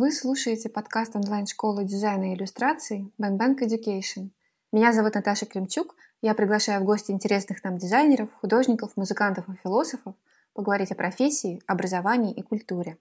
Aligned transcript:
Вы 0.00 0.12
слушаете 0.12 0.68
подкаст 0.68 1.16
онлайн-школы 1.16 1.82
дизайна 1.82 2.30
и 2.30 2.36
иллюстрации 2.36 3.10
Bank 3.18 3.58
Education. 3.62 4.28
Меня 4.70 4.92
зовут 4.92 5.14
Наташа 5.14 5.44
Климчук. 5.44 5.96
Я 6.22 6.34
приглашаю 6.34 6.82
в 6.82 6.84
гости 6.84 7.10
интересных 7.10 7.64
нам 7.64 7.78
дизайнеров, 7.78 8.32
художников, 8.34 8.92
музыкантов 8.94 9.48
и 9.48 9.56
философов 9.60 10.14
поговорить 10.54 10.92
о 10.92 10.94
профессии, 10.94 11.60
образовании 11.66 12.32
и 12.32 12.42
культуре. 12.42 12.96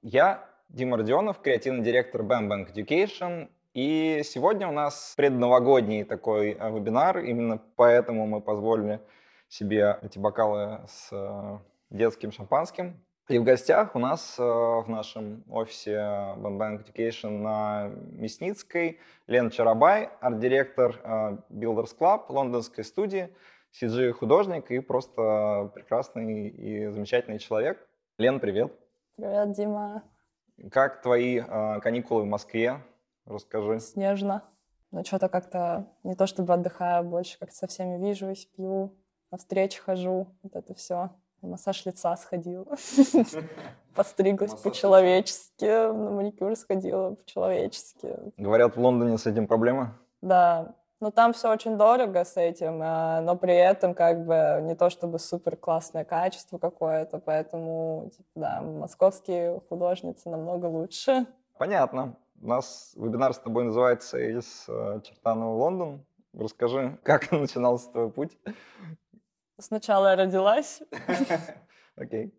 Я 0.00 0.48
Дима 0.70 0.96
Родионов, 0.96 1.42
креативный 1.42 1.84
директор 1.84 2.22
Bank 2.22 2.74
Education. 2.74 3.50
И 3.74 4.22
сегодня 4.24 4.66
у 4.66 4.72
нас 4.72 5.12
предновогодний 5.18 6.04
такой 6.04 6.52
э, 6.52 6.74
вебинар. 6.74 7.18
Именно 7.18 7.60
поэтому 7.76 8.26
мы 8.26 8.40
позволили 8.40 9.02
себе 9.50 9.98
эти 10.00 10.18
бокалы 10.18 10.80
с 10.88 11.10
э, 11.12 11.58
детским 11.90 12.32
шампанским. 12.32 12.98
И 13.30 13.38
в 13.38 13.44
гостях 13.44 13.94
у 13.94 14.00
нас 14.00 14.40
э, 14.40 14.42
в 14.42 14.86
нашем 14.88 15.44
офисе 15.48 15.92
Bank 15.92 16.84
Education 16.84 17.38
на 17.38 17.92
Мясницкой 18.10 18.98
Лена 19.28 19.52
Чарабай, 19.52 20.10
арт-директор 20.20 21.00
э, 21.00 21.36
Builders 21.48 21.96
Club, 21.96 22.24
лондонской 22.28 22.82
студии, 22.82 23.32
CG-художник 23.70 24.72
и 24.72 24.80
просто 24.80 25.70
прекрасный 25.72 26.48
и 26.48 26.88
замечательный 26.88 27.38
человек. 27.38 27.86
Лен, 28.18 28.40
привет. 28.40 28.72
Привет, 29.16 29.52
Дима. 29.52 30.02
Как 30.72 31.00
твои 31.00 31.38
э, 31.38 31.80
каникулы 31.82 32.22
в 32.22 32.26
Москве? 32.26 32.82
Расскажи. 33.26 33.78
Снежно. 33.78 34.42
Ну, 34.90 35.04
что-то 35.04 35.28
как-то 35.28 35.86
не 36.02 36.16
то 36.16 36.26
чтобы 36.26 36.52
отдыхаю, 36.52 37.04
больше 37.04 37.38
как-то 37.38 37.54
со 37.54 37.68
всеми 37.68 38.04
вижусь, 38.04 38.46
пью, 38.46 38.98
на 39.30 39.38
встречи 39.38 39.78
хожу, 39.78 40.26
вот 40.42 40.56
это 40.56 40.74
все 40.74 41.10
массаж 41.46 41.84
лица 41.86 42.16
сходила. 42.16 42.66
Постриглась 43.94 44.54
по-человечески, 44.54 45.92
на 45.92 46.10
маникюр 46.10 46.56
сходила 46.56 47.14
по-человечески. 47.14 48.16
Говорят, 48.36 48.76
в 48.76 48.80
Лондоне 48.80 49.18
с 49.18 49.26
этим 49.26 49.46
проблема? 49.46 49.98
Да, 50.22 50.74
но 51.00 51.10
там 51.10 51.32
все 51.32 51.50
очень 51.50 51.78
дорого 51.78 52.24
с 52.24 52.36
этим, 52.36 52.80
а, 52.82 53.22
но 53.22 53.34
при 53.34 53.54
этом 53.54 53.94
как 53.94 54.24
бы 54.26 54.60
не 54.62 54.74
то 54.74 54.90
чтобы 54.90 55.18
супер 55.18 55.56
классное 55.56 56.04
качество 56.04 56.58
какое-то, 56.58 57.18
поэтому 57.18 58.10
типа, 58.14 58.28
да, 58.34 58.60
московские 58.60 59.60
художницы 59.68 60.28
намного 60.28 60.66
лучше. 60.66 61.26
Понятно. 61.58 62.16
У 62.42 62.46
нас 62.48 62.92
вебинар 62.96 63.34
с 63.34 63.38
тобой 63.38 63.64
называется 63.64 64.18
«Из 64.18 64.64
э, 64.68 65.00
Чертанова 65.02 65.54
Лондон». 65.54 66.04
Расскажи, 66.32 66.98
как 67.02 67.32
начинался 67.32 67.90
твой 67.90 68.10
путь? 68.10 68.38
Сначала 69.60 70.10
я 70.10 70.16
родилась. 70.16 70.82
Окей. 71.96 72.34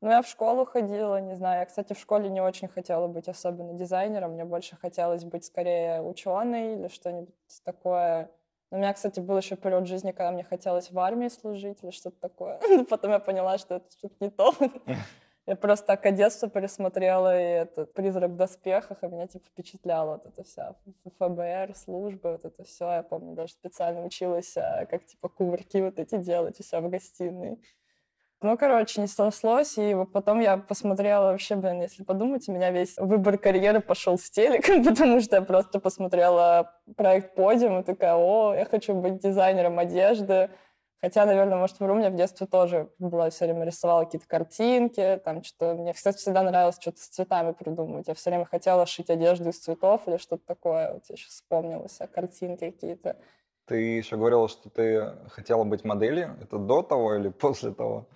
Ну, 0.00 0.10
я 0.10 0.20
в 0.20 0.26
школу 0.26 0.66
ходила, 0.66 1.20
не 1.20 1.34
знаю. 1.34 1.60
Я, 1.60 1.66
кстати, 1.66 1.94
в 1.94 1.98
школе 1.98 2.28
не 2.28 2.42
очень 2.42 2.68
хотела 2.68 3.06
быть 3.06 3.28
особенно 3.28 3.72
дизайнером. 3.72 4.32
Мне 4.32 4.44
больше 4.44 4.76
хотелось 4.76 5.24
быть 5.24 5.44
скорее 5.44 6.02
ученой 6.02 6.74
или 6.74 6.88
что-нибудь 6.88 7.34
такое. 7.64 8.30
У 8.70 8.76
меня, 8.76 8.92
кстати, 8.92 9.20
был 9.20 9.36
еще 9.38 9.56
период 9.56 9.86
жизни, 9.86 10.10
когда 10.10 10.32
мне 10.32 10.44
хотелось 10.44 10.90
в 10.90 10.98
армии 10.98 11.28
служить 11.28 11.82
или 11.82 11.90
что-то 11.90 12.20
такое. 12.20 12.60
Потом 12.90 13.12
я 13.12 13.18
поняла, 13.18 13.56
что 13.56 13.76
это 13.76 13.90
что-то 13.96 14.16
не 14.20 14.30
то. 14.30 14.52
Я 15.46 15.56
просто 15.56 15.86
так 15.86 16.06
Одессу 16.06 16.48
пересмотрела, 16.48 17.38
и 17.38 17.44
этот 17.44 17.92
«Призрак 17.92 18.30
в 18.30 18.36
доспехах», 18.36 19.02
и 19.02 19.08
меня, 19.08 19.26
типа, 19.26 19.44
впечатляло 19.46 20.12
вот 20.12 20.24
это 20.26 20.42
вся 20.42 20.74
ФБР, 21.18 21.74
службы, 21.76 22.32
вот 22.32 22.46
это 22.46 22.64
все. 22.64 22.90
Я 22.90 23.02
помню, 23.02 23.34
даже 23.34 23.52
специально 23.52 24.02
училась, 24.06 24.56
а, 24.56 24.86
как, 24.86 25.04
типа, 25.04 25.28
кувырки 25.28 25.82
вот 25.82 25.98
эти 25.98 26.16
делать 26.16 26.58
у 26.60 26.62
себя 26.62 26.80
в 26.80 26.88
гостиной. 26.88 27.60
Ну, 28.40 28.58
короче, 28.58 29.00
не 29.02 29.06
срослось, 29.06 29.78
и 29.78 29.94
потом 30.12 30.40
я 30.40 30.56
посмотрела 30.56 31.32
вообще, 31.32 31.56
блин, 31.56 31.82
если 31.82 32.04
подумать, 32.04 32.48
у 32.48 32.52
меня 32.52 32.70
весь 32.70 32.96
выбор 32.96 33.38
карьеры 33.38 33.80
пошел 33.80 34.18
с 34.18 34.30
телеком, 34.30 34.82
потому 34.84 35.20
что 35.20 35.36
я 35.36 35.42
просто 35.42 35.78
посмотрела 35.78 36.74
проект 36.96 37.34
«Подиум» 37.34 37.80
и 37.80 37.84
такая, 37.84 38.16
о, 38.16 38.54
я 38.54 38.64
хочу 38.64 38.94
быть 38.94 39.18
дизайнером 39.18 39.78
одежды, 39.78 40.50
Хотя, 41.04 41.26
наверное, 41.26 41.58
может, 41.58 41.78
вру, 41.80 41.96
мне 41.96 42.08
в 42.08 42.16
детстве 42.16 42.46
тоже 42.46 42.88
была 42.98 43.28
все 43.28 43.44
время 43.44 43.66
рисовала 43.66 44.06
какие-то 44.06 44.26
картинки, 44.26 45.20
там 45.22 45.44
что 45.44 45.74
мне, 45.74 45.92
кстати, 45.92 46.16
всегда 46.16 46.42
нравилось 46.42 46.78
что-то 46.80 46.98
с 46.98 47.08
цветами 47.08 47.52
придумывать. 47.52 48.08
Я 48.08 48.14
все 48.14 48.30
время 48.30 48.46
хотела 48.46 48.86
шить 48.86 49.10
одежду 49.10 49.50
из 49.50 49.58
цветов 49.58 50.08
или 50.08 50.16
что-то 50.16 50.46
такое. 50.46 50.94
Вот 50.94 51.02
я 51.10 51.16
сейчас 51.16 51.32
вспомнила 51.32 51.90
себя, 51.90 52.06
картинки 52.06 52.70
какие-то. 52.70 53.18
Ты 53.66 53.82
еще 53.82 54.16
говорила, 54.16 54.48
что 54.48 54.70
ты 54.70 55.12
хотела 55.28 55.64
быть 55.64 55.84
моделью. 55.84 56.38
Это 56.40 56.56
до 56.56 56.80
того 56.80 57.16
или 57.16 57.28
после 57.28 57.74
того? 57.74 58.08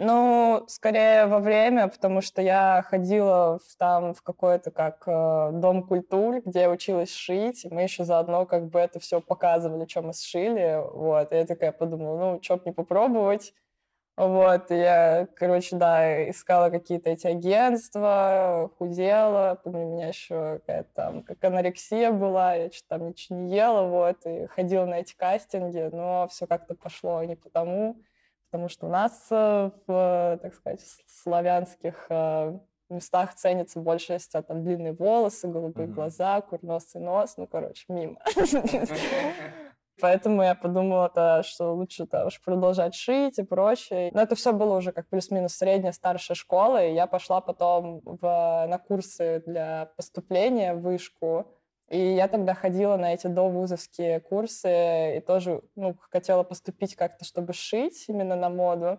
Ну, 0.00 0.64
скорее 0.68 1.26
во 1.26 1.40
время, 1.40 1.88
потому 1.88 2.20
что 2.20 2.40
я 2.40 2.84
ходила 2.88 3.58
в, 3.58 3.76
там 3.76 4.14
в 4.14 4.22
какой-то 4.22 4.70
как 4.70 5.02
э, 5.08 5.50
дом 5.54 5.82
культуры, 5.82 6.40
где 6.46 6.60
я 6.62 6.70
училась 6.70 7.12
шить, 7.12 7.64
и 7.64 7.68
мы 7.68 7.82
еще 7.82 8.04
заодно 8.04 8.46
как 8.46 8.68
бы 8.68 8.78
это 8.78 9.00
все 9.00 9.20
показывали, 9.20 9.88
что 9.88 10.02
мы 10.02 10.12
сшили, 10.12 10.80
вот, 10.92 11.32
и 11.32 11.36
я 11.36 11.46
такая 11.46 11.72
подумала, 11.72 12.16
ну, 12.16 12.42
что 12.42 12.58
б 12.58 12.62
не 12.66 12.72
попробовать, 12.72 13.52
вот, 14.16 14.70
и 14.70 14.76
я, 14.76 15.28
короче, 15.36 15.76
да, 15.76 16.30
искала 16.30 16.70
какие-то 16.70 17.10
эти 17.10 17.26
агентства, 17.26 18.70
худела, 18.78 19.60
помню, 19.64 19.86
у 19.86 19.94
меня 19.94 20.08
еще 20.08 20.60
какая-то 20.60 20.90
там, 20.94 21.22
как 21.24 21.42
анорексия 21.42 22.12
была, 22.12 22.54
я 22.54 22.70
что-то 22.70 22.98
там 22.98 23.08
ничего 23.08 23.38
не 23.38 23.56
ела, 23.56 23.82
вот, 23.88 24.18
и 24.26 24.46
ходила 24.46 24.86
на 24.86 25.00
эти 25.00 25.16
кастинги, 25.16 25.90
но 25.92 26.28
все 26.28 26.46
как-то 26.46 26.76
пошло 26.76 27.24
не 27.24 27.34
потому, 27.34 27.96
потому 28.50 28.68
что 28.68 28.86
у 28.86 28.88
нас 28.88 29.26
э, 29.30 29.70
в, 29.86 30.38
так 30.42 30.54
сказать, 30.54 30.80
славянских 31.06 32.06
э, 32.08 32.58
местах 32.88 33.34
ценится 33.34 33.80
больше, 33.80 34.14
если 34.14 34.40
там 34.40 34.64
длинные 34.64 34.92
волосы, 34.92 35.48
голубые 35.48 35.88
mm-hmm. 35.88 35.92
глаза, 35.92 36.40
курносый 36.40 37.00
нос, 37.00 37.36
ну, 37.36 37.46
короче, 37.46 37.84
мимо. 37.88 38.18
Поэтому 40.00 40.42
я 40.42 40.54
подумала, 40.54 41.10
-то, 41.14 41.42
что 41.42 41.74
лучше 41.74 42.04
-то 42.04 42.26
уж 42.26 42.40
продолжать 42.40 42.94
шить 42.94 43.38
и 43.38 43.42
прочее. 43.42 44.10
Но 44.14 44.22
это 44.22 44.36
все 44.36 44.52
было 44.52 44.76
уже 44.76 44.92
как 44.92 45.08
плюс-минус 45.08 45.54
средняя, 45.54 45.92
старшая 45.92 46.36
школа, 46.36 46.84
и 46.84 46.94
я 46.94 47.06
пошла 47.06 47.40
потом 47.40 48.00
в, 48.04 48.66
на 48.68 48.78
курсы 48.78 49.42
для 49.46 49.90
поступления 49.96 50.74
в 50.74 50.82
вышку. 50.82 51.46
И 51.88 51.98
я 51.98 52.28
тогда 52.28 52.54
ходила 52.54 52.96
на 52.96 53.14
эти 53.14 53.26
довузовские 53.28 54.20
курсы 54.20 55.16
и 55.16 55.20
тоже 55.20 55.62
ну, 55.74 55.96
хотела 56.10 56.42
поступить 56.42 56.94
как-то, 56.94 57.24
чтобы 57.24 57.54
шить 57.54 58.04
именно 58.08 58.36
на 58.36 58.50
моду. 58.50 58.98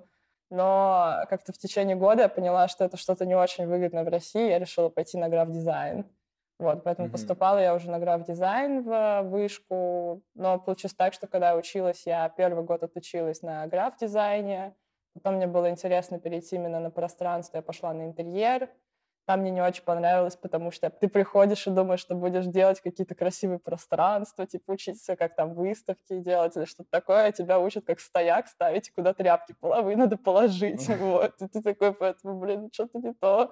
Но 0.50 1.24
как-то 1.30 1.54
в 1.54 1.60
течение 1.60 1.96
года 1.96 2.24
я 2.24 2.30
поняла, 2.30 2.68
что 2.68 2.84
это 2.84 2.98
что-то 2.98 3.28
не 3.28 3.36
очень 3.36 3.68
выгодно 3.68 4.04
в 4.04 4.08
России, 4.08 4.50
я 4.50 4.58
решила 4.58 4.90
пойти 4.90 5.18
на 5.18 5.30
граф-дизайн. 5.30 6.06
Вот, 6.58 6.84
поэтому 6.84 7.08
mm-hmm. 7.08 7.12
поступала 7.12 7.60
я 7.60 7.76
уже 7.76 7.90
на 7.90 8.00
граф-дизайн 8.00 8.84
в 8.84 9.22
вышку, 9.24 10.24
но 10.34 10.60
получилось 10.60 10.96
так, 10.96 11.14
что 11.14 11.28
когда 11.28 11.52
я 11.52 11.56
училась, 11.56 12.06
я 12.06 12.28
первый 12.28 12.66
год 12.66 12.84
отучилась 12.84 13.42
на 13.44 13.66
граф-дизайне, 13.68 14.76
потом 15.14 15.36
мне 15.36 15.48
было 15.48 15.70
интересно 15.70 16.20
перейти 16.20 16.58
именно 16.58 16.82
на 16.82 16.92
пространство, 16.92 17.58
я 17.58 17.62
пошла 17.62 17.94
на 17.94 18.08
интерьер, 18.08 18.70
там 19.30 19.42
мне 19.42 19.52
не 19.52 19.62
очень 19.62 19.84
понравилось, 19.84 20.36
потому 20.36 20.72
что 20.72 20.90
ты 20.90 21.08
приходишь 21.08 21.68
и 21.68 21.70
думаешь, 21.70 22.00
что 22.00 22.16
будешь 22.16 22.48
делать 22.48 22.82
какие-то 22.82 23.14
красивые 23.14 23.60
пространства, 23.60 24.48
типа 24.48 24.72
учиться, 24.72 25.16
как 25.16 25.36
там 25.36 25.54
выставки 25.54 26.18
делать 26.18 26.58
или 26.58 26.66
что-то 26.66 26.90
такое, 26.90 27.28
а 27.28 27.32
тебя 27.32 27.60
учат, 27.60 27.86
как 27.86 28.00
стояк 28.00 28.48
ставить, 28.48 28.92
куда 28.92 29.14
тряпки 29.14 29.54
половые 29.60 29.98
надо 29.98 30.18
положить. 30.18 30.90
Вот. 31.00 31.40
И 31.44 31.48
ты 31.48 31.62
такой, 31.62 31.94
поэтому, 31.94 32.40
блин, 32.40 32.72
что-то 32.74 32.98
не 32.98 33.14
то. 33.14 33.52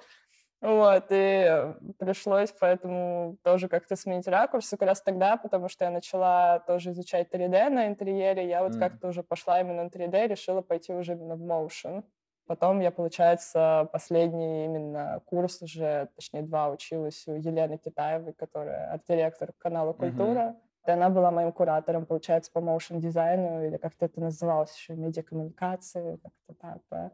Вот, 0.62 1.06
и 1.12 1.76
пришлось 2.00 2.52
поэтому 2.60 3.38
тоже 3.44 3.68
как-то 3.68 3.96
сменить 3.96 4.28
ракурс. 4.28 4.74
И 4.74 4.78
как 4.78 4.88
раз 4.88 5.04
тогда, 5.04 5.38
потому 5.38 5.70
что 5.70 5.86
я 5.86 5.92
начала 5.92 6.58
тоже 6.66 6.90
изучать 6.90 7.32
3D 7.32 7.70
на 7.70 7.86
интерьере, 7.86 8.50
я 8.50 8.64
вот 8.64 8.74
mm. 8.74 8.80
как-то 8.80 9.10
уже 9.10 9.22
пошла 9.22 9.62
именно 9.62 9.84
на 9.84 9.90
3D, 9.90 10.26
решила 10.26 10.64
пойти 10.64 10.92
уже 10.92 11.12
именно 11.12 11.36
в 11.36 11.44
motion. 11.44 12.04
Потом 12.48 12.80
я, 12.80 12.92
получается, 12.92 13.90
последний 13.92 14.66
именно 14.66 15.22
курс 15.26 15.62
уже, 15.62 16.10
точнее, 16.16 16.44
два 16.44 16.70
училась 16.70 17.28
у 17.28 17.34
Елены 17.34 17.78
Китаевой, 17.78 18.32
которая 18.34 18.94
арт-директор 18.94 19.52
канала 19.58 19.92
«Культура». 19.92 20.56
Uh-huh. 20.56 20.56
И 20.88 20.92
она 20.92 21.10
была 21.10 21.32
моим 21.32 21.52
куратором, 21.52 22.06
получается, 22.06 22.50
по 22.54 22.62
моушен-дизайну, 22.62 23.66
или 23.66 23.76
как-то 23.76 24.06
это 24.06 24.22
называлось 24.22 24.74
еще, 24.74 24.96
медиакоммуникации, 24.96 26.16
как-то 26.24 26.54
так. 26.54 26.82
Да. 26.90 27.12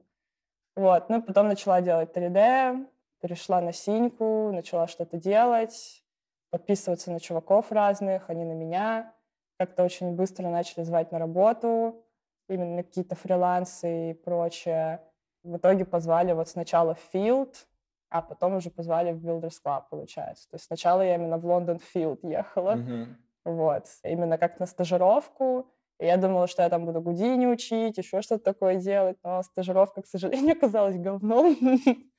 Вот, 0.75 1.09
ну, 1.09 1.23
потом 1.23 1.47
начала 1.47 1.81
делать 1.81 2.15
3D, 2.15 2.87
перешла 3.19 3.61
на 3.61 3.73
синьку, 3.73 4.51
начала 4.51 4.85
что-то 4.85 5.17
делать, 5.17 6.03
подписываться 6.51 7.11
на 7.11 7.19
чуваков 7.19 7.71
разных, 7.71 8.29
они 8.29 8.45
на 8.45 8.53
меня. 8.53 9.11
Как-то 9.57 9.83
очень 9.83 10.15
быстро 10.15 10.49
начали 10.49 10.83
звать 10.83 11.11
на 11.11 11.17
работу, 11.17 12.05
именно 12.47 12.75
на 12.75 12.83
какие-то 12.83 13.15
фрилансы 13.15 14.11
и 14.11 14.13
прочее. 14.13 15.01
В 15.43 15.57
итоге 15.57 15.85
позвали 15.85 16.33
вот 16.33 16.47
сначала 16.49 16.95
в 16.95 17.13
Field, 17.13 17.53
а 18.09 18.21
потом 18.21 18.55
уже 18.55 18.69
позвали 18.69 19.11
в 19.11 19.25
Builders 19.25 19.55
Club, 19.65 19.83
получается. 19.89 20.49
То 20.49 20.55
есть 20.55 20.65
сначала 20.65 21.01
я 21.01 21.15
именно 21.15 21.37
в 21.37 21.45
Лондон 21.45 21.79
Field 21.93 22.19
ехала, 22.23 22.75
mm-hmm. 22.75 23.07
вот, 23.45 23.85
именно 24.03 24.37
как 24.37 24.59
на 24.59 24.65
стажировку. 24.65 25.67
И 25.99 26.05
я 26.05 26.17
думала, 26.17 26.47
что 26.47 26.63
я 26.63 26.69
там 26.69 26.85
буду 26.85 27.01
Гудини 27.01 27.45
учить, 27.45 27.97
еще 27.97 28.21
что-то 28.21 28.43
такое 28.43 28.75
делать, 28.75 29.17
но 29.23 29.41
стажировка, 29.43 30.01
к 30.01 30.07
сожалению, 30.07 30.53
оказалась 30.57 30.97
говном. 30.97 31.57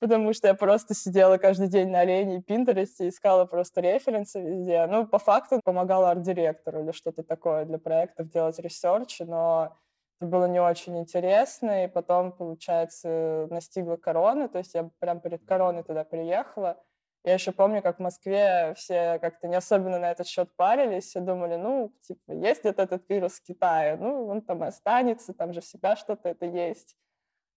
потому 0.00 0.32
что 0.32 0.48
я 0.48 0.54
просто 0.54 0.94
сидела 0.94 1.38
каждый 1.38 1.68
день 1.68 1.90
на 1.90 2.00
Арене 2.00 2.38
и 2.38 2.42
Пинтересте, 2.42 3.08
искала 3.08 3.44
просто 3.44 3.80
референсы 3.80 4.40
везде. 4.40 4.86
Ну, 4.86 5.06
по 5.06 5.18
факту 5.18 5.60
помогала 5.64 6.10
арт-директору 6.10 6.82
или 6.82 6.92
что-то 6.92 7.22
такое 7.22 7.64
для 7.64 7.78
проектов 7.78 8.30
делать 8.30 8.58
research, 8.58 9.20
но 9.20 9.76
это 10.18 10.26
было 10.26 10.46
не 10.46 10.60
очень 10.60 10.98
интересно, 10.98 11.84
и 11.84 11.88
потом, 11.88 12.32
получается, 12.32 13.46
настигла 13.50 13.96
корона, 13.96 14.48
то 14.48 14.58
есть 14.58 14.74
я 14.74 14.90
прям 14.98 15.20
перед 15.20 15.44
короной 15.44 15.84
туда 15.84 16.02
приехала. 16.04 16.76
Я 17.24 17.34
еще 17.34 17.52
помню, 17.52 17.82
как 17.82 17.98
в 17.98 18.02
Москве 18.02 18.74
все 18.76 19.18
как-то 19.20 19.48
не 19.48 19.56
особенно 19.56 19.98
на 19.98 20.10
этот 20.10 20.26
счет 20.26 20.50
парились 20.56 21.14
и 21.14 21.20
думали, 21.20 21.56
ну, 21.56 21.92
типа, 22.02 22.32
есть 22.32 22.60
где-то 22.60 22.82
этот 22.82 23.08
вирус 23.08 23.34
в 23.34 23.44
Китае, 23.44 23.96
ну, 23.96 24.26
он 24.26 24.42
там 24.42 24.64
и 24.64 24.68
останется, 24.68 25.34
там 25.34 25.52
же 25.52 25.60
всегда 25.60 25.94
что-то 25.94 26.28
это 26.28 26.46
есть. 26.46 26.96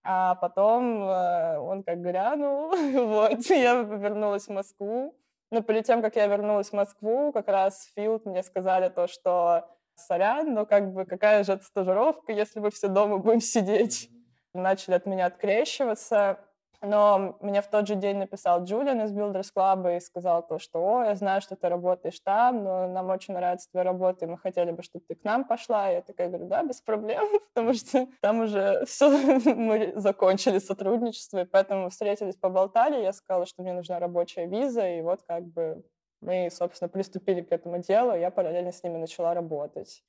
А 0.04 0.34
потом 0.36 1.02
э, 1.04 1.58
он 1.58 1.82
как 1.82 2.00
грянул, 2.00 2.70
вот, 3.06 3.44
я 3.46 3.82
вернулась 3.82 4.46
в 4.46 4.50
Москву. 4.50 5.16
Но 5.50 5.62
перед 5.62 5.84
тем, 5.84 6.00
как 6.00 6.16
я 6.16 6.26
вернулась 6.26 6.70
в 6.70 6.72
Москву, 6.74 7.32
как 7.32 7.48
раз 7.48 7.90
Филд 7.94 8.24
мне 8.24 8.42
сказали 8.42 8.88
то, 8.88 9.06
что 9.06 9.68
сорян, 9.96 10.52
но 10.52 10.66
как 10.66 10.92
бы 10.92 11.04
какая 11.04 11.44
же 11.44 11.52
это 11.52 11.64
стажировка, 11.64 12.32
если 12.32 12.60
мы 12.60 12.70
все 12.70 12.88
дома 12.88 13.18
будем 13.18 13.40
сидеть. 13.40 14.10
Начали 14.54 14.94
от 14.94 15.06
меня 15.06 15.26
открещиваться. 15.26 16.38
Но 16.84 17.36
мне 17.40 17.62
в 17.62 17.68
тот 17.68 17.86
же 17.86 17.94
день 17.94 18.16
написал 18.16 18.64
Джулиан 18.64 19.02
из 19.02 19.12
Builders 19.12 19.52
Club 19.56 19.96
и 19.96 20.00
сказал 20.00 20.44
то, 20.44 20.58
что 20.58 20.80
«О, 20.80 21.04
я 21.04 21.14
знаю, 21.14 21.40
что 21.40 21.54
ты 21.54 21.68
работаешь 21.68 22.18
там, 22.18 22.64
но 22.64 22.88
нам 22.88 23.08
очень 23.08 23.34
нравится 23.34 23.70
твоя 23.70 23.84
работа, 23.84 24.24
и 24.24 24.28
мы 24.28 24.36
хотели 24.36 24.72
бы, 24.72 24.82
чтобы 24.82 25.04
ты 25.06 25.14
к 25.14 25.22
нам 25.22 25.44
пошла». 25.44 25.88
И 25.90 25.94
я 25.94 26.02
такая 26.02 26.28
говорю 26.28 26.48
«Да, 26.48 26.64
без 26.64 26.80
проблем», 26.80 27.24
потому 27.54 27.72
что 27.72 28.08
там 28.20 28.40
уже 28.40 28.84
все, 28.86 29.08
мы 29.54 29.92
закончили 29.94 30.58
сотрудничество, 30.58 31.42
и 31.42 31.44
поэтому 31.44 31.88
встретились, 31.88 32.34
поболтали, 32.34 33.00
я 33.00 33.12
сказала, 33.12 33.46
что 33.46 33.62
мне 33.62 33.74
нужна 33.74 34.00
рабочая 34.00 34.46
виза, 34.46 34.88
и 34.88 35.02
вот 35.02 35.22
как 35.22 35.44
бы 35.44 35.84
мы, 36.22 36.48
собственно, 36.50 36.88
приступили 36.88 37.42
к 37.42 37.52
этому 37.52 37.78
делу, 37.78 38.14
я 38.14 38.30
параллельно 38.30 38.72
с 38.72 38.82
ними 38.82 38.96
начала 38.96 39.34
работать. 39.34 40.02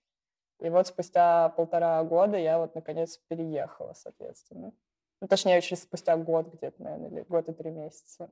И 0.61 0.69
вот 0.69 0.87
спустя 0.87 1.49
полтора 1.49 2.01
года 2.03 2.37
я 2.37 2.57
вот 2.57 2.75
наконец 2.75 3.17
переехала, 3.27 3.93
соответственно. 3.93 4.71
Ну, 5.19 5.27
точнее, 5.27 5.59
через 5.61 5.83
спустя 5.83 6.15
год 6.15 6.53
где-то, 6.53 6.81
наверное, 6.81 7.09
или 7.09 7.25
год 7.27 7.49
и 7.49 7.53
три 7.53 7.71
месяца. 7.71 8.29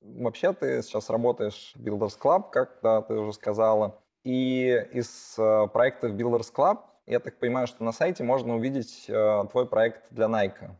Вообще 0.00 0.52
ты 0.52 0.82
сейчас 0.82 1.10
работаешь 1.10 1.72
в 1.74 1.84
Builders 1.84 2.18
Club, 2.20 2.50
как 2.50 2.78
да, 2.82 3.02
ты 3.02 3.14
уже 3.14 3.32
сказала. 3.32 4.00
И 4.24 4.68
из 4.92 5.36
э, 5.38 5.68
проектов 5.72 6.12
Builders 6.12 6.52
Club, 6.54 6.80
я 7.06 7.20
так 7.20 7.38
понимаю, 7.38 7.66
что 7.66 7.82
на 7.82 7.92
сайте 7.92 8.24
можно 8.24 8.56
увидеть 8.56 9.06
э, 9.08 9.44
твой 9.50 9.66
проект 9.66 10.12
для 10.12 10.26
Nike. 10.26 10.70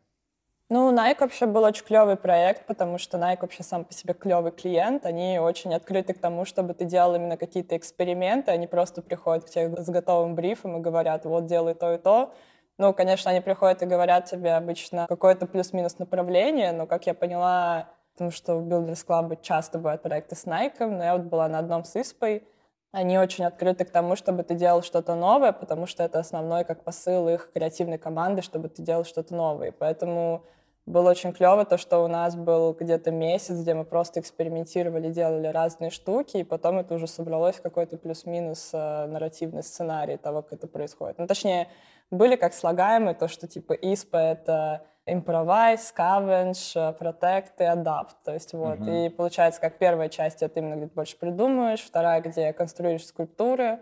Ну, 0.68 0.92
Nike 0.92 1.20
вообще 1.20 1.46
был 1.46 1.62
очень 1.62 1.84
клевый 1.84 2.16
проект, 2.16 2.66
потому 2.66 2.98
что 2.98 3.18
Nike 3.18 3.38
вообще 3.42 3.62
сам 3.62 3.84
по 3.84 3.92
себе 3.92 4.14
клевый 4.14 4.50
клиент. 4.50 5.06
Они 5.06 5.38
очень 5.38 5.72
открыты 5.72 6.12
к 6.12 6.18
тому, 6.18 6.44
чтобы 6.44 6.74
ты 6.74 6.84
делал 6.84 7.14
именно 7.14 7.36
какие-то 7.36 7.76
эксперименты. 7.76 8.50
Они 8.50 8.66
просто 8.66 9.00
приходят 9.00 9.44
к 9.44 9.50
тебе 9.50 9.80
с 9.80 9.88
готовым 9.88 10.34
брифом 10.34 10.76
и 10.76 10.80
говорят, 10.80 11.24
вот 11.24 11.46
делай 11.46 11.74
то 11.74 11.94
и 11.94 11.98
то. 11.98 12.34
Ну, 12.78 12.92
конечно, 12.92 13.30
они 13.30 13.40
приходят 13.40 13.80
и 13.82 13.86
говорят 13.86 14.24
тебе 14.24 14.54
обычно 14.54 15.06
какое-то 15.08 15.46
плюс-минус 15.46 15.98
направление, 15.98 16.72
но, 16.72 16.86
как 16.86 17.06
я 17.06 17.14
поняла, 17.14 17.88
потому 18.14 18.32
что 18.32 18.56
в 18.56 18.68
Builders 18.68 19.06
Club 19.06 19.40
часто 19.40 19.78
бывают 19.78 20.02
проекты 20.02 20.34
с 20.34 20.46
Nike, 20.46 20.84
но 20.84 21.04
я 21.04 21.16
вот 21.16 21.26
была 21.26 21.48
на 21.48 21.60
одном 21.60 21.84
с 21.84 21.94
Испой, 21.96 22.42
они 22.92 23.18
очень 23.18 23.44
открыты 23.44 23.84
к 23.84 23.90
тому, 23.90 24.16
чтобы 24.16 24.42
ты 24.42 24.54
делал 24.54 24.82
что-то 24.82 25.14
новое, 25.14 25.52
потому 25.52 25.86
что 25.86 26.02
это 26.02 26.18
основной 26.18 26.64
как 26.64 26.82
посыл 26.82 27.28
их 27.28 27.50
креативной 27.52 27.98
команды, 27.98 28.42
чтобы 28.42 28.68
ты 28.68 28.82
делал 28.82 29.04
что-то 29.04 29.34
новое. 29.34 29.70
Поэтому 29.70 30.44
было 30.86 31.10
очень 31.10 31.32
клево 31.32 31.64
то, 31.64 31.78
что 31.78 32.04
у 32.04 32.06
нас 32.06 32.36
был 32.36 32.72
где-то 32.72 33.10
месяц, 33.10 33.60
где 33.60 33.74
мы 33.74 33.84
просто 33.84 34.20
экспериментировали, 34.20 35.10
делали 35.10 35.48
разные 35.48 35.90
штуки, 35.90 36.38
и 36.38 36.44
потом 36.44 36.78
это 36.78 36.94
уже 36.94 37.08
собралось 37.08 37.56
в 37.56 37.62
какой-то 37.62 37.96
плюс-минус 37.98 38.70
э, 38.72 39.06
нарративный 39.06 39.64
сценарий 39.64 40.16
того, 40.16 40.42
как 40.42 40.52
это 40.54 40.68
происходит. 40.68 41.18
Ну, 41.18 41.26
точнее, 41.26 41.68
были 42.12 42.36
как 42.36 42.54
слагаемые, 42.54 43.14
то, 43.14 43.26
что 43.26 43.48
типа 43.48 43.72
ISPA— 43.74 44.18
это 44.32 44.86
improvise, 45.08 45.80
scavenge, 45.92 46.96
protect 46.98 47.54
и 47.58 47.64
adapt. 47.64 48.14
То 48.24 48.32
есть 48.32 48.52
вот. 48.52 48.78
Mm-hmm. 48.78 49.06
И 49.06 49.08
получается, 49.08 49.60
как 49.60 49.78
первая 49.78 50.08
часть— 50.08 50.40
это 50.42 50.60
именно 50.60 50.76
где 50.76 50.86
ты 50.86 50.94
больше 50.94 51.18
придумываешь, 51.18 51.80
вторая, 51.80 52.20
где 52.20 52.52
конструируешь 52.52 53.06
скульптуры, 53.06 53.80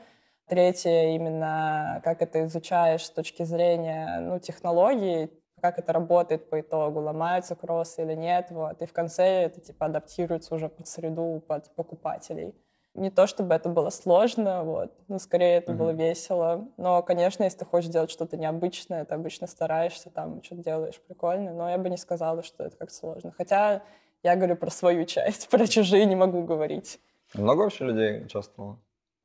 третья 0.49 1.15
именно 1.15 2.01
как 2.03 2.23
это 2.23 2.45
изучаешь 2.47 3.05
с 3.05 3.11
точки 3.11 3.43
зрения 3.43 4.21
ну, 4.21 4.39
технологий, 4.39 5.31
как 5.65 5.79
это 5.79 5.95
работает 5.95 6.51
по 6.51 6.61
итогу, 6.61 7.01
ломаются 7.01 7.55
кроссы 7.55 8.03
или 8.03 8.13
нет, 8.13 8.49
вот. 8.51 8.83
И 8.83 8.85
в 8.87 8.93
конце 8.93 9.45
это 9.45 9.63
типа 9.63 9.87
адаптируется 9.87 10.55
уже 10.55 10.69
под 10.69 10.87
среду, 10.87 11.43
под 11.49 11.75
покупателей. 11.75 12.55
Не 12.93 13.11
то 13.11 13.27
чтобы 13.27 13.55
это 13.55 13.71
было 13.71 13.89
сложно, 13.89 14.63
вот, 14.63 14.93
но 15.09 15.19
скорее 15.19 15.57
это 15.57 15.73
mm-hmm. 15.73 15.77
было 15.77 15.91
весело. 15.93 16.69
Но, 16.77 17.03
конечно, 17.03 17.45
если 17.45 17.61
ты 17.61 17.65
хочешь 17.65 17.91
делать 17.91 18.11
что-то 18.11 18.37
необычное, 18.37 19.07
ты 19.07 19.15
обычно 19.15 19.47
стараешься, 19.47 20.11
там, 20.11 20.43
что-то 20.43 20.63
делаешь 20.63 21.01
прикольно, 21.01 21.55
но 21.55 21.71
я 21.71 21.79
бы 21.79 21.89
не 21.89 21.97
сказала, 21.97 22.43
что 22.43 22.65
это 22.65 22.77
как 22.77 22.91
сложно. 22.91 23.33
Хотя 23.35 23.81
я 24.23 24.37
говорю 24.37 24.57
про 24.57 24.71
свою 24.71 25.05
часть, 25.07 25.49
про 25.49 25.67
чужие 25.67 26.05
не 26.05 26.15
могу 26.15 26.43
говорить. 26.43 27.01
Много 27.33 27.63
вообще 27.63 27.87
людей 27.87 28.23
участвовало? 28.23 28.79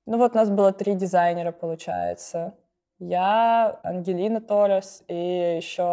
Ну 0.05 0.17
вот 0.17 0.31
у 0.31 0.35
нас 0.35 0.49
было 0.49 0.71
три 0.71 0.95
дизайнера, 0.95 1.51
получается. 1.51 2.53
Я, 2.99 3.79
Ангелина 3.83 4.41
Торрес 4.41 5.03
и 5.07 5.55
еще 5.55 5.83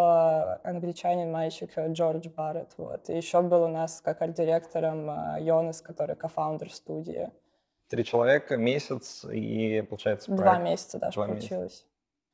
англичанин 0.64 1.30
мальчик 1.30 1.70
Джордж 1.78 2.28
Барретт. 2.28 2.74
Вот. 2.78 3.08
И 3.08 3.16
еще 3.16 3.42
был 3.42 3.62
у 3.62 3.68
нас 3.68 4.00
как 4.00 4.22
арт-директором 4.22 5.08
э, 5.08 5.42
Йонас, 5.42 5.82
который 5.82 6.16
кофаундер 6.16 6.72
студии. 6.72 7.30
Три 7.88 8.04
человека, 8.04 8.56
месяц 8.56 9.24
и, 9.24 9.82
получается, 9.88 10.26
проект. 10.26 10.42
Два 10.42 10.58
месяца 10.58 10.98
даже 10.98 11.14
Два 11.14 11.26
получилось. 11.28 11.62
Месяца. 11.62 11.84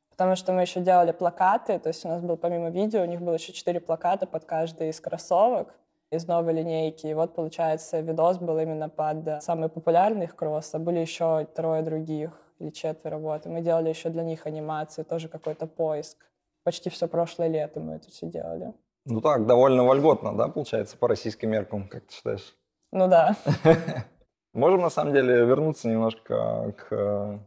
Потому 0.09 0.37
что 0.37 0.53
мы 0.55 0.63
еще 0.63 0.81
делали 0.81 1.13
плакаты, 1.13 1.79
то 1.79 1.89
есть 1.89 2.05
у 2.07 2.09
нас 2.09 2.23
был 2.23 2.39
помимо 2.39 2.71
видео, 2.71 3.03
у 3.03 3.07
них 3.07 3.21
было 3.21 3.35
еще 3.35 3.53
четыре 3.53 3.81
плаката 3.81 4.27
под 4.27 4.47
каждый 4.47 4.89
из 4.89 5.01
кроссовок 5.01 5.75
из 6.11 6.27
новой 6.27 6.55
линейки. 6.55 7.07
И 7.07 7.15
вот, 7.15 7.35
получается, 7.35 8.01
видос 8.01 8.39
был 8.39 8.59
именно 8.59 8.89
под 8.89 9.43
самые 9.43 9.69
популярные 9.69 10.25
их 10.25 10.37
кроссы, 10.37 10.77
а 10.77 10.79
были 10.79 10.99
еще 10.99 11.47
трое 11.55 11.83
других 11.83 12.42
или 12.63 12.71
четверо. 12.71 13.19
Вот. 13.19 13.47
И 13.47 13.49
мы 13.49 13.61
делали 13.61 13.89
еще 13.89 14.09
для 14.09 14.23
них 14.23 14.47
анимации, 14.47 15.03
тоже 15.03 15.29
какой-то 15.29 15.67
поиск. 15.67 16.17
Почти 16.65 16.91
все 16.91 17.09
прошлое 17.09 17.49
лето 17.49 17.81
мы 17.81 17.95
это 17.95 18.09
все 18.09 18.27
делали. 18.27 18.73
Ну 19.05 19.21
так, 19.21 19.47
довольно 19.47 19.85
вольготно, 19.85 20.37
да, 20.37 20.47
получается, 20.47 20.97
по 20.97 21.09
российским 21.09 21.51
меркам, 21.51 21.89
как 21.89 22.07
ты 22.07 22.15
считаешь? 22.15 22.57
Ну 22.93 23.09
да. 23.09 23.37
Можем, 24.53 24.81
на 24.83 24.91
самом 24.91 25.13
деле, 25.13 25.45
вернуться 25.45 25.89
немножко 25.89 26.73
к 26.73 26.93
э, 26.93 27.39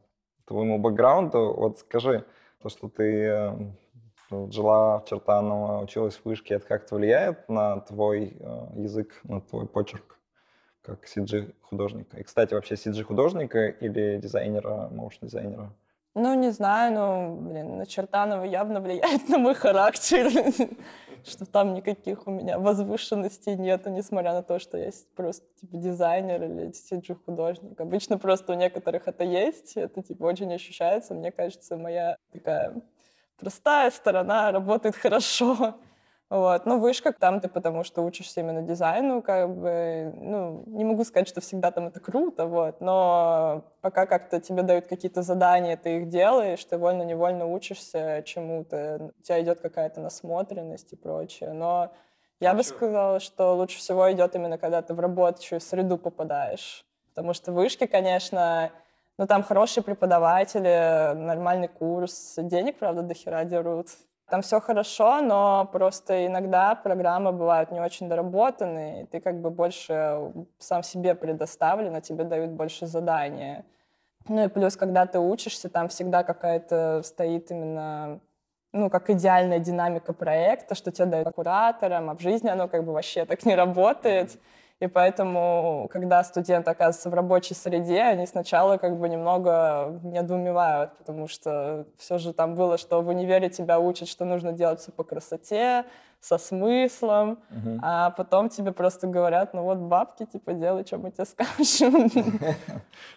твоему 0.46 0.80
бэкграунду. 0.80 1.54
Вот 1.54 1.80
скажи, 1.80 2.26
то, 2.62 2.68
что 2.68 2.90
ты 2.90 3.26
э, 3.26 3.54
жила 4.50 5.00
в 5.00 5.06
Чертаново, 5.06 5.84
училась 5.84 6.16
в 6.16 6.26
вышке, 6.26 6.56
это 6.56 6.68
как-то 6.68 6.96
влияет 6.96 7.48
на 7.48 7.80
твой 7.82 8.36
э, 8.38 8.68
язык, 8.76 9.22
на 9.24 9.40
твой 9.40 9.66
почерк, 9.66 10.20
как 10.86 11.06
CG-художника? 11.06 12.18
И, 12.18 12.24
кстати, 12.24 12.54
вообще 12.54 12.76
CG-художника 12.76 13.68
или 13.68 14.18
дизайнера, 14.18 14.90
моушн-дизайнера? 14.92 15.72
Ну, 16.14 16.34
не 16.34 16.52
знаю, 16.52 16.94
но, 16.94 17.36
блин, 17.36 17.78
на 17.78 17.86
Чертанова 17.86 18.46
явно 18.46 18.80
влияет 18.80 19.28
на 19.30 19.38
мой 19.38 19.54
характер, 19.54 20.30
что 21.26 21.46
там 21.46 21.74
никаких 21.74 22.28
у 22.28 22.32
меня 22.32 22.58
возвышенностей 22.58 23.56
нету, 23.56 23.90
несмотря 23.90 24.34
на 24.34 24.42
то, 24.42 24.60
что 24.60 24.78
я 24.78 24.92
просто, 25.16 25.46
типа, 25.60 25.76
дизайнер 25.78 26.44
или 26.44 26.72
CG-художник. 26.72 27.80
Обычно 27.82 28.18
просто 28.18 28.54
у 28.54 28.56
некоторых 28.56 29.08
это 29.08 29.24
есть, 29.24 29.76
это, 29.76 30.02
типа, 30.02 30.24
очень 30.24 30.54
ощущается. 30.54 31.14
Мне 31.14 31.32
кажется, 31.32 31.76
моя 31.76 32.16
такая 32.32 32.82
простая 33.38 33.92
сторона 33.92 34.52
работает 34.52 34.96
хорошо. 34.96 35.76
Вот. 36.30 36.66
Но 36.66 36.80
вышка 36.80 37.14
там 37.14 37.40
ты 37.40 37.48
потому 37.48 37.84
что 37.84 38.02
учишься 38.04 38.40
именно 38.40 38.64
дизайну, 38.64 39.22
как 39.22 39.56
бы, 39.56 40.12
ну, 40.16 40.64
не 40.66 40.84
могу 40.84 41.04
сказать, 41.04 41.28
что 41.28 41.40
всегда 41.40 41.70
там 41.70 41.88
это 41.88 42.00
круто, 42.00 42.48
вот, 42.48 42.82
но 42.82 43.64
пока 43.82 44.08
как-то 44.08 44.42
тебе 44.42 44.64
дают 44.64 44.88
какие-то 44.88 45.22
задания, 45.22 45.78
ты 45.78 45.98
их 45.98 46.10
делаешь, 46.10 46.66
ты 46.66 46.80
вольно-невольно 46.80 47.46
учишься 47.46 48.24
чему-то, 48.26 49.12
у 49.20 49.22
тебя 49.22 49.42
идет 49.42 49.60
какая-то 49.60 50.02
насмотренность 50.02 50.94
и 50.94 50.96
прочее, 50.96 51.54
но 51.54 51.92
я 52.40 52.56
бы 52.56 52.64
сказала, 52.64 53.20
что 53.20 53.56
лучше 53.56 53.78
всего 53.78 54.12
идет 54.12 54.36
именно, 54.36 54.58
когда 54.58 54.82
ты 54.82 54.96
в 54.96 55.00
рабочую 55.00 55.62
среду 55.62 56.00
попадаешь, 56.00 56.86
потому 57.10 57.34
что 57.36 57.52
вышки, 57.52 57.86
конечно, 57.86 58.72
ну, 59.20 59.28
там 59.28 59.44
хорошие 59.44 59.84
преподаватели, 59.84 61.14
нормальный 61.14 61.68
курс, 61.68 62.34
денег, 62.38 62.80
правда, 62.80 63.04
до 63.04 63.14
хера 63.14 63.44
дерут, 63.46 63.90
там 64.30 64.42
все 64.42 64.60
хорошо, 64.60 65.22
но 65.22 65.70
просто 65.72 66.26
иногда 66.26 66.76
программы 66.76 67.32
бывают 67.32 67.72
не 67.72 67.80
очень 67.80 68.10
доработанные, 68.10 69.04
и 69.04 69.06
ты 69.06 69.20
как 69.20 69.40
бы 69.40 69.52
больше 69.52 70.32
сам 70.58 70.84
себе 70.84 71.16
предоставлен, 71.16 71.96
а 71.96 72.02
тебе 72.02 72.24
дают 72.24 72.52
больше 72.52 72.88
задания. 72.88 73.66
Ну 74.28 74.46
и 74.46 74.48
плюс, 74.48 74.76
когда 74.76 75.06
ты 75.06 75.20
учишься, 75.20 75.70
там 75.70 75.88
всегда 75.88 76.24
какая-то 76.24 77.02
стоит 77.04 77.52
именно 77.52 78.20
ну, 78.74 78.90
как 78.90 79.10
идеальная 79.10 79.60
динамика 79.60 80.12
проекта, 80.12 80.76
что 80.76 80.92
тебе 80.92 81.06
дают 81.06 81.34
куратором, 81.34 82.10
а 82.10 82.16
в 82.16 82.20
жизни 82.20 82.50
оно 82.50 82.68
как 82.68 82.84
бы 82.84 82.92
вообще 82.92 83.24
так 83.26 83.46
не 83.46 83.56
работает. 83.56 84.38
И 84.82 84.88
поэтому, 84.88 85.88
когда 85.90 86.22
студент 86.24 86.68
оказывается 86.68 87.10
в 87.10 87.14
рабочей 87.14 87.54
среде, 87.54 88.02
они 88.02 88.28
сначала 88.28 88.78
как 88.78 89.00
бы 89.00 89.08
немного 89.08 90.00
недоумевают, 90.04 90.98
потому 90.98 91.30
что 91.30 91.86
все 91.98 92.18
же 92.18 92.34
там 92.34 92.56
было, 92.56 92.78
что 92.78 93.02
в 93.02 93.08
универе 93.08 93.50
тебя 93.50 93.80
учат, 93.80 94.10
что 94.10 94.26
нужно 94.26 94.52
делать 94.52 94.82
все 94.82 94.92
по 94.92 95.06
красоте, 95.06 95.86
со 96.20 96.38
смыслом, 96.38 97.40
угу. 97.52 97.80
а 97.82 98.10
потом 98.10 98.50
тебе 98.50 98.72
просто 98.72 99.08
говорят, 99.08 99.54
ну 99.54 99.64
вот 99.64 99.78
бабки, 99.78 100.26
типа, 100.26 100.54
делай, 100.54 100.86
что 100.86 100.98
мы 100.98 101.12
тебе 101.12 101.26
скажем. 101.26 102.10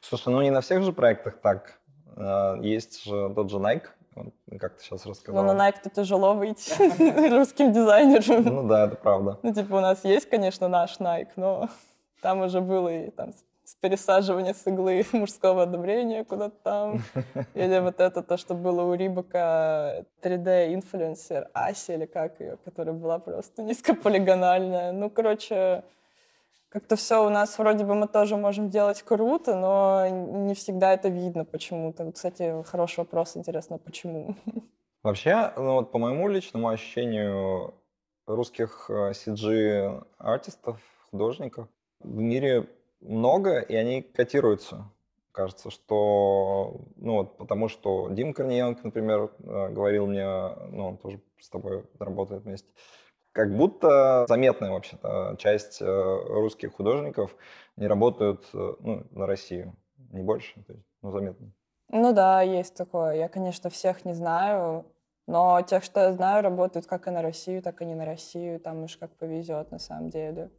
Слушай, 0.01 0.29
ну 0.33 0.43
не 0.43 0.51
на 0.51 0.61
всех 0.61 0.83
же 0.83 0.93
проектах 0.93 1.39
так. 1.41 1.81
А, 2.17 2.57
есть 2.61 3.05
же 3.05 3.33
тот 3.35 3.51
же 3.51 3.57
Nike, 3.57 3.87
как 4.59 4.77
ты 4.77 4.85
сейчас 4.85 5.07
рассказала. 5.07 5.45
Ну, 5.45 5.53
на 5.53 5.69
Nike-то 5.69 5.91
тяжело 5.91 6.35
выйти 6.35 6.73
русским 7.31 7.73
дизайнером. 7.73 8.45
Ну 8.45 8.69
да, 8.69 8.87
это 8.87 8.97
правда. 8.97 9.39
Ну, 9.43 9.53
типа, 9.53 9.75
у 9.77 9.81
нас 9.81 10.05
есть, 10.05 10.29
конечно, 10.29 10.69
наш 10.69 10.99
Nike, 10.99 11.33
но 11.37 11.69
там 12.23 12.41
уже 12.41 12.61
было 12.61 12.89
и 12.89 13.11
там 13.11 13.33
с 13.69 13.75
пересаживания 13.75 14.55
с 14.55 14.67
иглы 14.67 15.05
мужского 15.13 15.65
одобрения 15.65 16.25
куда-то 16.25 16.57
там. 16.63 17.03
Или 17.55 17.79
вот 17.81 18.01
это 18.01 18.23
то, 18.23 18.39
что 18.39 18.55
было 18.55 18.83
у 18.83 18.95
Рибака 18.95 20.07
3D-инфлюенсер 20.23 21.49
Аси, 21.53 21.93
или 21.93 22.07
как 22.07 22.41
ее, 22.41 22.57
которая 22.65 22.95
была 22.95 23.19
просто 23.19 23.63
низкополигональная. 23.63 24.93
Ну, 24.93 25.11
короче, 25.11 25.85
как-то 26.69 26.97
все 26.97 27.25
у 27.25 27.31
нас 27.31 27.59
вроде 27.59 27.85
бы 27.85 27.95
мы 27.95 28.09
тоже 28.09 28.37
можем 28.37 28.69
делать 28.71 29.03
круто, 29.03 29.57
но 29.57 30.09
не 30.09 30.55
всегда 30.55 30.93
это 30.93 31.09
видно 31.09 31.45
почему-то. 31.45 32.11
Кстати, 32.13 32.63
хороший 32.65 33.01
вопрос, 33.01 33.37
интересно, 33.37 33.79
почему? 33.79 34.37
Вообще, 35.03 35.53
ну 35.57 35.75
вот 35.75 35.93
по 35.93 35.99
моему 35.99 36.29
личному 36.29 36.69
ощущению, 36.69 37.75
русских 38.27 38.91
CG-артистов, 38.91 40.77
э, 40.77 41.11
художников 41.11 41.69
в 42.01 42.19
мире 42.19 42.69
много, 43.01 43.61
и 43.61 43.75
они 43.75 44.03
котируются. 44.03 44.91
Кажется, 45.33 45.71
что, 45.71 46.81
ну 46.97 47.15
вот, 47.15 47.39
потому 47.39 47.69
что 47.69 48.09
Дим 48.11 48.35
Корниенко, 48.35 48.81
например, 48.85 49.31
э, 49.39 49.69
говорил 49.71 50.07
мне, 50.07 50.27
ну, 50.71 50.89
он 50.89 50.97
тоже 50.99 51.21
с 51.39 51.49
тобой 51.49 51.85
работает 51.99 52.43
вместе, 52.43 52.69
как 53.39 53.57
будто 53.57 54.27
заметная 54.27 54.73
вообще-то 54.73 55.37
часть 55.39 55.81
э, 55.81 55.85
русских 55.87 56.75
художников 56.75 57.37
не 57.77 57.87
работают 57.87 58.45
э, 58.53 58.73
ну, 58.81 59.07
на 59.13 59.27
Россию. 59.29 59.77
Не 60.11 60.23
больше, 60.23 60.61
то 60.67 60.73
есть, 60.73 60.85
ну, 61.03 61.13
заметно. 61.13 61.53
Ну 61.89 62.13
да, 62.13 62.43
есть 62.43 62.75
такое. 62.75 63.15
Я, 63.15 63.29
конечно, 63.29 63.71
всех 63.71 64.05
не 64.05 64.13
знаю, 64.13 64.87
но 65.29 65.63
тех, 65.63 65.85
что 65.85 66.01
я 66.01 66.13
знаю, 66.15 66.43
работают 66.43 66.87
как 66.87 67.07
и 67.07 67.13
на 67.13 67.23
Россию, 67.23 67.63
так 67.63 67.81
и 67.81 67.85
не 67.85 67.95
на 67.95 68.05
Россию. 68.05 68.59
Там 68.59 68.83
уж 68.83 68.97
как 68.97 69.13
повезет, 69.13 69.71
на 69.71 69.79
самом 69.79 70.11
деле. 70.11 70.51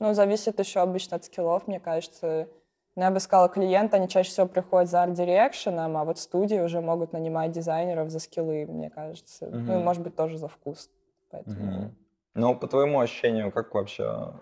Ну, 0.00 0.12
зависит 0.12 0.58
еще 0.58 0.80
обычно 0.80 1.18
от 1.18 1.24
скиллов, 1.24 1.68
мне 1.68 1.78
кажется. 1.78 2.48
Ну, 2.96 3.02
я 3.02 3.12
бы 3.12 3.20
сказала, 3.20 3.48
клиенты, 3.48 3.96
они 3.96 4.08
чаще 4.08 4.30
всего 4.30 4.48
приходят 4.48 4.90
за 4.90 5.04
арт-дирекшеном, 5.04 5.96
а 5.96 6.04
вот 6.04 6.18
студии 6.18 6.58
уже 6.58 6.80
могут 6.80 7.12
нанимать 7.12 7.52
дизайнеров 7.52 8.10
за 8.10 8.18
скиллы, 8.18 8.66
мне 8.66 8.90
кажется. 8.90 9.44
Uh-huh. 9.44 9.54
Ну, 9.54 9.78
и, 9.78 9.84
может 9.84 10.02
быть, 10.02 10.16
тоже 10.16 10.36
за 10.36 10.48
вкус. 10.48 10.90
Поэтому... 11.30 11.84
Uh-huh. 11.84 11.90
Ну, 12.34 12.56
по 12.56 12.66
твоему 12.66 13.00
ощущению, 13.00 13.52
как 13.52 13.74
вообще, 13.74 14.32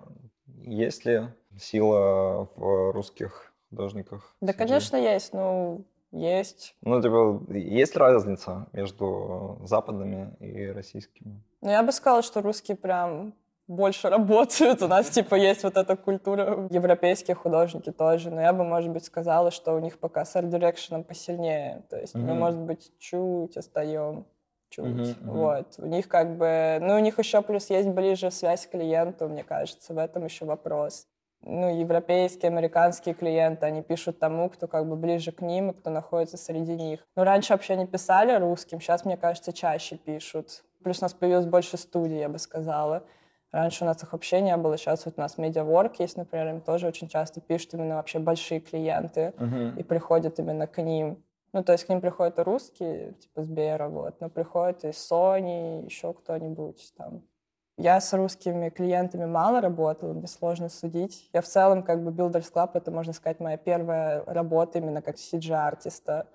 есть 0.46 1.04
ли 1.04 1.28
сила 1.58 2.48
в 2.56 2.92
русских 2.92 3.52
художниках? 3.68 4.34
Да, 4.40 4.52
конечно, 4.52 4.96
есть. 4.96 5.32
Ну, 5.32 5.84
есть. 6.10 6.74
Ну, 6.82 7.00
типа, 7.00 7.42
есть 7.52 7.96
разница 7.96 8.66
между 8.72 9.58
западными 9.64 10.34
и 10.40 10.66
российскими? 10.66 11.42
Ну, 11.60 11.70
я 11.70 11.82
бы 11.82 11.92
сказала, 11.92 12.22
что 12.22 12.42
русские 12.42 12.76
прям 12.76 13.34
больше 13.66 14.08
работают. 14.10 14.82
У 14.82 14.88
нас, 14.88 15.08
типа, 15.08 15.34
есть 15.34 15.64
вот 15.64 15.76
эта 15.76 15.96
культура. 15.96 16.68
Европейские 16.70 17.34
художники 17.34 17.90
тоже. 17.90 18.30
Но 18.30 18.40
я 18.40 18.52
бы, 18.52 18.64
может 18.64 18.90
быть, 18.90 19.04
сказала, 19.04 19.50
что 19.50 19.72
у 19.72 19.78
них 19.78 19.98
пока 19.98 20.24
с 20.24 20.36
арт-дирекшеном 20.36 21.04
посильнее. 21.04 21.82
То 21.88 21.98
есть 21.98 22.14
mm-hmm. 22.14 22.20
мы, 22.20 22.34
может 22.34 22.60
быть, 22.60 22.92
чуть 22.98 23.56
остаем 23.56 24.26
чуть. 24.72 24.84
Mm-hmm, 24.86 25.22
mm-hmm. 25.22 25.30
Вот. 25.30 25.74
У 25.78 25.86
них 25.86 26.08
как 26.08 26.36
бы... 26.36 26.78
Ну, 26.80 26.96
у 26.96 26.98
них 26.98 27.18
еще 27.18 27.42
плюс 27.42 27.70
есть 27.70 27.88
ближе 27.88 28.30
связь 28.30 28.66
к 28.66 28.70
клиенту, 28.70 29.28
мне 29.28 29.44
кажется. 29.44 29.94
В 29.94 29.98
этом 29.98 30.24
еще 30.24 30.44
вопрос. 30.44 31.06
Ну, 31.44 31.76
европейские, 31.76 32.50
американские 32.50 33.14
клиенты, 33.14 33.66
они 33.66 33.82
пишут 33.82 34.20
тому, 34.20 34.48
кто 34.48 34.68
как 34.68 34.88
бы 34.88 34.94
ближе 34.94 35.32
к 35.32 35.42
ним 35.42 35.70
и 35.70 35.74
кто 35.74 35.90
находится 35.90 36.36
среди 36.36 36.74
них. 36.74 37.00
Ну, 37.16 37.24
раньше 37.24 37.52
вообще 37.52 37.76
не 37.76 37.86
писали 37.86 38.38
русским, 38.38 38.80
сейчас, 38.80 39.04
мне 39.04 39.16
кажется, 39.16 39.52
чаще 39.52 39.96
пишут. 39.96 40.62
Плюс 40.84 41.00
у 41.00 41.04
нас 41.04 41.12
появилось 41.14 41.46
больше 41.46 41.76
студий, 41.78 42.18
я 42.18 42.28
бы 42.28 42.38
сказала. 42.38 43.02
Раньше 43.50 43.84
у 43.84 43.86
нас 43.86 44.02
их 44.02 44.12
вообще 44.12 44.40
не 44.40 44.56
было, 44.56 44.78
сейчас 44.78 45.04
вот 45.04 45.14
у 45.18 45.20
нас 45.20 45.36
медиаворк 45.36 45.98
есть, 45.98 46.16
например, 46.16 46.48
им 46.48 46.60
тоже 46.60 46.86
очень 46.86 47.08
часто 47.08 47.40
пишут 47.40 47.74
именно 47.74 47.96
вообще 47.96 48.18
большие 48.20 48.60
клиенты 48.60 49.34
uh-huh. 49.36 49.78
и 49.78 49.82
приходят 49.82 50.38
именно 50.38 50.66
к 50.66 50.80
ним. 50.80 51.22
Ну, 51.52 51.62
то 51.62 51.72
есть 51.72 51.84
к 51.84 51.88
ним 51.90 52.00
приходят 52.00 52.38
и 52.38 52.42
русские, 52.42 53.12
типа 53.12 53.42
Сбера, 53.42 53.88
вот, 53.88 54.20
но 54.20 54.30
приходят 54.30 54.84
и 54.84 54.88
Sony, 54.88 55.84
еще 55.84 56.14
кто-нибудь 56.14 56.94
там. 56.96 57.22
Я 57.78 58.00
с 58.00 58.12
русскими 58.12 58.68
клиентами 58.68 59.24
мало 59.24 59.60
работала, 59.60 60.12
мне 60.12 60.26
сложно 60.26 60.68
судить. 60.68 61.28
Я 61.32 61.40
в 61.40 61.46
целом, 61.46 61.82
как 61.82 62.02
бы, 62.04 62.10
Builders 62.10 62.52
Club— 62.52 62.70
это, 62.74 62.90
можно 62.90 63.12
сказать, 63.12 63.40
моя 63.40 63.56
первая 63.56 64.24
работа 64.26 64.78
именно 64.78 65.02
как 65.02 65.16
CG-артиста, 65.16 66.26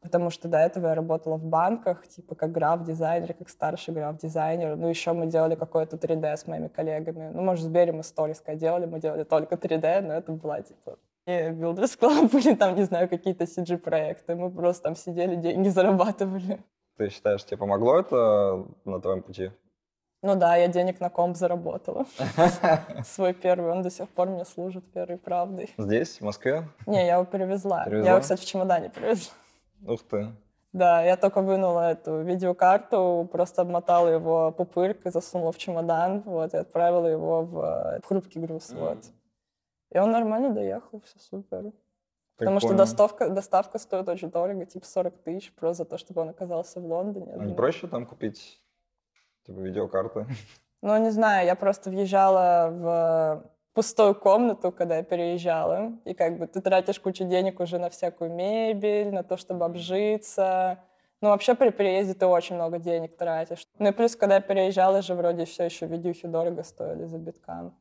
потому 0.00 0.30
что 0.30 0.48
до 0.48 0.58
этого 0.58 0.88
я 0.88 0.94
работала 0.94 1.36
в 1.36 1.44
банках, 1.44 2.06
типа, 2.08 2.34
как 2.34 2.52
граф-дизайнер, 2.52 3.34
как 3.34 3.48
старший 3.48 3.94
граф-дизайнер. 3.94 4.76
Ну, 4.76 4.88
еще 4.88 5.12
мы 5.12 5.26
делали 5.26 5.54
какое-то 5.54 5.96
3D 5.96 6.36
с 6.36 6.46
моими 6.46 6.68
коллегами. 6.68 7.30
Ну, 7.32 7.42
может, 7.42 7.64
в 7.64 7.68
Сбере 7.68 7.92
мы 7.92 8.02
сториска 8.02 8.54
делали, 8.54 8.86
мы 8.86 9.00
делали 9.00 9.24
только 9.24 9.54
3D, 9.54 10.02
но 10.02 10.14
это 10.14 10.32
была, 10.32 10.60
типа, 10.60 10.98
Builders 11.26 11.98
Club 11.98 12.36
или 12.38 12.54
там, 12.54 12.74
не 12.76 12.84
знаю, 12.84 13.08
какие-то 13.08 13.44
CG-проекты. 13.44 14.34
Мы 14.34 14.50
просто 14.50 14.82
там 14.84 14.96
сидели, 14.96 15.36
деньги 15.36 15.68
зарабатывали. 15.70 16.62
Ты 16.96 17.08
считаешь, 17.08 17.44
тебе 17.44 17.58
помогло 17.58 17.98
это 17.98 18.66
на 18.84 19.00
твоем 19.00 19.22
пути? 19.22 19.50
Ну 20.24 20.36
да, 20.36 20.54
я 20.56 20.68
денег 20.68 21.00
на 21.00 21.10
комп 21.10 21.36
заработала. 21.36 22.06
Свой 23.04 23.34
первый, 23.34 23.72
он 23.72 23.82
до 23.82 23.90
сих 23.90 24.08
пор 24.08 24.28
мне 24.28 24.44
служит 24.44 24.84
первой 24.92 25.18
правдой. 25.18 25.74
Здесь, 25.76 26.18
в 26.18 26.24
Москве? 26.24 26.68
Не, 26.86 27.06
я 27.06 27.14
его 27.14 27.24
перевезла. 27.24 27.84
перевезла? 27.84 28.06
Я 28.06 28.12
его, 28.12 28.20
кстати, 28.20 28.40
в 28.40 28.44
чемодане 28.44 28.90
привезла. 28.90 29.32
Ух 29.84 30.00
ты. 30.08 30.28
Да, 30.72 31.02
я 31.02 31.16
только 31.16 31.42
вынула 31.42 31.90
эту 31.90 32.22
видеокарту, 32.22 33.28
просто 33.30 33.62
обмотала 33.62 34.08
его 34.08 34.52
пупыркой, 34.52 35.12
засунула 35.12 35.52
в 35.52 35.58
чемодан, 35.58 36.22
вот, 36.24 36.54
и 36.54 36.56
отправила 36.56 37.06
его 37.06 37.42
в, 37.42 37.60
э, 37.60 38.00
в 38.02 38.06
хрупкий 38.06 38.40
груз, 38.40 38.70
mm. 38.70 38.78
вот. 38.78 38.98
И 39.92 39.98
он 39.98 40.10
нормально 40.10 40.50
доехал, 40.50 41.00
все 41.00 41.18
супер. 41.18 41.72
Потому 42.36 42.60
что 42.60 42.74
доставка, 42.74 43.28
доставка 43.28 43.78
стоит 43.78 44.08
очень 44.08 44.30
дорого, 44.30 44.64
типа 44.64 44.86
40 44.86 45.18
тысяч, 45.22 45.52
просто 45.52 45.84
за 45.84 45.90
то, 45.90 45.98
чтобы 45.98 46.22
он 46.22 46.30
оказался 46.30 46.80
в 46.80 46.86
Лондоне. 46.86 47.34
А 47.34 47.44
не 47.44 47.54
проще 47.54 47.86
там 47.86 48.06
купить 48.06 48.60
типа 49.46 49.60
видеокарты? 49.60 50.26
Ну, 50.80 50.96
не 50.98 51.10
знаю, 51.10 51.46
я 51.46 51.54
просто 51.54 51.90
въезжала 51.90 52.68
в 52.70 53.50
пустую 53.74 54.14
комнату, 54.14 54.72
когда 54.72 54.96
я 54.96 55.02
переезжала, 55.04 55.92
и 56.04 56.14
как 56.14 56.38
бы 56.38 56.46
ты 56.46 56.60
тратишь 56.60 56.98
кучу 56.98 57.24
денег 57.24 57.60
уже 57.60 57.78
на 57.78 57.88
всякую 57.88 58.32
мебель, 58.32 59.12
на 59.12 59.22
то, 59.22 59.36
чтобы 59.36 59.64
обжиться. 59.64 60.78
Ну, 61.20 61.28
вообще 61.28 61.54
при 61.54 61.70
переезде 61.70 62.14
ты 62.14 62.26
очень 62.26 62.56
много 62.56 62.78
денег 62.78 63.16
тратишь. 63.16 63.64
Ну 63.78 63.90
и 63.90 63.92
плюс, 63.92 64.16
когда 64.16 64.36
я 64.36 64.40
переезжала 64.40 65.02
же, 65.02 65.14
вроде 65.14 65.44
все 65.44 65.64
еще 65.64 65.86
видюхи 65.86 66.26
дорого 66.26 66.64
стоили 66.64 67.04
за 67.04 67.18
биткам. 67.18 67.78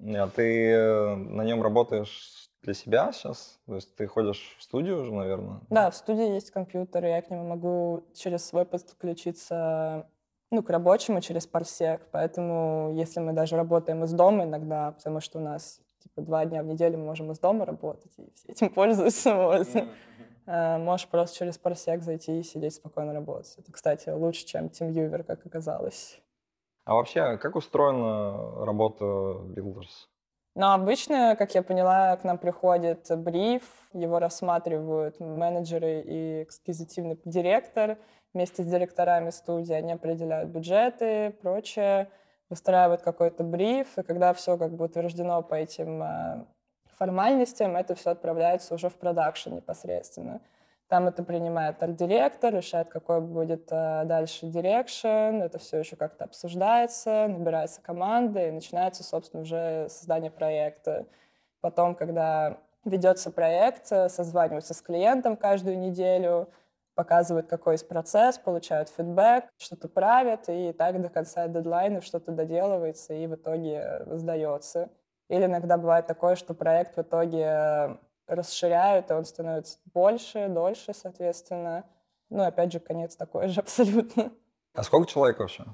А 0.00 0.28
ты 0.28 0.70
э, 0.70 1.14
на 1.16 1.42
нем 1.42 1.62
работаешь 1.62 2.50
для 2.62 2.74
себя 2.74 3.12
сейчас? 3.12 3.58
То 3.66 3.74
есть 3.74 3.94
ты 3.96 4.06
ходишь 4.06 4.56
в 4.58 4.62
студию 4.62 5.02
уже, 5.02 5.12
наверное? 5.12 5.60
Да, 5.70 5.90
в 5.90 5.96
студии 5.96 6.34
есть 6.34 6.50
компьютер, 6.50 7.04
и 7.04 7.08
я 7.08 7.22
к 7.22 7.30
нему 7.30 7.44
могу 7.44 8.04
через 8.14 8.44
свой 8.44 8.64
подключиться 8.64 10.06
ну, 10.50 10.62
к 10.62 10.70
рабочему 10.70 11.20
через 11.20 11.46
парсек. 11.46 12.06
Поэтому 12.10 12.92
если 12.94 13.20
мы 13.20 13.32
даже 13.32 13.56
работаем 13.56 14.04
из 14.04 14.12
дома 14.12 14.44
иногда, 14.44 14.92
потому 14.92 15.20
что 15.20 15.38
у 15.38 15.42
нас 15.42 15.80
типа 16.02 16.22
два 16.22 16.44
дня 16.44 16.62
в 16.62 16.66
неделю 16.66 16.98
мы 16.98 17.06
можем 17.06 17.32
из 17.32 17.38
дома 17.38 17.64
работать, 17.64 18.12
и 18.18 18.30
все 18.34 18.52
этим 18.52 18.70
пользуются. 18.74 19.34
Вот. 19.34 19.66
Mm-hmm. 19.66 20.78
Можешь 20.78 21.08
просто 21.08 21.36
через 21.36 21.58
парсек 21.58 22.02
зайти 22.02 22.40
и 22.40 22.42
сидеть 22.42 22.74
спокойно 22.74 23.12
работать. 23.12 23.54
Это, 23.58 23.70
кстати, 23.70 24.08
лучше, 24.08 24.46
чем 24.46 24.66
TeamViewer, 24.66 25.22
как 25.22 25.44
оказалось. 25.44 26.20
А 26.88 26.94
вообще, 26.94 27.36
как 27.36 27.54
устроена 27.54 28.64
работа 28.64 29.04
Builders? 29.04 30.08
Но 30.54 30.72
обычно, 30.72 31.36
как 31.36 31.54
я 31.54 31.62
поняла, 31.62 32.16
к 32.16 32.24
нам 32.24 32.38
приходит 32.38 33.06
бриф, 33.10 33.62
его 33.92 34.18
рассматривают 34.18 35.20
менеджеры 35.20 36.00
и 36.00 36.44
executive 36.44 37.20
директор 37.26 37.98
вместе 38.32 38.62
с 38.62 38.66
директорами 38.66 39.28
студии. 39.28 39.74
Они 39.74 39.92
определяют 39.92 40.48
бюджеты, 40.48 41.36
прочее, 41.42 42.10
выстраивают 42.48 43.02
какой-то 43.02 43.44
бриф, 43.44 43.98
и 43.98 44.02
когда 44.02 44.32
все 44.32 44.56
как 44.56 44.72
бы 44.72 44.86
утверждено 44.86 45.42
по 45.42 45.56
этим 45.56 46.02
э, 46.02 46.46
формальностям, 46.96 47.76
это 47.76 47.94
все 47.96 48.12
отправляется 48.12 48.74
уже 48.74 48.88
в 48.88 48.96
продакшн 48.96 49.56
непосредственно. 49.56 50.40
Там 50.88 51.06
это 51.06 51.22
принимает 51.22 51.82
арт-директор, 51.82 52.54
решает, 52.54 52.88
какой 52.88 53.20
будет 53.20 53.68
э, 53.70 54.04
дальше 54.06 54.46
direction. 54.46 55.42
Это 55.42 55.58
все 55.58 55.78
еще 55.78 55.96
как-то 55.96 56.24
обсуждается, 56.24 57.28
набирается 57.28 57.82
команда, 57.82 58.48
и 58.48 58.50
начинается, 58.50 59.04
собственно, 59.04 59.42
уже 59.42 59.86
создание 59.90 60.30
проекта. 60.30 61.06
Потом, 61.60 61.94
когда 61.94 62.56
ведется 62.86 63.30
проект, 63.30 63.92
э, 63.92 64.08
созваниваются 64.08 64.72
с 64.72 64.80
клиентом 64.80 65.36
каждую 65.36 65.78
неделю, 65.78 66.48
показывают, 66.94 67.48
какой 67.48 67.74
есть 67.74 67.86
процесс, 67.86 68.38
получают 68.38 68.88
фидбэк, 68.88 69.44
что-то 69.58 69.88
правят, 69.88 70.48
и 70.48 70.72
так 70.72 71.00
до 71.02 71.10
конца 71.10 71.48
дедлайна 71.48 72.00
что-то 72.00 72.32
доделывается 72.32 73.12
и 73.12 73.26
в 73.26 73.34
итоге 73.34 74.04
сдается. 74.06 74.88
Или 75.28 75.44
иногда 75.44 75.76
бывает 75.76 76.06
такое, 76.06 76.34
что 76.34 76.54
проект 76.54 76.96
в 76.96 77.02
итоге 77.02 77.98
расширяют, 78.28 79.10
и 79.10 79.14
он 79.14 79.24
становится 79.24 79.78
больше, 79.92 80.48
дольше, 80.48 80.94
соответственно. 80.94 81.84
Ну, 82.30 82.42
опять 82.42 82.72
же, 82.72 82.78
конец 82.78 83.16
такой 83.16 83.48
же 83.48 83.60
абсолютно. 83.60 84.32
А 84.74 84.82
сколько 84.82 85.08
человек 85.08 85.38
вообще? 85.38 85.64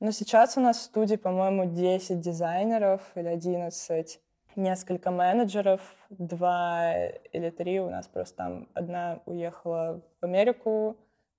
Ну, 0.00 0.10
сейчас 0.10 0.56
у 0.56 0.60
нас 0.60 0.78
в 0.78 0.82
студии, 0.82 1.16
по-моему, 1.16 1.64
10 1.64 2.20
дизайнеров 2.20 3.00
или 3.14 3.28
11, 3.28 4.20
несколько 4.56 5.10
менеджеров, 5.10 5.80
два 6.10 6.92
или 7.32 7.50
три 7.50 7.80
у 7.80 7.88
нас 7.88 8.08
просто 8.08 8.36
там. 8.36 8.68
Одна 8.74 9.20
уехала 9.26 10.02
в 10.20 10.24
Америку, 10.24 10.96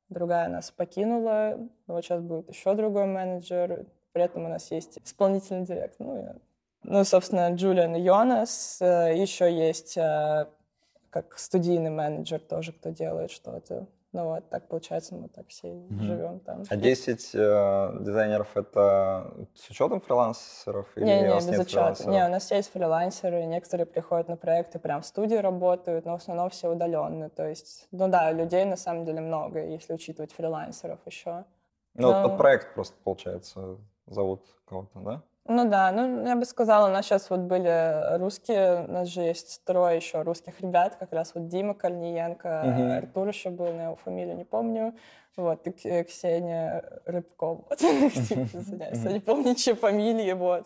другая 0.10 0.48
нас 0.50 0.72
покинула. 0.72 1.58
Вот 1.88 2.03
сейчас 2.03 2.22
будет 2.22 2.50
еще 2.50 2.74
другой 2.74 3.05
менеджер. 3.05 3.86
При 4.13 4.24
этом 4.24 4.46
у 4.46 4.48
нас 4.48 4.72
есть 4.72 5.00
исполнительный 5.03 5.65
директор. 5.65 6.05
Ну, 6.05 6.41
ну, 6.84 7.04
собственно, 7.04 7.54
Джулиан 7.54 7.96
Йонас. 7.96 8.78
Э, 8.82 9.13
Еще 9.16 9.52
есть 9.52 9.98
э, 9.98 10.48
как 11.10 11.38
студийный 11.38 11.90
менеджер 11.90 12.40
тоже, 12.40 12.74
кто 12.74 12.90
делает 12.90 13.32
что-то. 13.32 13.88
Ну 14.13 14.25
вот, 14.25 14.48
так 14.50 14.68
получается, 14.68 15.16
мы 15.16 15.28
так 15.28 15.48
все 15.48 15.70
mm-hmm. 15.70 16.02
живем 16.02 16.40
там. 16.42 16.63
А 16.70 16.75
10 16.75 17.32
э, 17.34 17.98
дизайнеров 18.02 18.56
это 18.56 19.34
с 19.56 19.68
учетом 19.72 20.02
фрилансеров? 20.02 20.88
Или 20.96 21.06
не, 21.06 21.22
не, 21.22 21.52
без 21.52 21.60
учета. 21.60 22.08
Не, 22.08 22.24
у 22.24 22.30
нас 22.30 22.52
есть 22.52 22.72
фрилансеры, 22.72 23.44
некоторые 23.46 23.88
приходят 23.88 24.28
на 24.28 24.38
проекты, 24.38 24.78
прям 24.78 25.02
в 25.02 25.06
студии 25.08 25.34
работают, 25.36 26.06
но 26.06 26.12
в 26.12 26.22
основном 26.22 26.52
все 26.52 26.72
удаленно. 26.72 27.30
То 27.30 27.48
есть, 27.48 27.88
ну 27.90 28.08
да, 28.08 28.32
людей 28.32 28.66
на 28.66 28.75
самом 28.78 29.04
деле 29.06 29.20
много, 29.20 29.66
если 29.66 29.94
учитывать 29.94 30.32
фрилансеров 30.32 31.00
еще. 31.08 31.44
Ну, 31.96 32.12
но... 32.12 32.30
под 32.30 32.38
проект 32.38 32.75
просто, 32.75 32.96
получается, 33.04 33.78
зовут 34.06 34.46
кого-то, 34.66 35.00
да? 35.00 35.24
Ну 35.45 35.69
да, 35.69 35.91
ну 35.91 36.25
я 36.25 36.38
бы 36.38 36.45
сказала, 36.45 36.88
у 36.88 36.91
нас 36.91 37.05
сейчас 37.05 37.29
вот 37.29 37.41
были 37.41 38.17
русские, 38.17 38.85
у 38.88 38.91
нас 38.91 39.09
же 39.09 39.21
есть 39.21 39.62
трое 39.65 39.97
еще 39.97 40.21
русских 40.21 40.62
ребят, 40.62 40.95
как 40.95 41.12
раз 41.12 41.35
вот 41.35 41.50
Дима 41.50 41.73
Корниенко, 41.73 42.63
угу. 42.65 42.91
Артур 42.93 43.27
еще 43.27 43.50
был, 43.50 43.73
на 43.73 43.85
его 43.85 43.95
фамилию 43.97 44.38
не 44.38 44.45
помню, 44.45 44.95
вот, 45.35 45.67
и 45.67 46.03
Ксения 46.03 47.01
Рыбков, 47.05 47.59
вот, 47.69 47.81
извиняюсь, 47.81 49.03
не 49.03 49.19
помню, 49.19 49.55
чьи 49.55 49.73
фамилии, 49.73 50.31
вот. 50.31 50.65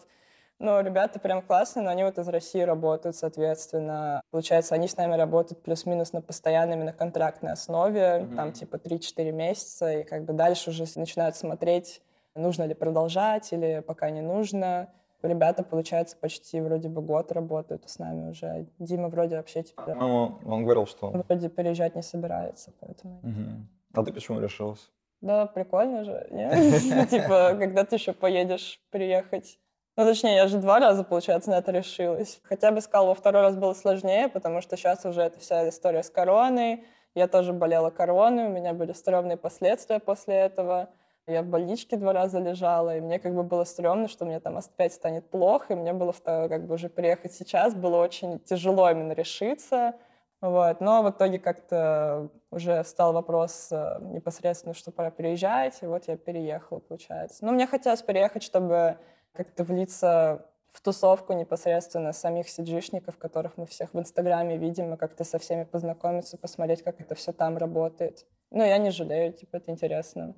Но 0.60 0.82
ребята 0.82 1.20
прям 1.20 1.44
классные, 1.44 1.84
но 1.84 1.92
они 1.92 2.04
вот 2.04 2.18
из 2.18 2.28
России 2.28 2.62
работают, 2.62 3.16
соответственно. 3.16 4.22
Получается, 4.32 4.74
они 4.74 4.88
с 4.88 4.98
нами 4.98 5.16
работают 5.16 5.62
плюс-минус 5.62 6.14
на 6.14 6.22
постоянной, 6.22 6.76
именно 6.76 6.94
контрактной 6.94 7.52
основе, 7.52 8.00
mm-hmm. 8.02 8.36
там 8.36 8.54
типа 8.54 8.78
3-4 8.78 9.32
месяца, 9.32 10.00
и 10.00 10.04
как 10.04 10.26
бы 10.26 10.34
дальше 10.34 10.72
уже 10.72 10.86
начинают 10.96 11.36
смотреть, 11.36 12.02
нужно 12.38 12.64
ли 12.64 12.74
продолжать 12.74 13.52
или 13.54 13.84
пока 13.86 14.10
не 14.10 14.22
нужно. 14.22 14.90
Ребята, 15.24 15.64
получается, 15.64 16.16
почти 16.16 16.62
вроде 16.62 16.90
бы 16.90 17.02
год 17.02 17.32
работают 17.32 17.90
с 17.90 18.00
нами 18.00 18.30
уже. 18.30 18.68
Дима 18.80 19.10
вроде 19.10 19.38
вообще 19.38 19.64
типа... 19.64 19.96
Ну, 19.96 20.40
он 20.46 20.64
говорил, 20.64 20.86
что... 20.86 21.10
Вроде 21.10 21.50
переезжать 21.50 21.96
не 21.96 22.04
собирается, 22.04 22.72
поэтому... 22.80 23.20
Угу. 23.24 24.00
А 24.02 24.04
ты 24.04 24.14
почему 24.14 24.40
решилась? 24.40 24.92
Да, 25.22 25.48
прикольно 25.48 26.04
же, 26.04 26.28
Типа, 27.10 27.56
когда 27.58 27.84
ты 27.84 27.96
еще 27.96 28.14
поедешь 28.14 28.80
приехать 28.92 29.60
ну, 29.98 30.06
точнее, 30.06 30.36
я 30.36 30.48
же 30.48 30.60
два 30.60 30.80
раза, 30.80 31.04
получается, 31.04 31.50
на 31.50 31.56
это 31.56 31.72
решилась. 31.72 32.40
Хотя 32.44 32.72
бы 32.72 32.82
сказал, 32.82 33.08
во 33.08 33.16
второй 33.16 33.42
раз 33.42 33.56
было 33.56 33.74
сложнее, 33.74 34.30
потому 34.30 34.62
что 34.62 34.78
сейчас 34.78 35.04
уже 35.06 35.24
эта 35.24 35.40
вся 35.40 35.68
история 35.68 36.04
с 36.04 36.12
короной. 36.12 36.86
Я 37.16 37.28
тоже 37.28 37.52
болела 37.52 37.90
короной, 37.90 38.46
у 38.46 38.50
меня 38.50 38.74
были 38.74 38.94
стрёмные 38.94 39.38
последствия 39.38 39.98
после 39.98 40.36
этого. 40.36 40.90
Я 41.28 41.42
в 41.42 41.48
больничке 41.48 41.98
два 41.98 42.14
раза 42.14 42.40
лежала, 42.40 42.96
и 42.96 43.02
мне 43.02 43.20
как 43.20 43.36
бы 43.36 43.44
было 43.44 43.66
стрёмно, 43.66 44.08
что 44.08 44.24
мне 44.24 44.40
там 44.40 44.58
опять 44.58 44.94
станет 44.94 45.30
плохо, 45.30 45.74
и 45.74 45.76
мне 45.76 45.92
было 45.92 46.14
как 46.24 46.66
бы 46.66 46.76
уже 46.76 46.88
приехать 46.88 47.34
сейчас, 47.34 47.76
было 47.76 47.98
очень 47.98 48.40
тяжело 48.40 48.90
именно 48.90 49.12
решиться. 49.12 49.96
Вот. 50.40 50.80
Но 50.80 51.04
в 51.04 51.10
итоге 51.10 51.40
как-то 51.40 52.30
уже 52.52 52.84
встал 52.84 53.12
вопрос 53.12 53.70
э, 53.72 53.98
непосредственно, 54.02 54.74
что 54.74 54.92
пора 54.92 55.12
переезжать, 55.12 55.80
и 55.82 55.88
вот 55.88 56.08
я 56.08 56.16
переехала, 56.16 56.80
получается. 56.80 57.44
Но 57.44 57.52
мне 57.52 57.68
хотелось 57.68 58.04
переехать, 58.04 58.44
чтобы 58.44 58.98
как-то 59.34 59.64
влиться 59.64 60.46
в 60.72 60.82
тусовку 60.82 61.34
непосредственно 61.34 62.14
самих 62.14 62.48
сиджишников, 62.50 63.18
которых 63.18 63.58
мы 63.58 63.66
всех 63.66 63.94
в 63.94 64.00
Инстаграме 64.00 64.58
видим, 64.58 64.94
и 64.94 64.98
как-то 64.98 65.24
со 65.24 65.40
всеми 65.40 65.64
познакомиться, 65.64 66.38
посмотреть, 66.38 66.84
как 66.84 67.02
это 67.02 67.16
все 67.16 67.34
там 67.34 67.58
работает. 67.58 68.28
Ну, 68.52 68.64
я 68.64 68.78
не 68.78 68.92
жалею, 68.92 69.34
типа, 69.34 69.58
это 69.58 69.72
интересно. 69.72 70.36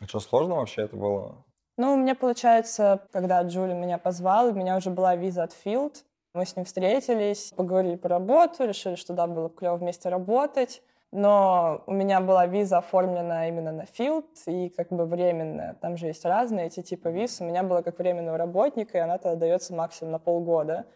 А 0.00 0.06
что, 0.06 0.20
сложно 0.20 0.56
вообще 0.56 0.82
это 0.82 0.96
было? 0.96 1.44
Ну, 1.76 1.94
у 1.94 1.96
меня, 1.96 2.14
получается, 2.14 3.06
когда 3.12 3.42
Джули 3.42 3.72
меня 3.72 3.98
позвал, 3.98 4.48
у 4.48 4.52
меня 4.52 4.76
уже 4.76 4.90
была 4.90 5.16
виза 5.16 5.42
от 5.42 5.52
Field. 5.64 6.04
Мы 6.34 6.46
с 6.46 6.56
ним 6.56 6.64
встретились, 6.64 7.52
поговорили 7.56 7.96
по 7.96 8.08
работу, 8.08 8.64
решили, 8.64 8.96
что 8.96 9.12
да, 9.12 9.26
было 9.26 9.48
клево 9.48 9.76
вместе 9.76 10.08
работать. 10.08 10.82
Но 11.12 11.84
у 11.86 11.92
меня 11.92 12.20
была 12.20 12.46
виза 12.46 12.78
оформлена 12.78 13.48
именно 13.48 13.70
на 13.70 13.82
Field 13.82 14.26
и 14.46 14.68
как 14.68 14.88
бы 14.88 15.06
временная. 15.06 15.74
Там 15.74 15.96
же 15.96 16.06
есть 16.06 16.24
разные 16.24 16.66
эти 16.66 16.82
типы 16.82 17.12
виз. 17.12 17.40
У 17.40 17.44
меня 17.44 17.62
была 17.62 17.82
как 17.82 17.98
временного 18.00 18.36
работника, 18.36 18.98
и 18.98 19.00
она 19.00 19.18
тогда 19.18 19.36
дается 19.36 19.74
максимум 19.74 20.10
на 20.10 20.18
полгода. 20.18 20.86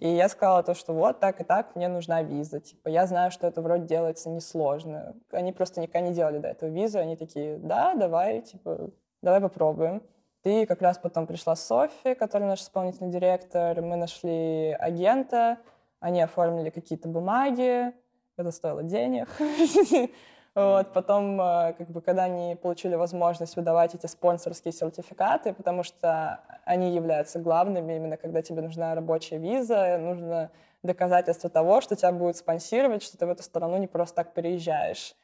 И 0.00 0.08
я 0.08 0.30
сказала 0.30 0.62
то, 0.62 0.72
что 0.72 0.94
вот 0.94 1.20
так 1.20 1.42
и 1.42 1.44
так 1.44 1.76
мне 1.76 1.86
нужна 1.86 2.22
виза. 2.22 2.58
Типа, 2.58 2.88
я 2.88 3.06
знаю, 3.06 3.30
что 3.30 3.46
это 3.46 3.60
вроде 3.60 3.84
делается 3.84 4.30
несложно. 4.30 5.14
Они 5.30 5.52
просто 5.52 5.82
никогда 5.82 6.08
не 6.08 6.14
делали 6.14 6.38
до 6.38 6.48
этого 6.48 6.70
визу. 6.70 6.98
Они 6.98 7.16
такие, 7.16 7.58
да, 7.58 7.94
давай, 7.94 8.40
типа, 8.40 8.88
давай 9.20 9.42
попробуем. 9.42 10.02
И 10.42 10.64
как 10.64 10.80
раз 10.80 10.96
потом 10.96 11.26
пришла 11.26 11.54
София, 11.54 12.14
которая 12.14 12.48
наш 12.48 12.62
исполнительный 12.62 13.10
директор. 13.10 13.82
Мы 13.82 13.96
нашли 13.96 14.74
агента, 14.80 15.58
они 16.00 16.22
оформили 16.22 16.70
какие-то 16.70 17.06
бумаги. 17.06 17.92
Это 18.38 18.52
стоило 18.52 18.82
денег. 18.82 19.28
Вот. 20.54 20.92
Потом, 20.92 21.40
э, 21.40 21.74
как 21.78 21.88
бы, 21.90 22.00
когда 22.00 22.24
они 22.24 22.56
получили 22.56 22.96
возможность 22.96 23.56
выдавать 23.56 23.94
эти 23.94 24.06
спонсорские 24.06 24.72
сертификаты, 24.72 25.52
потому 25.52 25.82
что 25.82 26.40
они 26.64 26.94
являются 26.94 27.38
главными, 27.38 27.94
именно 27.94 28.16
когда 28.16 28.42
тебе 28.42 28.62
нужна 28.62 28.94
рабочая 28.94 29.38
виза, 29.38 29.98
нужно 29.98 30.50
доказательство 30.82 31.50
того, 31.50 31.80
что 31.80 31.94
тебя 31.94 32.12
будут 32.12 32.36
спонсировать, 32.36 33.02
что 33.02 33.16
ты 33.16 33.26
в 33.26 33.30
эту 33.30 33.42
страну 33.42 33.76
не 33.76 33.86
просто 33.86 34.16
так 34.16 34.34
переезжаешь. 34.34 35.14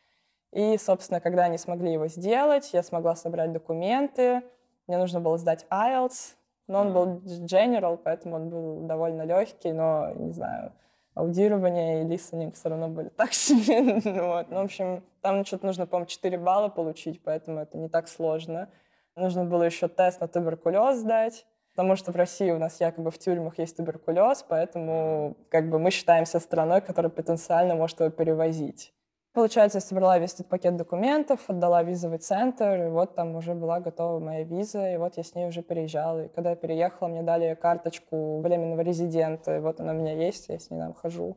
И, 0.52 0.78
собственно, 0.78 1.20
когда 1.20 1.44
они 1.44 1.58
смогли 1.58 1.92
его 1.92 2.06
сделать, 2.06 2.72
я 2.72 2.82
смогла 2.82 3.16
собрать 3.16 3.52
документы, 3.52 4.42
мне 4.86 4.96
нужно 4.96 5.20
было 5.20 5.38
сдать 5.38 5.66
IELTS, 5.70 6.36
но 6.68 6.80
он 6.80 6.92
был 6.92 7.06
general, 7.46 7.98
поэтому 8.02 8.36
он 8.36 8.48
был 8.48 8.80
довольно 8.82 9.22
легкий, 9.22 9.72
но, 9.72 10.12
не 10.14 10.32
знаю, 10.32 10.72
аудирование 11.16 12.02
и 12.02 12.06
листенинг 12.06 12.54
все 12.54 12.68
равно 12.68 12.88
были 12.88 13.08
так 13.08 13.32
себе. 13.32 14.00
вот. 14.04 14.50
Ну, 14.50 14.56
в 14.60 14.64
общем, 14.64 15.02
там 15.22 15.44
что-то 15.44 15.66
нужно, 15.66 15.86
по-моему, 15.86 16.06
4 16.06 16.38
балла 16.38 16.68
получить, 16.68 17.22
поэтому 17.24 17.58
это 17.58 17.78
не 17.78 17.88
так 17.88 18.06
сложно. 18.06 18.68
Нужно 19.16 19.46
было 19.46 19.62
еще 19.62 19.88
тест 19.88 20.20
на 20.20 20.28
туберкулез 20.28 20.98
сдать, 20.98 21.46
потому 21.70 21.96
что 21.96 22.12
в 22.12 22.16
России 22.16 22.50
у 22.50 22.58
нас 22.58 22.80
якобы 22.80 23.10
в 23.10 23.18
тюрьмах 23.18 23.58
есть 23.58 23.78
туберкулез, 23.78 24.44
поэтому 24.46 25.36
как 25.48 25.70
бы 25.70 25.78
мы 25.78 25.90
считаемся 25.90 26.38
страной, 26.38 26.82
которая 26.82 27.10
потенциально 27.10 27.74
может 27.74 27.98
его 28.00 28.10
перевозить. 28.10 28.92
Получается, 29.36 29.76
я 29.76 29.82
собрала 29.82 30.18
весь 30.18 30.32
этот 30.32 30.48
пакет 30.48 30.76
документов, 30.76 31.40
отдала 31.46 31.82
визовый 31.82 32.16
центр, 32.16 32.84
и 32.84 32.88
вот 32.88 33.14
там 33.14 33.36
уже 33.36 33.52
была 33.52 33.80
готова 33.80 34.18
моя 34.18 34.44
виза, 34.44 34.94
и 34.94 34.96
вот 34.96 35.18
я 35.18 35.22
с 35.22 35.34
ней 35.34 35.46
уже 35.46 35.60
переезжала. 35.60 36.24
И 36.24 36.28
когда 36.28 36.50
я 36.50 36.56
переехала, 36.56 37.08
мне 37.08 37.22
дали 37.22 37.54
карточку 37.54 38.40
временного 38.40 38.80
резидента, 38.80 39.58
и 39.58 39.60
вот 39.60 39.78
она 39.78 39.92
у 39.92 39.96
меня 39.96 40.14
есть, 40.14 40.48
я 40.48 40.58
с 40.58 40.70
ней 40.70 40.80
там 40.80 40.94
хожу. 40.94 41.36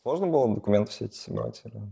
Сложно 0.00 0.28
было 0.28 0.54
документы 0.54 0.92
все 0.92 1.04
эти 1.04 1.16
собрать? 1.16 1.60
Или? 1.66 1.82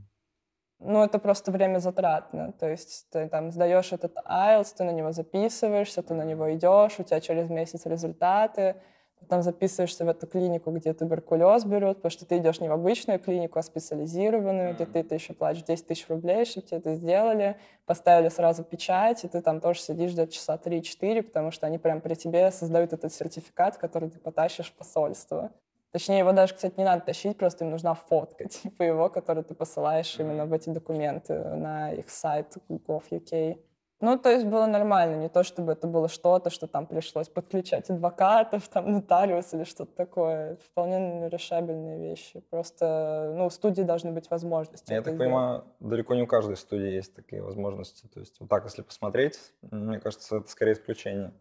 Ну, 0.79 1.05
это 1.05 1.19
просто 1.19 1.53
время 1.53 1.79
затратно. 1.79 2.55
То 2.59 2.71
есть 2.71 3.09
ты 3.11 3.29
там 3.29 3.53
сдаешь 3.53 3.93
этот 3.93 4.17
IELTS, 4.27 4.75
ты 4.79 4.85
на 4.85 4.93
него 4.93 5.13
записываешься, 5.13 6.03
ты 6.03 6.15
на 6.15 6.23
него 6.25 6.55
идешь, 6.55 6.99
у 6.99 7.03
тебя 7.03 7.21
через 7.21 7.51
месяц 7.51 7.85
результаты, 7.85 8.77
там 9.25 9.43
записываешься 9.43 10.05
в 10.05 10.09
эту 10.09 10.27
клинику, 10.27 10.71
где 10.71 10.93
туберкулез 10.93 11.65
берут, 11.65 11.97
потому 11.97 12.11
что 12.11 12.27
ты 12.27 12.39
идешь 12.39 12.61
не 12.61 12.69
в 12.69 12.73
обычную 12.73 13.19
клинику, 13.19 13.59
а 13.59 13.63
специализированную, 13.63 14.75
где 14.75 14.87
ты, 14.87 15.03
ты 15.03 15.15
еще 15.15 15.33
платишь 15.33 15.63
10 15.63 15.87
тысяч 15.87 16.09
рублей, 16.09 16.45
чтобы 16.45 16.67
тебе 16.67 16.79
это 16.79 16.95
сделали, 16.95 17.57
поставили 17.87 18.29
сразу 18.29 18.65
печать, 18.65 19.25
и 19.25 19.29
ты 19.29 19.41
там 19.41 19.61
тоже 19.61 19.81
сидишь 19.81 20.13
где-то 20.13 20.33
часа 20.33 20.57
3-4, 20.63 21.23
потому 21.23 21.51
что 21.51 21.67
они 21.67 21.79
прям 21.79 22.01
при 22.01 22.15
тебе 22.15 22.51
создают 22.51 22.93
этот 22.93 23.13
сертификат, 23.13 23.77
который 23.77 24.11
ты 24.11 24.19
потащишь 24.19 24.71
в 24.71 24.75
посольство. 24.75 25.51
Точнее, 25.95 26.19
его 26.19 26.33
даже, 26.33 26.55
кстати, 26.55 26.75
не 26.77 26.85
надо 26.85 27.05
тащить, 27.05 27.39
просто 27.39 27.65
им 27.65 27.71
нужна 27.71 27.95
фотка, 27.95 28.45
типа 28.49 28.83
его, 28.83 29.09
которую 29.09 29.45
ты 29.45 29.55
посылаешь 29.55 30.19
именно 30.19 30.45
в 30.45 30.53
эти 30.53 30.69
документы 30.71 31.39
на 31.39 31.93
их 31.93 32.11
сайт 32.11 32.57
gov.uk. 32.69 33.59
Ну, 34.05 34.19
то 34.19 34.31
есть 34.31 34.45
было 34.45 34.67
нормально, 34.67 35.17
не 35.17 35.31
то 35.31 35.43
чтобы 35.43 35.73
это 35.73 35.87
было 35.87 36.09
что-то, 36.09 36.51
что 36.51 36.67
там 36.67 36.87
пришлось 36.87 37.29
подключать 37.29 37.89
адвокатов, 37.89 38.69
там, 38.69 38.93
нотариус 38.93 39.55
или 39.55 39.65
что-то 39.65 39.97
такое. 39.97 40.57
Вполне 40.57 41.31
решабельные 41.31 41.99
вещи. 41.99 42.41
Просто, 42.51 43.33
ну, 43.35 43.47
у 43.47 43.51
студии 43.51 43.81
должны 43.81 44.13
быть 44.13 44.31
возможности. 44.31 44.93
Я 44.93 45.01
так 45.01 45.17
понимаю, 45.17 45.65
далеко 45.81 46.15
не 46.15 46.23
у 46.23 46.27
каждой 46.27 46.59
студии 46.59 46.91
есть 46.91 47.15
такие 47.15 47.43
возможности. 47.43 48.07
То 48.13 48.21
есть 48.21 48.39
вот 48.41 48.51
так, 48.51 48.65
если 48.65 48.83
посмотреть, 48.83 49.39
мне 49.63 49.99
кажется, 50.01 50.37
это 50.37 50.49
скорее 50.49 50.73
исключение. 50.73 51.33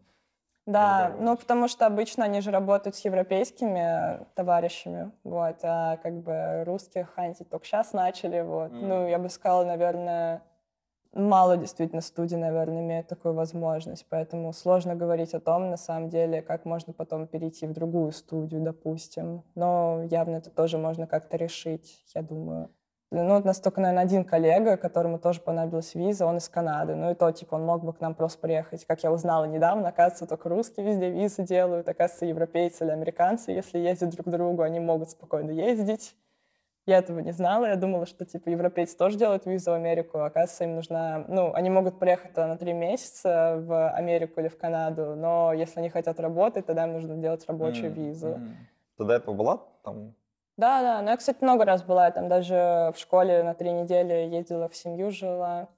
Да, 0.66 1.14
ну 1.20 1.36
потому 1.36 1.68
что 1.68 1.84
обычно 1.84 2.24
они 2.24 2.40
же 2.40 2.50
работают 2.50 2.96
с 2.96 3.04
европейскими 3.04 4.24
товарищами, 4.34 5.12
вот, 5.22 5.56
а 5.62 5.98
как 5.98 6.14
бы 6.22 6.64
русских 6.64 7.12
хантить 7.14 7.50
только 7.50 7.66
сейчас 7.66 7.92
начали, 7.92 8.40
вот. 8.40 8.72
Mm. 8.72 8.86
Ну, 8.86 9.08
я 9.08 9.18
бы 9.18 9.28
сказала, 9.28 9.64
наверное, 9.66 10.40
мало 11.14 11.56
действительно 11.56 12.00
студий, 12.00 12.36
наверное, 12.36 12.82
имеют 12.82 13.08
такую 13.08 13.34
возможность, 13.34 14.06
поэтому 14.08 14.52
сложно 14.52 14.94
говорить 14.94 15.34
о 15.34 15.40
том, 15.40 15.70
на 15.70 15.76
самом 15.76 16.08
деле, 16.08 16.42
как 16.42 16.64
можно 16.64 16.92
потом 16.92 17.26
перейти 17.26 17.66
в 17.66 17.72
другую 17.72 18.12
студию, 18.12 18.60
допустим. 18.60 19.44
Но 19.54 20.02
явно 20.10 20.36
это 20.36 20.50
тоже 20.50 20.78
можно 20.78 21.06
как-то 21.06 21.36
решить, 21.36 22.04
я 22.14 22.22
думаю. 22.22 22.70
Ну, 23.10 23.36
у 23.36 23.44
нас 23.44 23.60
только, 23.60 23.80
наверное, 23.80 24.02
один 24.02 24.24
коллега, 24.24 24.76
которому 24.76 25.20
тоже 25.20 25.40
понадобилась 25.40 25.94
виза, 25.94 26.26
он 26.26 26.38
из 26.38 26.48
Канады. 26.48 26.96
Ну 26.96 27.12
и 27.12 27.14
то, 27.14 27.30
типа, 27.30 27.54
он 27.54 27.64
мог 27.64 27.84
бы 27.84 27.92
к 27.92 28.00
нам 28.00 28.16
просто 28.16 28.40
приехать. 28.40 28.84
Как 28.86 29.04
я 29.04 29.12
узнала 29.12 29.44
недавно, 29.44 29.88
оказывается, 29.88 30.26
только 30.26 30.48
русские 30.48 30.86
везде 30.86 31.10
визы 31.10 31.44
делают. 31.44 31.88
Оказывается, 31.88 32.26
европейцы 32.26 32.82
или 32.84 32.90
американцы, 32.90 33.52
если 33.52 33.78
ездят 33.78 34.10
друг 34.10 34.26
к 34.26 34.30
другу, 34.30 34.62
они 34.62 34.80
могут 34.80 35.10
спокойно 35.10 35.52
ездить. 35.52 36.16
Я 36.86 36.98
этого 36.98 37.20
не 37.20 37.32
знала, 37.32 37.66
я 37.66 37.76
думала, 37.76 38.04
что, 38.04 38.26
типа, 38.26 38.50
европейцы 38.50 38.96
тоже 38.96 39.16
делают 39.16 39.46
визу 39.46 39.70
в 39.70 39.74
Америку, 39.74 40.18
оказывается, 40.18 40.64
им 40.64 40.74
нужна... 40.74 41.24
Ну, 41.28 41.54
они 41.54 41.70
могут 41.70 41.98
приехать 41.98 42.36
на 42.36 42.58
три 42.58 42.74
месяца 42.74 43.56
в 43.58 43.90
Америку 43.90 44.40
или 44.40 44.48
в 44.48 44.58
Канаду, 44.58 45.14
но 45.16 45.54
если 45.54 45.80
они 45.80 45.88
хотят 45.88 46.20
работать, 46.20 46.66
тогда 46.66 46.84
им 46.84 46.92
нужно 46.92 47.16
делать 47.16 47.44
рабочую 47.48 47.90
mm-hmm. 47.90 48.06
визу. 48.06 48.40
Ты 48.98 49.04
до 49.04 49.14
этого 49.14 49.34
была 49.34 49.62
там? 49.82 50.14
Да, 50.58 50.82
да, 50.82 51.02
ну 51.02 51.08
я, 51.08 51.16
кстати, 51.16 51.38
много 51.42 51.64
раз 51.64 51.82
была, 51.82 52.04
я 52.04 52.10
там 52.12 52.28
даже 52.28 52.92
в 52.94 52.98
школе 52.98 53.42
на 53.42 53.54
три 53.54 53.72
недели 53.72 54.12
ездила 54.12 54.68
в 54.68 54.76
семью, 54.76 55.10
жила. 55.10 55.68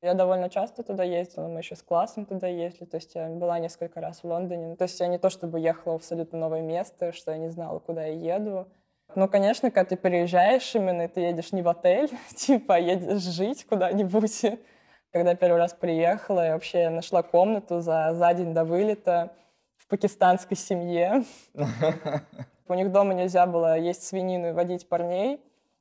Я 0.00 0.14
довольно 0.14 0.48
часто 0.48 0.82
туда 0.82 1.02
ездила, 1.02 1.48
мы 1.48 1.58
еще 1.58 1.76
с 1.76 1.82
классом 1.82 2.24
туда 2.24 2.46
ездили, 2.46 2.86
то 2.86 2.96
есть 2.96 3.14
я 3.14 3.28
была 3.28 3.58
несколько 3.58 4.00
раз 4.00 4.22
в 4.22 4.24
Лондоне. 4.24 4.76
То 4.76 4.84
есть 4.84 4.98
я 5.00 5.06
не 5.08 5.18
то 5.18 5.28
чтобы 5.28 5.60
ехала 5.60 5.92
в 5.92 5.96
абсолютно 5.96 6.38
новое 6.38 6.62
место, 6.62 7.12
что 7.12 7.32
я 7.32 7.38
не 7.38 7.50
знала, 7.50 7.78
куда 7.78 8.06
я 8.06 8.36
еду, 8.36 8.68
ну, 9.16 9.28
конечно, 9.28 9.70
когда 9.70 9.88
ты 9.90 9.96
переезжаешь 9.96 10.74
именно, 10.74 11.08
ты 11.08 11.20
едешь 11.20 11.52
не 11.52 11.62
в 11.62 11.68
отель, 11.68 12.10
типа, 12.36 12.76
а 12.76 12.78
едешь 12.78 13.22
жить 13.22 13.66
куда-нибудь. 13.66 14.60
Когда 15.12 15.34
первый 15.34 15.58
раз 15.58 15.74
приехала, 15.74 16.46
я 16.46 16.52
вообще 16.54 16.88
нашла 16.88 17.22
комнату 17.22 17.80
за, 17.80 18.14
за 18.14 18.32
день 18.34 18.54
до 18.54 18.64
вылета 18.64 19.32
в 19.76 19.86
пакистанской 19.86 20.56
семье. 20.56 21.24
У 22.68 22.74
них 22.74 22.90
дома 22.90 23.12
нельзя 23.12 23.46
было 23.46 23.78
есть 23.78 24.04
свинину 24.04 24.48
и 24.48 24.52
водить 24.52 24.88
парней. 24.88 25.40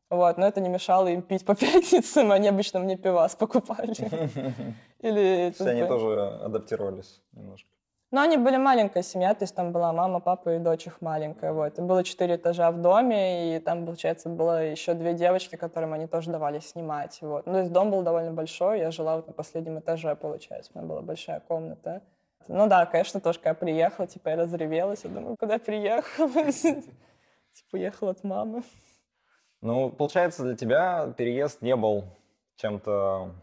Вот, 0.09 0.37
но 0.37 0.45
это 0.45 0.59
не 0.59 0.67
мешало 0.67 1.07
им 1.07 1.21
пить 1.21 1.45
по 1.45 1.55
пятницам, 1.55 2.33
они 2.33 2.49
обычно 2.49 2.79
мне 2.79 2.97
пивас 2.97 3.35
покупали. 3.35 3.95
Или... 4.99 5.51
Все 5.51 5.69
они 5.69 5.85
тоже 5.85 6.19
адаптировались 6.43 7.21
немножко. 7.31 7.69
Но 8.11 8.21
они 8.21 8.35
были 8.35 8.57
маленькая 8.57 9.03
семья, 9.03 9.33
то 9.33 9.43
есть 9.43 9.55
там 9.55 9.71
была 9.71 9.93
мама, 9.93 10.19
папа 10.19 10.55
и 10.55 10.59
дочь 10.59 10.85
их 10.85 10.99
маленькая. 10.99 11.53
Вот. 11.53 11.79
И 11.79 11.81
было 11.81 12.03
четыре 12.03 12.35
этажа 12.35 12.69
в 12.71 12.81
доме, 12.81 13.55
и 13.55 13.59
там, 13.59 13.85
получается, 13.85 14.27
было 14.27 14.65
еще 14.65 14.93
две 14.93 15.13
девочки, 15.13 15.55
которым 15.55 15.93
они 15.93 16.07
тоже 16.07 16.29
давали 16.29 16.59
снимать. 16.59 17.19
Вот. 17.21 17.45
Ну, 17.45 17.53
то 17.53 17.59
есть 17.59 17.71
дом 17.71 17.89
был 17.89 18.01
довольно 18.01 18.33
большой, 18.33 18.79
я 18.79 18.91
жила 18.91 19.15
вот 19.15 19.27
на 19.27 19.33
последнем 19.33 19.79
этаже, 19.79 20.13
получается. 20.17 20.71
У 20.73 20.77
меня 20.77 20.89
была 20.89 21.01
большая 21.01 21.39
комната. 21.39 22.01
Ну 22.49 22.67
да, 22.67 22.85
конечно, 22.85 23.21
тоже 23.21 23.39
когда 23.39 23.53
приехала, 23.53 24.07
типа 24.07 24.29
я 24.29 24.35
разревелась, 24.35 25.05
я 25.05 25.09
думаю, 25.09 25.37
куда 25.37 25.57
приехала? 25.57 26.51
Типа 26.51 27.73
уехала 27.73 28.11
от 28.11 28.23
мамы. 28.23 28.63
Ну, 29.61 29.89
получается, 29.89 30.43
для 30.43 30.55
тебя 30.55 31.13
переезд 31.17 31.61
не 31.61 31.75
был 31.75 32.05
чем-то, 32.55 33.35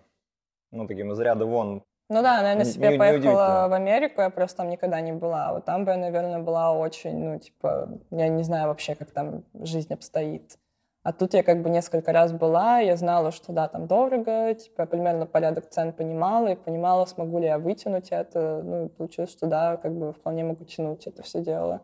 ну, 0.71 0.87
таким 0.87 1.13
из 1.13 1.21
ряда 1.21 1.45
вон 1.45 1.85
ну 2.09 2.23
да, 2.23 2.43
наверное, 2.43 2.65
себе 2.65 2.91
не, 2.91 2.99
поехала 2.99 3.65
не 3.65 3.71
в 3.71 3.73
Америку, 3.75 4.23
я 4.23 4.31
просто 4.31 4.59
там 4.59 4.71
никогда 4.71 5.01
не 5.01 5.13
была. 5.13 5.53
Вот 5.53 5.67
там 5.67 5.85
бы 5.85 5.91
я, 5.91 5.97
наверное, 5.99 6.39
была 6.39 6.73
очень, 6.73 7.19
ну, 7.19 7.39
типа, 7.39 7.89
я 8.11 8.29
не 8.29 8.43
знаю 8.43 8.69
вообще, 8.69 8.95
как 8.95 9.11
там 9.11 9.45
жизнь 9.55 9.93
обстоит. 9.93 10.59
А 11.03 11.13
тут 11.13 11.35
я 11.35 11.43
как 11.43 11.63
бы 11.63 11.71
несколько 11.71 12.13
раз 12.13 12.33
была, 12.33 12.81
я 12.81 12.97
знала, 12.97 13.31
что 13.31 13.53
да, 13.53 13.69
там 13.69 13.87
дорого, 13.87 14.55
типа, 14.55 14.83
я 14.83 14.87
примерно 14.87 15.27
порядок 15.27 15.69
цен 15.71 15.93
понимала, 15.93 16.49
и 16.49 16.55
понимала, 16.55 17.05
смогу 17.05 17.39
ли 17.39 17.47
я 17.47 17.59
вытянуть 17.59 18.09
это. 18.11 18.63
Ну, 18.63 18.87
и 18.87 18.89
получилось, 18.89 19.31
что 19.31 19.47
да, 19.47 19.77
как 19.77 19.93
бы 19.95 20.13
вполне 20.13 20.45
могу 20.45 20.65
тянуть 20.65 21.07
это 21.07 21.23
все 21.23 21.41
дело. 21.41 21.83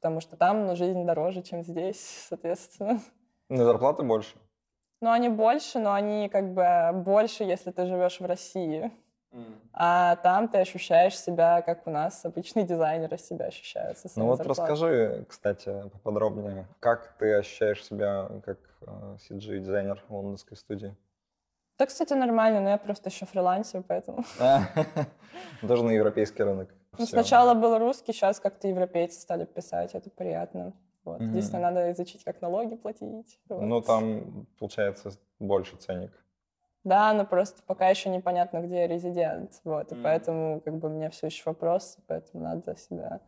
Потому 0.00 0.20
что 0.20 0.36
там 0.36 0.66
ну, 0.66 0.76
жизнь 0.76 1.04
дороже, 1.04 1.42
чем 1.42 1.62
здесь, 1.62 2.00
соответственно. 2.28 3.00
На 3.48 3.64
зарплаты 3.64 4.02
больше? 4.02 4.36
Ну, 5.02 5.10
они 5.10 5.28
больше, 5.28 5.78
но 5.78 5.92
они 5.92 6.28
как 6.28 6.52
бы 6.52 6.90
больше, 6.94 7.44
если 7.44 7.70
ты 7.70 7.86
живешь 7.86 8.20
в 8.20 8.24
России. 8.26 8.90
А 9.72 10.16
там 10.16 10.48
ты 10.48 10.58
ощущаешь 10.58 11.18
себя, 11.18 11.62
как 11.62 11.86
у 11.86 11.90
нас 11.90 12.24
обычные 12.24 12.66
дизайнеры 12.66 13.16
себя 13.18 13.46
ощущают. 13.46 13.98
Со 13.98 14.10
ну 14.16 14.26
вот 14.26 14.38
зарплатой. 14.38 14.62
расскажи, 14.62 15.24
кстати, 15.28 15.88
поподробнее, 15.90 16.66
как 16.80 17.16
ты 17.18 17.34
ощущаешь 17.34 17.84
себя 17.84 18.28
как 18.44 18.58
CG-дизайнер 19.28 20.02
в 20.08 20.14
лондонской 20.14 20.56
студии? 20.56 20.96
Да, 21.78 21.86
кстати, 21.86 22.12
нормально, 22.12 22.60
но 22.60 22.70
я 22.70 22.76
просто 22.76 23.08
еще 23.08 23.24
фрилансер, 23.24 23.82
поэтому... 23.82 24.24
Тоже 25.66 25.82
на 25.82 25.90
европейский 25.92 26.42
рынок. 26.42 26.68
Ну, 26.98 27.06
сначала 27.06 27.54
был 27.54 27.78
русский, 27.78 28.12
сейчас 28.12 28.40
как-то 28.40 28.68
европейцы 28.68 29.18
стали 29.18 29.46
писать, 29.46 29.94
это 29.94 30.10
приятно. 30.10 30.74
Вот. 31.04 31.22
Единственное, 31.22 31.70
надо 31.70 31.92
изучить, 31.92 32.22
как 32.24 32.42
налоги 32.42 32.74
платить. 32.76 33.40
Ну, 33.48 33.80
там, 33.80 34.46
получается, 34.58 35.12
больше 35.38 35.76
ценник. 35.76 36.12
Да, 36.84 37.12
но 37.12 37.26
просто 37.26 37.62
пока 37.62 37.88
еще 37.88 38.08
непонятно, 38.08 38.60
где 38.60 38.80
я 38.80 38.86
резидент. 38.86 39.60
Вот, 39.64 39.92
и 39.92 39.94
mm. 39.94 40.02
поэтому 40.02 40.60
как 40.60 40.78
бы 40.78 40.88
у 40.88 40.90
меня 40.90 41.10
все 41.10 41.26
еще 41.26 41.42
вопрос, 41.46 41.98
поэтому 42.06 42.42
надо 42.42 42.74
себя 42.76 43.20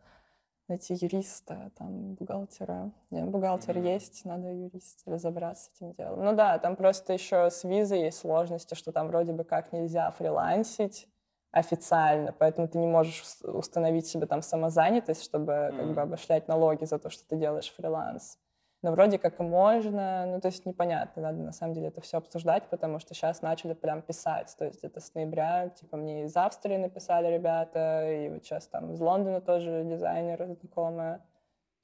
найти 0.67 0.95
юриста, 0.95 1.71
там, 1.77 2.15
бухгалтера. 2.15 2.91
Не, 3.11 3.23
бухгалтер 3.25 3.77
mm. 3.77 3.93
есть, 3.93 4.25
надо 4.25 4.51
юрист 4.51 5.03
разобраться 5.05 5.65
с 5.65 5.75
этим 5.75 5.93
делом. 5.93 6.23
Ну 6.23 6.35
да, 6.35 6.57
там 6.57 6.75
просто 6.75 7.13
еще 7.13 7.51
с 7.51 7.63
визой 7.63 8.01
есть 8.01 8.19
сложности, 8.19 8.73
что 8.73 8.91
там 8.91 9.07
вроде 9.07 9.33
бы 9.33 9.43
как 9.43 9.71
нельзя 9.71 10.09
фрилансить 10.11 11.07
официально, 11.51 12.31
поэтому 12.31 12.67
ты 12.67 12.79
не 12.79 12.87
можешь 12.87 13.23
установить 13.43 14.07
себе 14.07 14.25
там 14.25 14.41
самозанятость, 14.41 15.23
чтобы 15.23 15.51
mm. 15.51 15.77
как 15.77 15.93
бы 15.93 16.01
обошлять 16.01 16.47
налоги 16.47 16.85
за 16.85 16.97
то, 16.97 17.11
что 17.11 17.27
ты 17.27 17.35
делаешь 17.35 17.71
фриланс 17.71 18.39
но 18.83 18.91
вроде 18.91 19.17
как 19.17 19.39
и 19.39 19.43
можно, 19.43 20.25
ну, 20.27 20.41
то 20.41 20.49
есть 20.49 20.65
непонятно, 20.65 21.21
надо 21.21 21.41
на 21.41 21.53
самом 21.53 21.73
деле 21.73 21.87
это 21.87 22.01
все 22.01 22.17
обсуждать, 22.17 22.69
потому 22.69 22.99
что 22.99 23.15
сейчас 23.15 23.41
начали 23.41 23.73
прям 23.73 24.01
писать, 24.01 24.53
то 24.59 24.65
есть 24.65 24.83
это 24.83 24.99
с 24.99 25.13
ноября, 25.15 25.69
типа 25.69 25.97
мне 25.97 26.25
из 26.25 26.35
Австрии 26.35 26.77
написали 26.77 27.33
ребята, 27.33 28.11
и 28.11 28.29
вот 28.29 28.43
сейчас 28.43 28.67
там 28.67 28.91
из 28.91 28.99
Лондона 28.99 29.41
тоже 29.41 29.83
дизайнер 29.85 30.45
знакомая. 30.45 31.25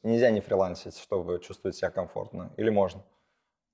Нельзя 0.03 0.29
не 0.29 0.41
фрилансить, 0.41 0.97
чтобы 0.97 1.39
чувствовать 1.39 1.75
себя 1.75 1.89
комфортно, 1.89 2.51
или 2.57 2.69
можно? 2.69 3.01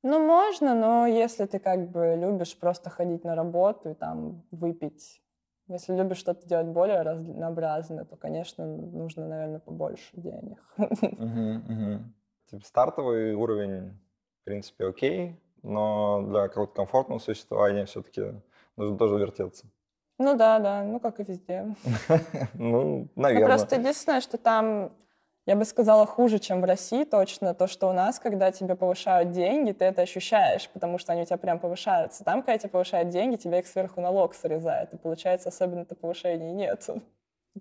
Ну, 0.03 0.23
можно, 0.23 0.75
но 0.75 1.07
если 1.07 1.45
ты 1.45 1.57
как 1.57 1.89
бы 1.89 2.15
любишь 2.15 2.55
просто 2.57 2.91
ходить 2.91 3.23
на 3.23 3.35
работу 3.35 3.89
и 3.89 3.95
там 3.95 4.45
выпить 4.51 5.19
если 5.67 5.95
любишь 5.95 6.17
что-то 6.17 6.47
делать 6.47 6.67
более 6.67 7.01
разнообразно, 7.01 8.05
то, 8.05 8.15
конечно, 8.15 8.67
нужно, 8.67 9.27
наверное, 9.27 9.59
побольше 9.59 10.11
денег. 10.13 10.59
Uh-huh, 10.77 11.65
uh-huh. 11.67 12.01
Типа, 12.49 12.65
стартовый 12.65 13.33
уровень, 13.33 13.97
в 14.41 14.45
принципе, 14.45 14.87
окей, 14.87 15.39
но 15.63 16.21
для 16.21 16.47
какого-то 16.47 16.73
комфортного 16.73 17.19
существования 17.19 17.85
все-таки 17.85 18.33
нужно 18.77 18.97
тоже 18.97 19.17
вертеться. 19.17 19.65
Ну 20.17 20.35
да, 20.35 20.59
да, 20.59 20.83
ну 20.83 20.99
как 20.99 21.19
и 21.19 21.23
везде. 21.23 21.75
Ну, 22.53 23.07
наверное. 23.15 23.47
Просто 23.47 23.75
единственное, 23.75 24.21
что 24.21 24.37
там, 24.37 24.93
я 25.45 25.55
бы 25.55 25.65
сказала, 25.65 26.05
хуже, 26.05 26.39
чем 26.39 26.61
в 26.61 26.65
России 26.65 27.03
точно, 27.03 27.53
то, 27.53 27.67
что 27.67 27.89
у 27.89 27.93
нас, 27.93 28.19
когда 28.19 28.51
тебе 28.51 28.75
повышают 28.75 29.31
деньги, 29.31 29.73
ты 29.73 29.85
это 29.85 30.03
ощущаешь, 30.03 30.69
потому 30.69 30.99
что 30.99 31.11
они 31.11 31.23
у 31.23 31.25
тебя 31.25 31.37
прям 31.37 31.59
повышаются. 31.59 32.23
Там, 32.23 32.43
когда 32.43 32.57
тебе 32.57 32.69
повышают 32.69 33.09
деньги, 33.09 33.35
тебе 33.35 33.59
их 33.59 33.67
сверху 33.67 33.99
налог 33.99 34.35
срезают, 34.35 34.93
и 34.93 34.97
получается, 34.97 35.49
особенно-то 35.49 35.95
повышений 35.95 36.51
нет. 36.53 36.87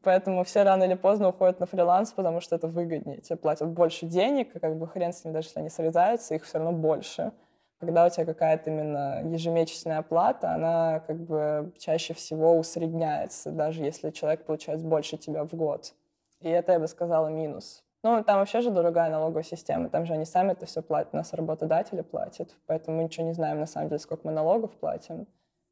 Поэтому 0.02 0.42
все 0.44 0.64
рано 0.64 0.84
или 0.84 0.94
поздно 0.94 1.28
уходят 1.28 1.60
на 1.60 1.66
фриланс, 1.66 2.12
потому 2.12 2.40
что 2.40 2.56
это 2.56 2.66
выгоднее. 2.66 3.20
Тебе 3.20 3.36
платят 3.36 3.68
больше 3.68 4.06
денег, 4.06 4.54
и 4.56 4.58
как 4.58 4.76
бы 4.76 4.88
хрен 4.88 5.12
с 5.12 5.24
ним, 5.24 5.32
даже 5.32 5.48
если 5.48 5.60
они 5.60 5.68
срезаются, 5.68 6.34
их 6.34 6.44
все 6.44 6.58
равно 6.58 6.72
больше. 6.72 7.32
Когда 7.78 8.06
у 8.06 8.08
тебя 8.08 8.24
какая-то 8.24 8.70
именно 8.70 9.22
ежемесячная 9.24 9.98
оплата, 9.98 10.50
она 10.50 11.00
как 11.00 11.18
бы 11.20 11.72
чаще 11.78 12.14
всего 12.14 12.56
усредняется, 12.56 13.50
даже 13.50 13.82
если 13.82 14.10
человек 14.10 14.46
получает 14.46 14.82
больше 14.82 15.16
тебя 15.16 15.44
в 15.44 15.54
год. 15.54 15.94
И 16.40 16.48
это, 16.48 16.72
я 16.72 16.80
бы 16.80 16.88
сказала, 16.88 17.28
минус. 17.28 17.84
Ну, 18.02 18.22
там 18.22 18.38
вообще 18.38 18.60
же 18.60 18.70
дорогая 18.70 19.10
налоговая 19.10 19.44
система, 19.44 19.88
там 19.88 20.04
же 20.04 20.12
они 20.12 20.26
сами 20.26 20.52
это 20.52 20.66
все 20.66 20.82
платят, 20.82 21.14
нас 21.14 21.32
работодатели 21.32 22.02
платят, 22.02 22.54
поэтому 22.66 22.98
мы 22.98 23.04
ничего 23.04 23.26
не 23.26 23.32
знаем, 23.32 23.60
на 23.60 23.66
самом 23.66 23.88
деле, 23.88 23.98
сколько 23.98 24.26
мы 24.26 24.32
налогов 24.32 24.72
платим. 24.72 25.26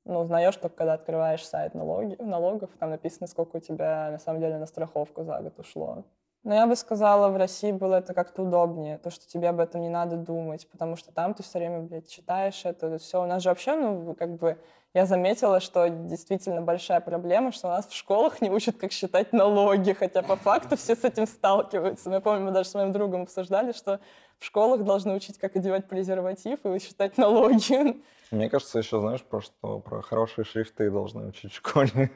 Ну, 0.05 0.21
узнаешь 0.21 0.57
только, 0.57 0.77
когда 0.77 0.95
открываешь 0.95 1.47
сайт 1.47 1.75
налоги, 1.75 2.17
налогов, 2.21 2.71
там 2.79 2.91
написано, 2.91 3.27
сколько 3.29 3.57
у 3.57 3.61
тебя, 3.61 4.11
на 4.11 4.19
самом 4.19 4.41
деле, 4.41 4.59
на 4.59 4.67
страховку 4.67 5.23
за 5.23 5.41
год 5.41 5.59
ушло. 5.59 6.05
Но 6.45 6.55
я 6.55 6.67
бы 6.67 6.75
сказала, 6.75 7.29
в 7.29 7.37
России 7.37 7.71
было 7.71 7.97
это 7.97 8.15
как-то 8.15 8.43
удобнее, 8.43 8.99
то, 8.99 9.11
что 9.11 9.29
тебе 9.29 9.49
об 9.49 9.61
этом 9.61 9.81
не 9.81 9.89
надо 9.89 10.17
думать, 10.17 10.69
потому 10.69 10.97
что 10.97 11.13
там 11.13 11.35
ты 11.35 11.45
все 11.45 11.59
время, 11.61 11.83
блядь, 11.83 12.09
читаешь 12.09 12.65
это, 12.65 12.89
это 12.89 12.99
все. 12.99 13.23
У 13.23 13.27
нас 13.27 13.45
же 13.45 13.49
вообще, 13.49 13.77
ну, 13.77 14.17
как 14.17 14.35
бы, 14.39 14.59
я 14.93 15.07
заметила, 15.07 15.61
что 15.61 15.89
действительно 15.89 16.61
большая 16.61 17.01
проблема, 17.01 17.53
что 17.53 17.69
у 17.69 17.71
нас 17.71 17.87
в 17.87 17.95
школах 17.95 18.41
не 18.41 18.51
учат, 18.51 18.77
как 18.77 18.91
считать 18.91 19.33
налоги, 19.33 19.93
хотя 19.93 20.23
по 20.23 20.35
факту 20.35 20.77
все 20.77 20.97
с 20.97 21.05
этим 21.05 21.27
сталкиваются. 21.29 22.11
Я 22.11 22.21
помню, 22.21 22.47
мы 22.47 22.51
даже 22.51 22.71
с 22.71 22.75
моим 22.75 22.91
другом 22.91 23.23
обсуждали, 23.23 23.71
что 23.71 24.01
в 24.43 24.45
школах 24.45 24.85
должны 24.85 25.15
учить, 25.15 25.39
как 25.39 25.57
одевать 25.57 25.89
презерватив 25.89 26.65
и 26.67 26.79
считать 26.79 27.17
налоги. 27.17 28.03
Мне 28.31 28.51
кажется, 28.51 28.79
еще 28.79 29.01
знаешь, 29.01 29.23
про 29.23 29.41
что 29.41 29.79
про 29.79 30.03
хорошие 30.03 30.45
шрифты 30.45 30.91
должны 30.91 31.29
учить 31.29 31.53
в 31.53 31.57
школе 31.57 32.11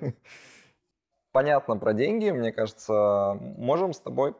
понятно 1.36 1.76
про 1.76 1.92
деньги, 1.92 2.30
мне 2.30 2.50
кажется, 2.50 3.38
можем 3.58 3.92
с 3.92 4.00
тобой 4.00 4.34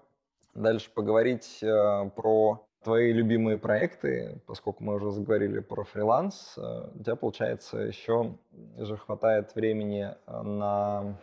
дальше 0.55 0.91
поговорить 0.91 1.63
э, 1.63 2.09
про 2.17 2.67
твои 2.83 3.13
любимые 3.13 3.59
проекты, 3.59 4.41
поскольку 4.47 4.83
мы 4.83 4.95
уже 4.95 5.11
заговорили 5.11 5.61
про 5.61 5.85
фриланс. 5.85 6.55
Э, 6.57 6.89
у 6.95 7.03
тебя, 7.03 7.17
получается, 7.17 7.81
еще 7.81 8.39
же 8.79 8.97
хватает 8.97 9.55
времени 9.55 10.15
э, 10.27 10.41
на 10.41 11.19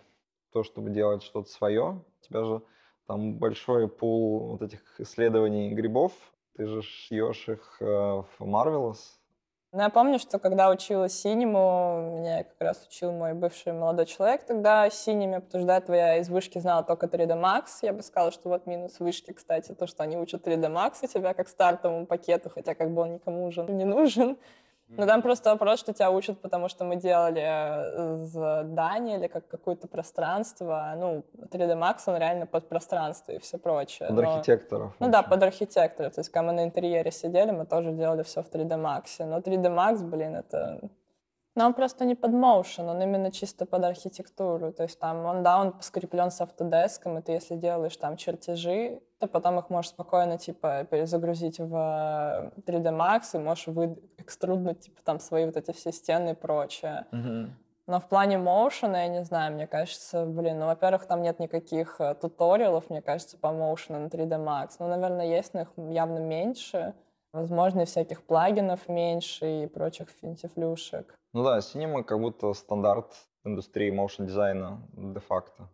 то, 0.51 0.61
чтобы 0.61 0.91
делать 0.91 1.23
что-то 1.23 1.49
свое. 1.49 2.03
У 2.21 2.27
тебя 2.27 2.43
же 2.43 2.61
там 3.07 3.39
большой 3.39 3.87
пул 3.87 4.51
вот 4.51 4.61
этих 4.61 4.79
исследований 4.99 5.73
грибов. 5.73 6.13
Ты 6.55 6.67
же 6.67 6.81
шьешь 6.81 7.49
их 7.49 7.77
в 7.79 8.27
Marvelous. 8.39 9.17
Ну, 9.75 9.81
я 9.81 9.89
помню, 9.89 10.19
что 10.19 10.37
когда 10.37 10.69
учила 10.69 11.09
синему, 11.09 12.19
меня 12.19 12.43
как 12.43 12.61
раз 12.61 12.85
учил 12.87 13.11
мой 13.11 13.33
бывший 13.33 13.73
молодой 13.73 14.05
человек 14.05 14.45
тогда 14.45 14.87
синими, 14.91 15.39
потому 15.39 15.63
что 15.63 15.67
до 15.67 15.73
этого 15.73 15.95
я 15.95 16.17
из 16.17 16.29
вышки 16.29 16.59
знала 16.59 16.83
только 16.83 17.07
3D 17.07 17.29
Max. 17.29 17.79
Я 17.81 17.91
бы 17.91 18.03
сказала, 18.03 18.31
что 18.31 18.49
вот 18.49 18.67
минус 18.67 18.99
вышки, 18.99 19.33
кстати, 19.33 19.73
то, 19.73 19.87
что 19.87 20.03
они 20.03 20.15
учат 20.15 20.45
3D 20.45 20.71
Max 20.71 20.97
у 21.01 21.07
тебя 21.07 21.33
как 21.33 21.47
стартовому 21.47 22.05
пакету, 22.05 22.51
хотя 22.51 22.75
как 22.75 22.93
бы 22.93 23.01
он 23.01 23.13
никому 23.15 23.45
уже 23.45 23.63
не 23.63 23.85
нужен. 23.85 24.37
Ну, 24.97 25.07
там 25.07 25.21
просто 25.21 25.49
вопрос, 25.51 25.79
что 25.79 25.93
тебя 25.93 26.11
учат, 26.11 26.39
потому 26.39 26.69
что 26.69 26.85
мы 26.85 26.95
делали 26.95 27.41
э, 27.43 28.17
здание 28.25 29.17
или 29.17 29.27
как 29.27 29.47
какое-то 29.47 29.87
пространство. 29.87 30.93
Ну, 30.97 31.23
3D 31.51 31.75
Max, 31.75 32.03
он 32.07 32.17
реально 32.17 32.45
под 32.45 32.69
пространство 32.69 33.31
и 33.31 33.39
все 33.39 33.57
прочее. 33.57 34.09
Под 34.09 34.17
Но... 34.17 34.33
архитекторов. 34.33 34.93
Ну 34.99 35.09
да, 35.09 35.23
под 35.23 35.43
архитекторов. 35.43 36.13
То 36.13 36.21
есть, 36.21 36.29
когда 36.29 36.47
мы 36.47 36.53
на 36.53 36.63
интерьере 36.63 37.11
сидели, 37.11 37.51
мы 37.51 37.65
тоже 37.65 37.91
делали 37.91 38.23
все 38.23 38.41
в 38.43 38.49
3D 38.51 38.69
Max. 38.69 39.25
Но 39.25 39.39
3D 39.39 39.73
Max, 39.73 40.03
блин, 40.03 40.35
это 40.35 40.79
но 41.55 41.65
он 41.65 41.73
просто 41.73 42.05
не 42.05 42.15
под 42.15 42.31
motion, 42.31 42.89
он 42.89 43.01
именно 43.01 43.31
чисто 43.31 43.65
под 43.65 43.83
архитектуру. 43.83 44.71
То 44.71 44.83
есть 44.83 44.99
там 44.99 45.25
он, 45.25 45.43
да, 45.43 45.59
он 45.59 45.75
скреплен 45.81 46.31
с 46.31 46.41
автодеском, 46.41 47.17
и 47.17 47.21
ты 47.21 47.33
если 47.33 47.55
делаешь 47.55 47.95
там 47.97 48.17
чертежи, 48.17 49.01
то 49.19 49.27
потом 49.27 49.59
их 49.59 49.69
можешь 49.69 49.91
спокойно, 49.91 50.37
типа, 50.37 50.85
перезагрузить 50.89 51.59
в 51.59 51.73
3D 52.65 52.91
Max 52.91 53.35
и 53.35 53.37
можешь 53.37 53.67
вы 53.67 53.97
экструднуть, 54.17 54.79
типа, 54.79 55.01
там 55.03 55.19
свои 55.19 55.45
вот 55.45 55.55
эти 55.55 55.71
все 55.71 55.91
стены 55.91 56.31
и 56.31 56.33
прочее. 56.33 57.05
Mm-hmm. 57.11 57.49
Но 57.85 57.99
в 57.99 58.07
плане 58.07 58.37
моушена, 58.37 59.03
я 59.03 59.07
не 59.09 59.23
знаю, 59.23 59.53
мне 59.53 59.67
кажется, 59.67 60.25
блин, 60.25 60.59
ну, 60.59 60.67
во-первых, 60.67 61.05
там 61.05 61.21
нет 61.21 61.39
никаких 61.39 61.99
э, 61.99 62.15
туториалов, 62.15 62.89
мне 62.89 63.01
кажется, 63.01 63.37
по 63.37 63.51
моушену 63.51 63.99
на 63.99 64.07
3D 64.07 64.43
Max. 64.43 64.75
Ну, 64.79 64.87
наверное, 64.87 65.25
есть, 65.25 65.53
но 65.53 65.61
их 65.61 65.71
явно 65.77 66.19
меньше. 66.19 66.93
Возможно, 67.33 67.81
и 67.81 67.85
всяких 67.85 68.23
плагинов 68.23 68.87
меньше 68.87 69.63
и 69.63 69.67
прочих 69.67 70.09
финтифлюшек. 70.09 71.13
Ну 71.33 71.43
да, 71.43 71.57
Cinema 71.59 72.03
как 72.03 72.19
будто 72.19 72.53
стандарт 72.53 73.27
индустрии 73.43 73.91
моушен 73.91 74.27
дизайна 74.27 74.81
де-факто. 74.93 75.67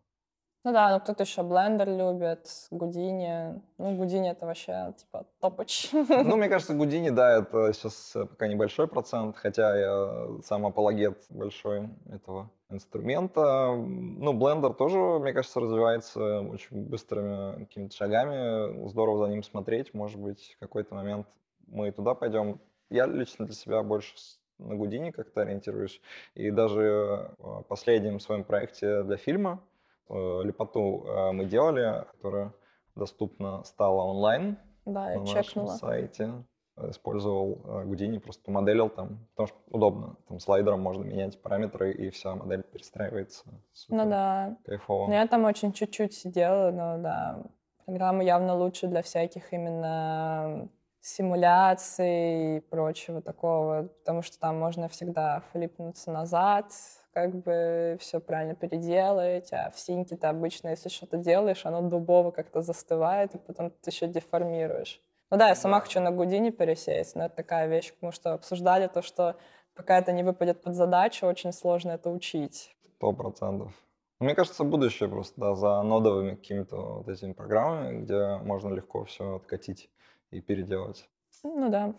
Ну 0.66 0.74
да, 0.74 0.92
ну 0.92 1.00
кто-то 1.00 1.24
еще 1.24 1.42
Blender 1.42 1.86
любит, 1.86 2.48
Гудини. 2.70 3.62
Ну, 3.78 3.96
Гудини 3.96 4.30
это 4.30 4.46
вообще, 4.46 4.94
типа, 4.98 5.26
топоч. 5.40 5.90
Ну, 5.94 6.36
мне 6.36 6.50
кажется, 6.50 6.74
Гудини, 6.74 7.12
да, 7.12 7.40
это 7.40 7.72
сейчас 7.72 8.12
пока 8.14 8.48
небольшой 8.48 8.88
процент, 8.88 9.38
хотя 9.38 9.78
я 9.78 10.28
сам 10.44 10.66
апологет 10.66 11.26
большой 11.30 11.90
этого 12.12 12.50
инструмента. 12.70 13.74
Ну, 13.74 14.34
Blender 14.34 14.74
тоже, 14.74 14.98
мне 14.98 15.32
кажется, 15.32 15.62
развивается 15.62 16.42
очень 16.42 16.86
быстрыми 16.88 17.64
какими-то 17.66 17.96
шагами. 17.96 18.88
Здорово 18.90 19.26
за 19.26 19.32
ним 19.32 19.44
смотреть. 19.44 19.94
Может 19.94 20.20
быть, 20.20 20.56
в 20.58 20.60
какой-то 20.60 20.94
момент 20.94 21.26
мы 21.68 21.92
туда 21.92 22.16
пойдем. 22.16 22.60
Я 22.90 23.06
лично 23.06 23.46
для 23.46 23.56
себя 23.56 23.82
больше 23.82 24.14
на 24.60 24.76
Гудини 24.76 25.12
как-то 25.12 25.42
ориентируюсь. 25.42 26.02
И 26.36 26.52
даже 26.52 27.32
в 27.40 27.64
последнем 27.64 28.20
своем 28.20 28.44
проекте 28.44 29.04
для 29.04 29.18
фильма 29.18 29.62
э, 30.10 30.42
Лепоту 30.44 31.06
э, 31.06 31.32
мы 31.32 31.46
делали, 31.46 32.06
которая 32.12 32.54
доступна 32.96 33.64
стала 33.64 34.04
онлайн 34.04 34.58
да, 34.86 35.16
на 35.16 35.24
нашем 35.24 35.68
сайте. 35.68 36.44
Использовал 36.78 37.62
э, 37.66 37.86
Гудини, 37.86 38.20
просто 38.20 38.44
помоделил 38.44 38.90
там, 38.90 39.28
потому 39.32 39.48
что 39.48 39.58
удобно. 39.70 40.16
Там 40.30 40.40
слайдером 40.40 40.82
можно 40.82 41.04
менять 41.04 41.42
параметры, 41.42 41.92
и 41.92 42.10
вся 42.10 42.36
модель 42.36 42.64
перестраивается. 42.64 43.44
Супер 43.74 43.98
ну 43.98 44.10
да. 44.10 44.58
Кайфово. 44.66 45.08
Ну, 45.08 45.14
я 45.14 45.28
там 45.28 45.44
очень 45.44 45.74
чуть-чуть 45.74 46.14
сидела, 46.14 46.72
но 46.72 46.98
да, 46.98 47.44
программа 47.86 48.24
явно 48.24 48.56
лучше 48.56 48.88
для 48.88 49.02
всяких 49.02 49.52
именно 49.52 50.70
симуляций 51.10 52.58
и 52.58 52.60
прочего 52.60 53.22
такого, 53.22 53.90
потому 54.00 54.22
что 54.22 54.40
там 54.40 54.58
можно 54.60 54.88
всегда 54.88 55.44
флипнуться 55.52 56.12
назад, 56.12 56.72
как 57.14 57.36
бы 57.36 57.98
все 58.00 58.20
правильно 58.20 58.56
переделать, 58.56 59.52
а 59.52 59.72
в 59.72 59.80
синьке-то 59.80 60.30
обычно, 60.30 60.70
если 60.70 60.90
что-то 60.90 61.18
делаешь, 61.18 61.66
оно 61.66 61.82
дубово 61.82 62.32
как-то 62.32 62.62
застывает, 62.62 63.36
и 63.36 63.38
потом 63.38 63.72
ты 63.72 63.90
еще 63.90 64.08
деформируешь. 64.08 65.02
Ну 65.32 65.38
да, 65.38 65.50
я 65.50 65.56
сама 65.56 65.80
хочу 65.80 66.00
на 66.00 66.12
Гудине 66.12 66.52
пересесть, 66.52 67.16
но 67.16 67.26
это 67.26 67.36
такая 67.36 67.68
вещь, 67.68 67.94
потому 67.94 68.12
что 68.12 68.34
обсуждали 68.34 68.88
то, 68.88 69.02
что 69.02 69.36
пока 69.76 70.00
это 70.00 70.12
не 70.12 70.24
выпадет 70.24 70.62
под 70.62 70.76
задачу, 70.76 71.28
очень 71.28 71.54
сложно 71.54 71.92
это 71.92 72.10
учить. 72.10 72.76
Сто 72.96 73.14
процентов. 73.14 73.72
Мне 74.20 74.36
кажется, 74.36 74.64
будущее 74.64 75.08
просто, 75.08 75.40
да, 75.40 75.56
за 75.56 75.82
нодовыми 75.82 76.36
какими-то 76.36 76.76
вот 76.76 77.08
этими 77.08 77.32
программами, 77.32 78.02
где 78.02 78.38
можно 78.38 78.74
легко 78.74 79.06
все 79.06 79.38
откатить 79.38 79.90
и 80.32 80.42
переделать. 80.42 81.10
Ну 81.44 81.70
да. 81.70 81.96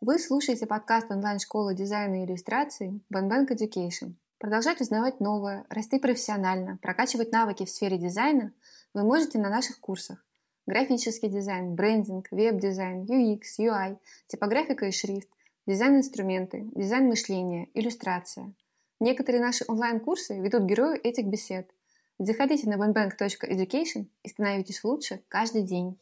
Вы 0.00 0.18
слушаете 0.18 0.66
подкаст 0.66 1.10
онлайн-школы 1.10 1.74
дизайна 1.74 2.22
и 2.22 2.26
иллюстрации 2.26 3.00
Bang 3.12 3.30
Bang 3.30 3.48
Education. 3.50 4.14
Продолжать 4.38 4.80
узнавать 4.80 5.20
новое, 5.20 5.64
расти 5.68 6.00
профессионально, 6.00 6.78
прокачивать 6.82 7.30
навыки 7.30 7.64
в 7.64 7.70
сфере 7.70 7.98
дизайна 7.98 8.52
вы 8.94 9.04
можете 9.04 9.38
на 9.38 9.48
наших 9.48 9.78
курсах. 9.78 10.24
Графический 10.66 11.28
дизайн, 11.28 11.74
брендинг, 11.74 12.28
веб-дизайн, 12.32 13.04
UX, 13.04 13.42
UI, 13.60 13.98
типографика 14.26 14.86
и 14.86 14.90
шрифт, 14.90 15.28
дизайн-инструменты, 15.66 16.68
дизайн 16.74 17.06
мышления, 17.06 17.68
иллюстрация. 17.74 18.52
Некоторые 18.98 19.40
наши 19.40 19.64
онлайн-курсы 19.68 20.40
ведут 20.40 20.64
герои 20.64 20.98
этих 20.98 21.26
бесед– 21.26 21.70
Заходите 22.24 22.70
на 22.70 22.74
onebank.education 22.74 24.06
и 24.22 24.28
становитесь 24.28 24.84
лучше 24.84 25.22
каждый 25.26 25.62
день. 25.62 25.98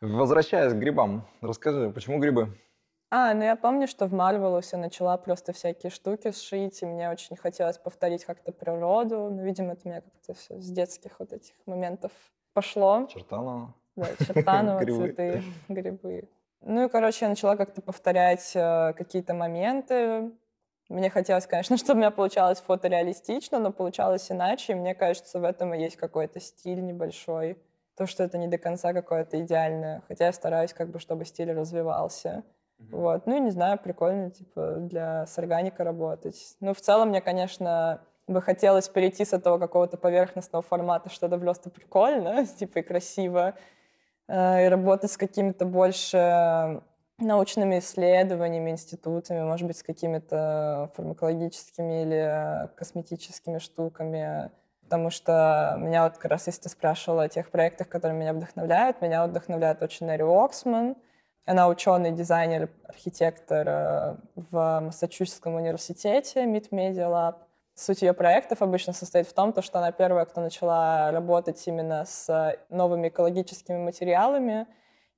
Возвращаясь 0.00 0.72
к 0.72 0.76
грибам, 0.76 1.26
расскажи, 1.40 1.90
почему 1.90 2.20
грибы? 2.20 2.56
А, 3.10 3.34
ну 3.34 3.42
я 3.42 3.56
помню, 3.56 3.88
что 3.88 4.06
в 4.06 4.12
Марвелусе 4.12 4.76
начала 4.76 5.16
просто 5.16 5.52
всякие 5.52 5.90
штуки 5.90 6.30
сшить, 6.30 6.80
и 6.82 6.86
мне 6.86 7.10
очень 7.10 7.34
хотелось 7.34 7.78
повторить 7.78 8.24
как-то 8.24 8.52
природу. 8.52 9.16
Но, 9.16 9.30
ну, 9.30 9.42
видимо, 9.42 9.72
это 9.72 9.80
у 9.84 9.88
меня 9.88 10.02
как-то 10.02 10.34
все 10.34 10.60
с 10.60 10.70
детских 10.70 11.18
вот 11.18 11.32
этих 11.32 11.56
моментов 11.66 12.12
пошло. 12.52 13.08
Чертанова. 13.12 13.74
Да, 13.96 14.06
Чертанова, 14.24 14.84
цветы, 14.84 15.42
грибы. 15.68 16.28
Ну 16.60 16.86
и, 16.86 16.88
короче, 16.88 17.24
я 17.24 17.28
начала 17.28 17.56
как-то 17.56 17.82
повторять 17.82 18.52
э, 18.54 18.92
какие-то 18.92 19.34
моменты, 19.34 20.30
мне 20.92 21.10
хотелось, 21.10 21.46
конечно, 21.46 21.76
чтобы 21.78 21.94
у 21.94 21.98
меня 21.98 22.10
получалось 22.10 22.60
фотореалистично, 22.60 23.58
но 23.58 23.72
получалось 23.72 24.30
иначе. 24.30 24.72
И 24.72 24.76
мне 24.76 24.94
кажется, 24.94 25.40
в 25.40 25.44
этом 25.44 25.74
и 25.74 25.80
есть 25.80 25.96
какой-то 25.96 26.40
стиль 26.40 26.84
небольшой. 26.84 27.58
То, 27.96 28.06
что 28.06 28.22
это 28.22 28.38
не 28.38 28.48
до 28.48 28.58
конца 28.58 28.92
какое-то 28.92 29.40
идеальное. 29.40 30.02
Хотя 30.08 30.26
я 30.26 30.32
стараюсь, 30.32 30.72
как 30.72 30.90
бы, 30.90 30.98
чтобы 30.98 31.24
стиль 31.24 31.52
развивался. 31.52 32.42
Mm-hmm. 32.78 32.96
Вот. 32.96 33.26
Ну 33.26 33.36
и 33.36 33.40
не 33.40 33.50
знаю, 33.50 33.78
прикольно, 33.78 34.30
типа, 34.30 34.76
для 34.78 35.26
с 35.26 35.38
органикой 35.38 35.84
работать. 35.84 36.56
Ну, 36.60 36.72
в 36.74 36.80
целом, 36.80 37.08
мне, 37.08 37.20
конечно, 37.20 38.00
бы 38.26 38.40
хотелось 38.40 38.88
перейти 38.88 39.24
с 39.24 39.32
этого 39.32 39.58
какого-то 39.58 39.96
поверхностного 39.96 40.62
формата, 40.62 41.10
что 41.10 41.26
это 41.26 41.38
просто 41.38 41.70
прикольно, 41.70 42.46
типа, 42.58 42.78
и 42.78 42.82
красиво, 42.82 43.54
э, 44.28 44.66
и 44.66 44.68
работать 44.68 45.10
с 45.12 45.16
какими-то 45.16 45.64
больше 45.64 46.82
научными 47.24 47.78
исследованиями, 47.78 48.70
институтами, 48.70 49.42
может 49.42 49.66
быть, 49.66 49.78
с 49.78 49.82
какими-то 49.82 50.90
фармакологическими 50.94 52.02
или 52.02 52.68
косметическими 52.76 53.58
штуками. 53.58 54.50
Потому 54.84 55.10
что 55.10 55.76
меня 55.78 56.04
вот 56.04 56.18
как 56.18 56.30
раз, 56.30 56.46
если 56.46 56.62
ты 56.62 56.68
спрашивала 56.68 57.24
о 57.24 57.28
тех 57.28 57.50
проектах, 57.50 57.88
которые 57.88 58.18
меня 58.18 58.32
вдохновляют, 58.32 59.00
меня 59.00 59.26
вдохновляет 59.26 59.82
очень 59.82 60.06
Нэри 60.06 60.22
Оксман. 60.22 60.96
Она 61.44 61.68
ученый, 61.68 62.12
дизайнер, 62.12 62.70
архитектор 62.86 63.68
э, 63.68 64.16
в 64.36 64.80
Массачусетском 64.80 65.54
университете, 65.54 66.44
MIT 66.44 66.70
Media 66.70 67.08
Lab. 67.10 67.36
Суть 67.74 68.02
ее 68.02 68.12
проектов 68.12 68.62
обычно 68.62 68.92
состоит 68.92 69.26
в 69.26 69.32
том, 69.32 69.54
что 69.60 69.78
она 69.78 69.92
первая, 69.92 70.24
кто 70.24 70.40
начала 70.40 71.10
работать 71.10 71.66
именно 71.66 72.04
с 72.04 72.56
новыми 72.68 73.08
экологическими 73.08 73.78
материалами, 73.78 74.66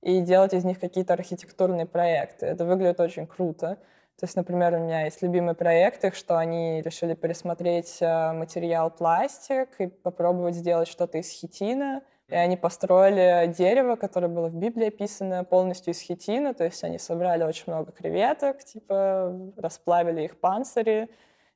и 0.04 0.20
делать 0.20 0.52
из 0.52 0.64
них 0.64 0.78
какие-то 0.78 1.14
архитектурные 1.14 1.86
проекты. 1.86 2.44
Это 2.44 2.66
выглядит 2.66 3.00
очень 3.00 3.26
круто. 3.26 3.78
То 4.20 4.26
есть, 4.26 4.36
например, 4.36 4.74
у 4.74 4.78
меня 4.78 5.06
есть 5.06 5.22
любимый 5.22 5.54
проект 5.54 6.04
их, 6.04 6.14
что 6.14 6.38
они 6.38 6.82
решили 6.82 7.14
пересмотреть 7.14 7.98
э, 8.00 8.32
материал 8.32 8.90
пластик 8.90 9.68
и 9.78 9.86
попробовать 9.86 10.54
сделать 10.54 10.88
что-то 10.88 11.18
из 11.18 11.30
хитина. 11.30 12.02
И 12.28 12.34
они 12.34 12.56
построили 12.56 13.52
дерево, 13.52 13.96
которое 13.96 14.28
было 14.28 14.48
в 14.48 14.54
Библии 14.54 14.88
описано 14.88 15.42
полностью 15.42 15.94
из 15.94 16.00
хитина. 16.00 16.52
То 16.52 16.64
есть 16.64 16.84
они 16.84 16.98
собрали 16.98 17.42
очень 17.42 17.64
много 17.66 17.90
креветок, 17.90 18.62
типа 18.62 19.52
расплавили 19.56 20.22
их 20.22 20.38
панцири, 20.38 21.08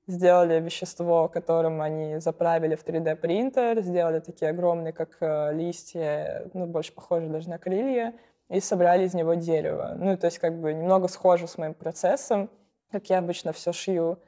сделали 0.07 0.59
вещество, 0.59 1.29
которым 1.29 1.83
они 1.83 2.19
заправили 2.19 2.75
в 2.75 2.85
3D 2.85 3.15
принтер, 3.17 3.83
сделали 3.83 4.21
такие 4.21 4.51
огромные, 4.51 4.95
как 4.95 5.19
э, 5.21 5.53
листья, 5.53 6.49
ну, 6.55 6.67
больше 6.67 6.93
похожие 6.95 7.31
даже 7.31 7.51
на 7.51 7.59
крылья, 7.59 8.15
и 8.49 8.61
собрали 8.61 9.05
из 9.05 9.15
него 9.15 9.35
дерево. 9.35 9.95
Ну, 9.97 10.17
то 10.17 10.27
есть 10.27 10.39
как 10.39 10.59
бы 10.61 10.73
немного 10.73 11.09
схоже 11.09 11.47
с 11.47 11.59
моим 11.59 11.75
процессом, 11.75 12.51
как 12.91 13.11
я 13.11 13.19
обычно 13.19 13.53
все 13.53 13.73
шью. 13.73 14.19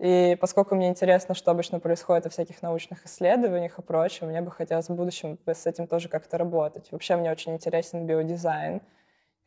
И 0.00 0.36
поскольку 0.40 0.74
мне 0.74 0.88
интересно, 0.88 1.34
что 1.34 1.50
обычно 1.50 1.80
происходит 1.80 2.24
во 2.24 2.30
всяких 2.30 2.62
научных 2.62 3.06
исследованиях 3.06 3.78
и 3.78 3.82
прочем, 3.82 4.28
мне 4.28 4.40
бы 4.40 4.50
хотелось 4.50 4.88
в 4.88 4.94
будущем 4.94 5.38
с 5.46 5.66
этим 5.66 5.86
тоже 5.86 6.08
как-то 6.08 6.36
работать. 6.38 6.90
Вообще 6.90 7.16
мне 7.16 7.30
очень 7.30 7.54
интересен 7.54 8.06
биодизайн. 8.06 8.82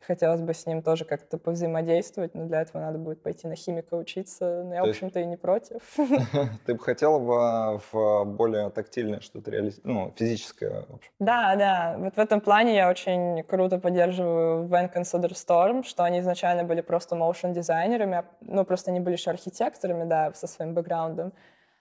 Хотелось 0.06 0.40
бы 0.40 0.54
с 0.54 0.66
ним 0.66 0.82
тоже 0.82 1.04
как-то 1.04 1.38
повзаимодействовать, 1.38 2.34
но 2.34 2.46
для 2.46 2.62
этого 2.62 2.80
надо 2.80 2.98
будет 2.98 3.22
пойти 3.22 3.46
на 3.46 3.56
химика 3.56 3.94
учиться. 3.94 4.62
Но 4.64 4.74
я, 4.74 4.84
в 4.84 4.88
общем-то, 4.88 5.20
и 5.20 5.26
не 5.26 5.36
против. 5.36 5.82
Ты 6.66 6.74
бы 6.74 6.80
хотела 6.80 7.18
бы 7.18 7.80
в 7.92 8.24
более 8.24 8.70
тактильное 8.70 9.20
что-то 9.20 9.50
реализовать, 9.50 9.84
ну, 9.84 10.12
физическое, 10.16 10.84
в 10.88 10.94
общем. 10.94 11.10
Да, 11.18 11.56
да. 11.56 11.96
Вот 11.98 12.14
в 12.14 12.18
этом 12.18 12.40
плане 12.40 12.76
я 12.76 12.88
очень 12.88 13.42
круто 13.42 13.78
поддерживаю 13.78 14.66
Van 14.68 14.92
Consider 14.92 15.32
Storm, 15.32 15.82
что 15.84 16.04
они 16.04 16.20
изначально 16.20 16.64
были 16.64 16.80
просто 16.80 17.16
моушен 17.16 17.52
дизайнерами, 17.52 18.18
а, 18.18 18.24
ну, 18.40 18.64
просто 18.64 18.90
они 18.90 19.00
были 19.00 19.14
еще 19.14 19.30
архитекторами, 19.30 20.04
да, 20.04 20.32
со 20.32 20.46
своим 20.46 20.74
бэкграундом 20.74 21.32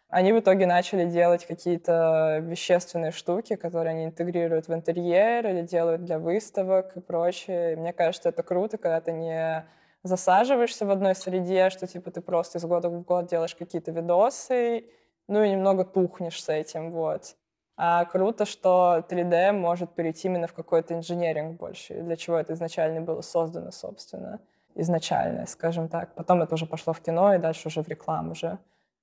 они 0.09 0.31
в 0.31 0.39
итоге 0.39 0.65
начали 0.65 1.05
делать 1.05 1.45
какие-то 1.45 2.39
вещественные 2.41 3.11
штуки, 3.11 3.55
которые 3.55 3.91
они 3.91 4.05
интегрируют 4.05 4.67
в 4.67 4.73
интерьер 4.73 5.47
или 5.47 5.61
делают 5.61 6.05
для 6.05 6.17
выставок 6.17 6.95
и 6.95 7.01
прочее. 7.01 7.73
И 7.73 7.75
мне 7.75 7.91
кажется, 7.91 8.29
это 8.29 8.41
круто, 8.43 8.77
когда 8.77 9.01
ты 9.01 9.11
не 9.11 9.65
засаживаешься 10.03 10.85
в 10.85 10.91
одной 10.91 11.15
среде, 11.15 11.69
что 11.69 11.87
типа 11.87 12.11
ты 12.11 12.21
просто 12.21 12.57
из 12.59 12.65
года 12.65 12.89
в 12.89 13.01
год 13.03 13.27
делаешь 13.27 13.55
какие-то 13.55 13.91
видосы, 13.91 14.85
ну 15.27 15.43
и 15.43 15.49
немного 15.49 15.83
тухнешь 15.83 16.41
с 16.41 16.49
этим, 16.49 16.91
вот. 16.91 17.35
А 17.75 18.05
круто, 18.05 18.45
что 18.45 19.05
3D 19.09 19.51
может 19.51 19.93
перейти 19.93 20.27
именно 20.29 20.47
в 20.47 20.53
какой-то 20.53 20.95
инженеринг 20.95 21.59
больше, 21.59 22.01
для 22.01 22.15
чего 22.15 22.37
это 22.37 22.53
изначально 22.53 23.01
было 23.01 23.21
создано, 23.21 23.71
собственно, 23.71 24.39
изначально, 24.73 25.45
скажем 25.47 25.89
так. 25.89 26.15
Потом 26.15 26.41
это 26.41 26.55
уже 26.55 26.65
пошло 26.65 26.93
в 26.93 27.01
кино 27.01 27.35
и 27.35 27.37
дальше 27.39 27.67
уже 27.67 27.83
в 27.83 27.87
рекламу 27.87 28.31
уже. 28.31 28.57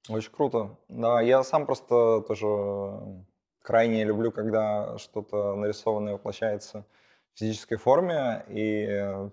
Очень 0.08 0.32
круто. 0.32 0.76
Да, 0.88 1.20
я 1.20 1.42
сам 1.42 1.66
просто 1.66 2.22
тоже 2.28 3.24
крайне 3.62 4.04
люблю, 4.04 4.32
когда 4.32 4.98
что-то 4.98 5.54
нарисованное 5.56 6.14
воплощается 6.14 6.84
в 7.34 7.38
физической 7.38 7.76
форме, 7.76 8.44
и 8.48 9.30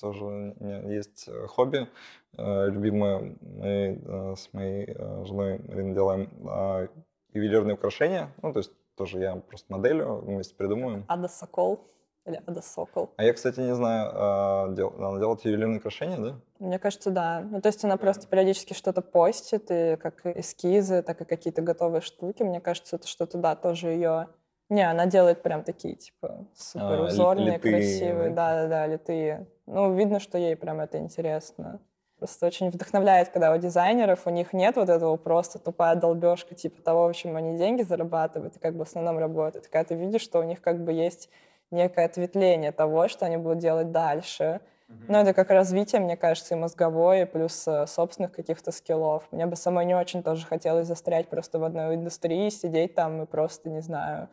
тоже 0.00 0.24
у 0.24 0.30
меня 0.30 0.80
есть 0.92 1.28
хобби 1.48 1.88
э, 2.36 2.66
любимое. 2.70 3.36
Мы 3.40 4.00
э, 4.04 4.34
с 4.36 4.52
моей 4.52 4.86
э, 4.88 5.24
женой 5.24 5.60
Мариной 5.60 5.94
делаем 5.94 6.28
а, 6.48 6.88
ювелирные 7.32 7.74
украшения. 7.74 8.32
Ну, 8.42 8.52
то 8.52 8.58
есть 8.58 8.72
тоже 8.96 9.20
я 9.20 9.36
просто 9.36 9.72
моделью 9.72 10.16
вместе 10.16 10.54
придумываем. 10.54 11.04
Ада 11.08 11.28
Сокол. 11.28 11.88
Или 12.24 12.40
Ада 12.46 12.62
Сокол. 12.62 13.10
А 13.16 13.24
я, 13.24 13.32
кстати, 13.32 13.58
не 13.58 13.74
знаю, 13.74 14.10
а, 14.14 14.68
дел, 14.70 14.94
она 14.96 15.18
делает 15.18 15.44
ювелирные 15.44 15.78
украшения, 15.78 16.18
да? 16.18 16.40
Мне 16.60 16.78
кажется, 16.78 17.10
да. 17.10 17.40
Ну, 17.40 17.60
то 17.60 17.66
есть 17.66 17.84
она 17.84 17.96
просто 17.96 18.28
периодически 18.28 18.74
что-то 18.74 19.02
постит, 19.02 19.70
и 19.70 19.96
как 19.96 20.24
эскизы, 20.24 21.02
так 21.02 21.20
и 21.20 21.24
какие-то 21.24 21.62
готовые 21.62 22.00
штуки. 22.00 22.44
Мне 22.44 22.60
кажется, 22.60 22.96
это 22.96 23.08
что-то, 23.08 23.38
да, 23.38 23.56
тоже 23.56 23.88
ее... 23.88 24.28
Не, 24.68 24.88
она 24.88 25.06
делает 25.06 25.42
прям 25.42 25.64
такие, 25.64 25.96
типа, 25.96 26.46
супер 26.54 27.00
узорные, 27.02 27.54
а, 27.54 27.56
литые, 27.56 27.74
красивые. 27.74 28.30
Да-да-да, 28.30 28.86
литые. 28.86 29.48
Ну, 29.66 29.94
видно, 29.94 30.20
что 30.20 30.38
ей 30.38 30.56
прям 30.56 30.80
это 30.80 30.98
интересно. 30.98 31.80
Просто 32.18 32.46
очень 32.46 32.70
вдохновляет, 32.70 33.30
когда 33.30 33.52
у 33.52 33.58
дизайнеров 33.58 34.28
у 34.28 34.30
них 34.30 34.52
нет 34.52 34.76
вот 34.76 34.88
этого 34.88 35.16
просто 35.16 35.58
тупая 35.58 35.96
долбежка, 35.96 36.54
типа 36.54 36.80
того, 36.80 37.08
в 37.08 37.16
чем 37.16 37.34
они 37.34 37.58
деньги 37.58 37.82
зарабатывают 37.82 38.56
и 38.56 38.60
как 38.60 38.74
бы 38.74 38.84
в 38.84 38.88
основном 38.88 39.18
работают. 39.18 39.66
Когда 39.66 39.82
ты 39.82 39.96
видишь, 39.96 40.22
что 40.22 40.38
у 40.38 40.44
них 40.44 40.62
как 40.62 40.84
бы 40.84 40.92
есть 40.92 41.28
некое 41.72 42.06
ответвление 42.06 42.72
того, 42.72 43.08
что 43.08 43.26
они 43.26 43.36
будут 43.36 43.58
делать 43.58 43.90
дальше. 43.90 44.60
Но 45.08 45.20
это 45.20 45.32
как 45.32 45.50
развитие, 45.50 46.02
мне 46.02 46.18
кажется, 46.18 46.54
и 46.54 46.58
мозговое, 46.58 47.24
плюс 47.24 47.66
э, 47.66 47.86
собственных 47.86 48.32
каких-то 48.32 48.72
скиллов. 48.72 49.26
Мне 49.30 49.46
бы 49.46 49.56
самой 49.56 49.86
не 49.86 49.94
очень 49.94 50.22
тоже 50.22 50.44
хотелось 50.44 50.86
застрять 50.86 51.28
просто 51.28 51.58
в 51.58 51.64
одной 51.64 51.94
индустрии, 51.94 52.50
сидеть 52.50 52.94
там 52.94 53.22
и 53.22 53.26
просто, 53.26 53.70
не 53.70 53.80
знаю, 53.80 54.28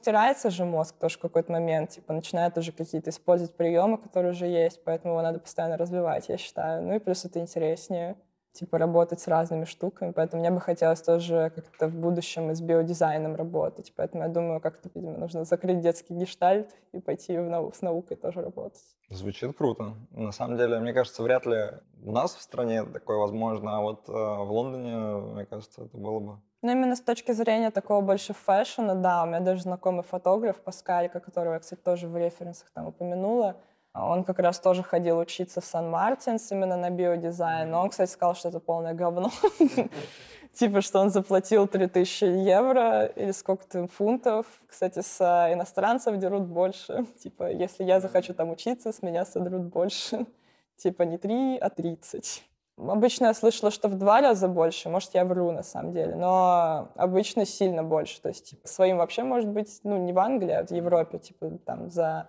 Теряется 0.00 0.50
же 0.50 0.64
мозг 0.64 0.94
тоже 0.96 1.18
в 1.18 1.20
какой-то 1.20 1.50
момент, 1.50 1.90
типа 1.90 2.12
начинает 2.12 2.56
уже 2.56 2.70
какие-то 2.70 3.10
использовать 3.10 3.56
приемы, 3.56 3.98
которые 3.98 4.30
уже 4.30 4.46
есть, 4.46 4.82
поэтому 4.84 5.14
его 5.14 5.22
надо 5.22 5.40
постоянно 5.40 5.76
развивать, 5.76 6.28
я 6.28 6.38
считаю. 6.38 6.82
Ну 6.84 6.94
и 6.94 6.98
плюс 7.00 7.24
это 7.24 7.40
интереснее 7.40 8.16
типа 8.58 8.78
работать 8.78 9.20
с 9.20 9.28
разными 9.28 9.64
штуками, 9.64 10.12
поэтому 10.12 10.40
мне 10.40 10.50
бы 10.50 10.60
хотелось 10.60 11.00
тоже 11.00 11.52
как-то 11.54 11.88
в 11.88 11.94
будущем 11.94 12.50
и 12.50 12.54
с 12.54 12.60
биодизайном 12.60 13.36
работать, 13.36 13.92
поэтому 13.96 14.24
я 14.24 14.28
думаю, 14.28 14.60
как-то, 14.60 14.90
видимо, 14.94 15.16
нужно 15.16 15.44
закрыть 15.44 15.80
детский 15.80 16.14
гештальт 16.14 16.74
и 16.92 17.00
пойти 17.00 17.38
в 17.38 17.48
нау 17.48 17.72
с 17.72 17.82
наукой 17.82 18.16
тоже 18.16 18.42
работать. 18.42 18.82
Звучит 19.10 19.56
круто. 19.56 19.94
На 20.10 20.32
самом 20.32 20.56
деле, 20.56 20.78
мне 20.80 20.92
кажется, 20.92 21.22
вряд 21.22 21.46
ли 21.46 21.70
у 22.04 22.12
нас 22.12 22.34
в 22.34 22.42
стране 22.42 22.84
такое 22.84 23.16
возможно, 23.18 23.78
а 23.78 23.80
вот 23.80 24.08
э, 24.08 24.12
в 24.12 24.50
Лондоне, 24.50 24.96
мне 25.34 25.46
кажется, 25.46 25.84
это 25.84 25.96
было 25.96 26.20
бы 26.20 26.38
ну, 26.60 26.72
именно 26.72 26.96
с 26.96 27.00
точки 27.00 27.30
зрения 27.30 27.70
такого 27.70 28.00
больше 28.00 28.34
фэшена, 28.34 28.96
да, 28.96 29.22
у 29.22 29.26
меня 29.26 29.38
даже 29.38 29.62
знакомый 29.62 30.02
фотограф 30.02 30.56
Паскалька, 30.56 31.20
которого 31.20 31.52
я, 31.52 31.60
кстати, 31.60 31.80
тоже 31.80 32.08
в 32.08 32.16
референсах 32.16 32.68
там 32.74 32.88
упомянула, 32.88 33.60
он 34.06 34.24
как 34.24 34.38
раз 34.38 34.60
тоже 34.60 34.82
ходил 34.82 35.18
учиться 35.18 35.60
в 35.60 35.64
Сан-Мартинс 35.64 36.50
именно 36.52 36.76
на 36.76 36.90
биодизайн, 36.90 37.70
но 37.70 37.82
он, 37.82 37.90
кстати, 37.90 38.10
сказал, 38.10 38.34
что 38.34 38.48
это 38.48 38.60
полное 38.60 38.94
говно. 38.94 39.30
Типа, 40.52 40.80
что 40.80 41.00
он 41.00 41.10
заплатил 41.10 41.68
3000 41.68 42.24
евро 42.24 43.04
или 43.04 43.30
сколько-то 43.30 43.86
фунтов. 43.86 44.46
Кстати, 44.66 45.00
с 45.00 45.20
а, 45.20 45.52
иностранцев 45.52 46.16
дерут 46.16 46.46
больше. 46.46 47.06
Типа, 47.22 47.50
если 47.50 47.84
я 47.84 48.00
захочу 48.00 48.34
там 48.34 48.50
учиться, 48.50 48.92
с 48.92 49.02
меня 49.02 49.24
содрут 49.24 49.62
больше. 49.62 50.26
Типа, 50.76 51.02
не 51.02 51.18
3, 51.18 51.58
а 51.58 51.70
30. 51.70 52.42
Обычно 52.76 53.26
я 53.26 53.34
слышала, 53.34 53.70
что 53.70 53.88
в 53.88 53.96
два 53.96 54.20
раза 54.20 54.48
больше. 54.48 54.88
Может, 54.88 55.14
я 55.14 55.24
вру 55.24 55.50
на 55.52 55.62
самом 55.62 55.92
деле. 55.92 56.14
Но 56.14 56.88
обычно 56.96 57.44
сильно 57.44 57.82
больше. 57.82 58.20
То 58.20 58.28
есть, 58.28 58.50
типа, 58.50 58.66
своим 58.66 58.98
вообще 58.98 59.24
может 59.24 59.48
быть, 59.48 59.80
ну, 59.84 59.96
не 59.98 60.12
в 60.12 60.18
Англии, 60.18 60.54
а 60.54 60.64
в 60.64 60.70
Европе, 60.70 61.18
типа, 61.18 61.58
там, 61.64 61.90
за 61.90 62.28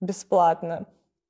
бесплатно. 0.00 0.86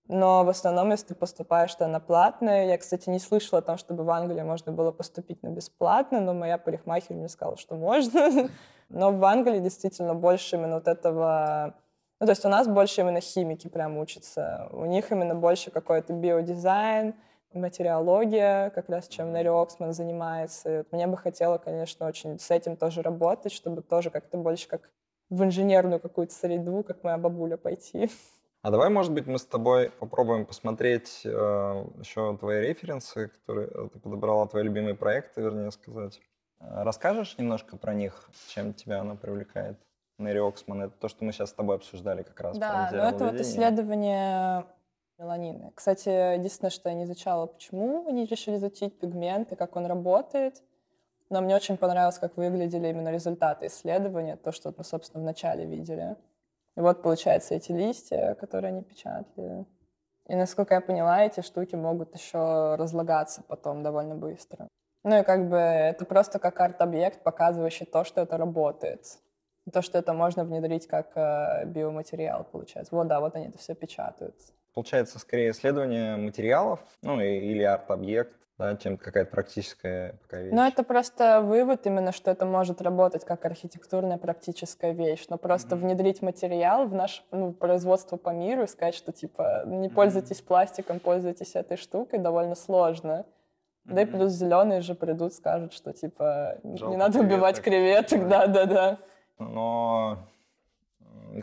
Но 0.08 0.42
в 0.42 0.48
основном, 0.48 0.90
если 0.90 1.08
ты 1.08 1.14
поступаешь 1.14 1.74
то 1.74 1.86
на 1.86 2.00
платное, 2.00 2.66
я, 2.66 2.78
кстати, 2.78 3.10
не 3.10 3.18
слышала 3.18 3.58
о 3.58 3.62
том, 3.62 3.76
чтобы 3.76 4.04
в 4.04 4.10
Англии 4.10 4.40
можно 4.40 4.72
было 4.72 4.90
поступить 4.90 5.42
на 5.42 5.48
бесплатно, 5.48 6.20
но 6.20 6.32
моя 6.32 6.56
парикмахер 6.56 7.14
мне 7.14 7.28
сказала, 7.28 7.58
что 7.58 7.76
можно. 7.76 8.48
Но 8.88 9.12
в 9.12 9.22
Англии 9.22 9.60
действительно 9.60 10.14
больше 10.14 10.56
именно 10.56 10.76
вот 10.76 10.88
этого... 10.88 11.74
Ну, 12.20 12.26
то 12.26 12.32
есть 12.32 12.44
у 12.46 12.48
нас 12.48 12.66
больше 12.66 13.02
именно 13.02 13.20
химики 13.20 13.68
прям 13.68 13.98
учатся. 13.98 14.68
У 14.72 14.86
них 14.86 15.12
именно 15.12 15.34
больше 15.34 15.70
какой-то 15.70 16.14
биодизайн, 16.14 17.14
материология, 17.52 18.70
как 18.70 18.88
раз 18.88 19.08
чем 19.08 19.32
Нэри 19.32 19.48
Оксман 19.48 19.92
занимается. 19.92 20.72
И 20.72 20.76
вот 20.78 20.92
мне 20.92 21.06
бы 21.06 21.18
хотело, 21.18 21.58
конечно, 21.58 22.06
очень 22.06 22.38
с 22.38 22.50
этим 22.50 22.76
тоже 22.76 23.02
работать, 23.02 23.52
чтобы 23.52 23.82
тоже 23.82 24.08
как-то 24.08 24.38
больше 24.38 24.68
как 24.68 24.90
в 25.28 25.44
инженерную 25.44 26.00
какую-то 26.00 26.32
среду, 26.32 26.82
как 26.82 27.04
моя 27.04 27.18
бабуля, 27.18 27.58
пойти. 27.58 28.10
А 28.62 28.70
давай, 28.70 28.90
может 28.90 29.12
быть, 29.12 29.26
мы 29.26 29.38
с 29.38 29.46
тобой 29.46 29.90
попробуем 29.90 30.44
посмотреть 30.44 31.22
э, 31.24 31.28
еще 32.00 32.36
твои 32.38 32.60
референсы, 32.60 33.28
которые 33.28 33.68
ты 33.88 33.98
подобрала, 34.00 34.46
твои 34.46 34.64
любимые 34.64 34.96
проекты, 34.96 35.42
вернее 35.42 35.70
сказать. 35.70 36.20
Э, 36.60 36.82
расскажешь 36.82 37.38
немножко 37.38 37.76
про 37.76 37.94
них, 37.94 38.28
чем 38.48 38.74
тебя 38.74 39.00
она 39.00 39.14
привлекает? 39.14 39.78
Мэри 40.18 40.38
Оксман, 40.38 40.82
это 40.82 40.98
то, 40.98 41.08
что 41.08 41.24
мы 41.24 41.32
сейчас 41.32 41.50
с 41.50 41.52
тобой 41.52 41.76
обсуждали 41.76 42.24
как 42.24 42.40
раз. 42.40 42.58
Да, 42.58 42.90
но 42.92 42.98
ну 42.98 43.04
это 43.04 43.24
вот 43.26 43.40
исследование 43.40 44.66
меланины. 45.18 45.70
Кстати, 45.76 46.34
единственное, 46.34 46.70
что 46.70 46.88
я 46.88 46.96
не 46.96 47.04
изучала, 47.04 47.46
почему 47.46 48.08
они 48.08 48.24
решили 48.26 48.56
изучить 48.56 48.98
пигмент 48.98 49.52
и 49.52 49.56
как 49.56 49.76
он 49.76 49.86
работает. 49.86 50.62
Но 51.30 51.40
мне 51.40 51.54
очень 51.54 51.76
понравилось, 51.76 52.18
как 52.18 52.36
выглядели 52.36 52.88
именно 52.88 53.10
результаты 53.10 53.66
исследования, 53.66 54.36
то, 54.36 54.50
что 54.50 54.74
мы, 54.76 54.82
собственно, 54.82 55.22
в 55.22 55.26
начале 55.26 55.66
видели. 55.66 56.16
И 56.78 56.80
вот, 56.80 57.02
получается, 57.02 57.56
эти 57.56 57.72
листья, 57.72 58.36
которые 58.36 58.68
они 58.68 58.82
печатали. 58.82 59.66
И, 60.28 60.36
насколько 60.36 60.74
я 60.74 60.80
поняла, 60.80 61.24
эти 61.24 61.40
штуки 61.40 61.74
могут 61.74 62.14
еще 62.14 62.76
разлагаться 62.76 63.42
потом 63.42 63.82
довольно 63.82 64.14
быстро. 64.14 64.68
Ну 65.02 65.18
и 65.18 65.24
как 65.24 65.48
бы 65.48 65.56
это 65.56 66.04
просто 66.04 66.38
как 66.38 66.60
арт-объект, 66.60 67.24
показывающий 67.24 67.84
то, 67.84 68.04
что 68.04 68.20
это 68.20 68.36
работает. 68.36 69.18
То, 69.72 69.82
что 69.82 69.98
это 69.98 70.12
можно 70.12 70.44
внедрить 70.44 70.86
как 70.86 71.16
э, 71.16 71.64
биоматериал, 71.66 72.44
получается. 72.44 72.94
Вот, 72.94 73.08
да, 73.08 73.18
вот 73.18 73.34
они 73.34 73.48
это 73.48 73.58
все 73.58 73.74
печатают. 73.74 74.36
Получается, 74.72 75.18
скорее 75.18 75.50
исследование 75.50 76.16
материалов, 76.16 76.78
ну 77.02 77.20
или 77.20 77.64
арт-объект, 77.64 78.36
да, 78.58 78.76
чем 78.76 78.96
какая-то 78.96 79.30
практическая 79.30 80.14
пока 80.22 80.40
вещь. 80.40 80.52
Ну, 80.52 80.66
это 80.66 80.82
просто 80.82 81.40
вывод 81.40 81.86
именно, 81.86 82.10
что 82.10 82.30
это 82.30 82.44
может 82.44 82.82
работать 82.82 83.24
как 83.24 83.44
архитектурная 83.44 84.18
практическая 84.18 84.92
вещь, 84.92 85.26
но 85.28 85.38
просто 85.38 85.76
mm-hmm. 85.76 85.78
внедрить 85.78 86.22
материал 86.22 86.88
в 86.88 86.94
наше 86.94 87.22
ну, 87.30 87.52
производство 87.52 88.16
по 88.16 88.30
миру 88.30 88.64
и 88.64 88.66
сказать, 88.66 88.96
что, 88.96 89.12
типа, 89.12 89.62
не 89.66 89.88
пользуйтесь 89.88 90.40
mm-hmm. 90.40 90.46
пластиком, 90.46 90.98
пользуйтесь 90.98 91.54
этой 91.54 91.76
штукой, 91.76 92.18
довольно 92.18 92.56
сложно. 92.56 93.24
Mm-hmm. 93.86 93.94
Да 93.94 94.02
и 94.02 94.06
плюс 94.06 94.32
зеленые 94.32 94.80
же 94.80 94.96
придут, 94.96 95.34
скажут, 95.34 95.72
что, 95.72 95.92
типа, 95.92 96.58
Жалко 96.64 96.90
не 96.90 96.96
надо 96.96 97.20
убивать 97.20 97.60
креветок, 97.60 98.28
да-да-да. 98.28 98.98
Но 99.38 100.18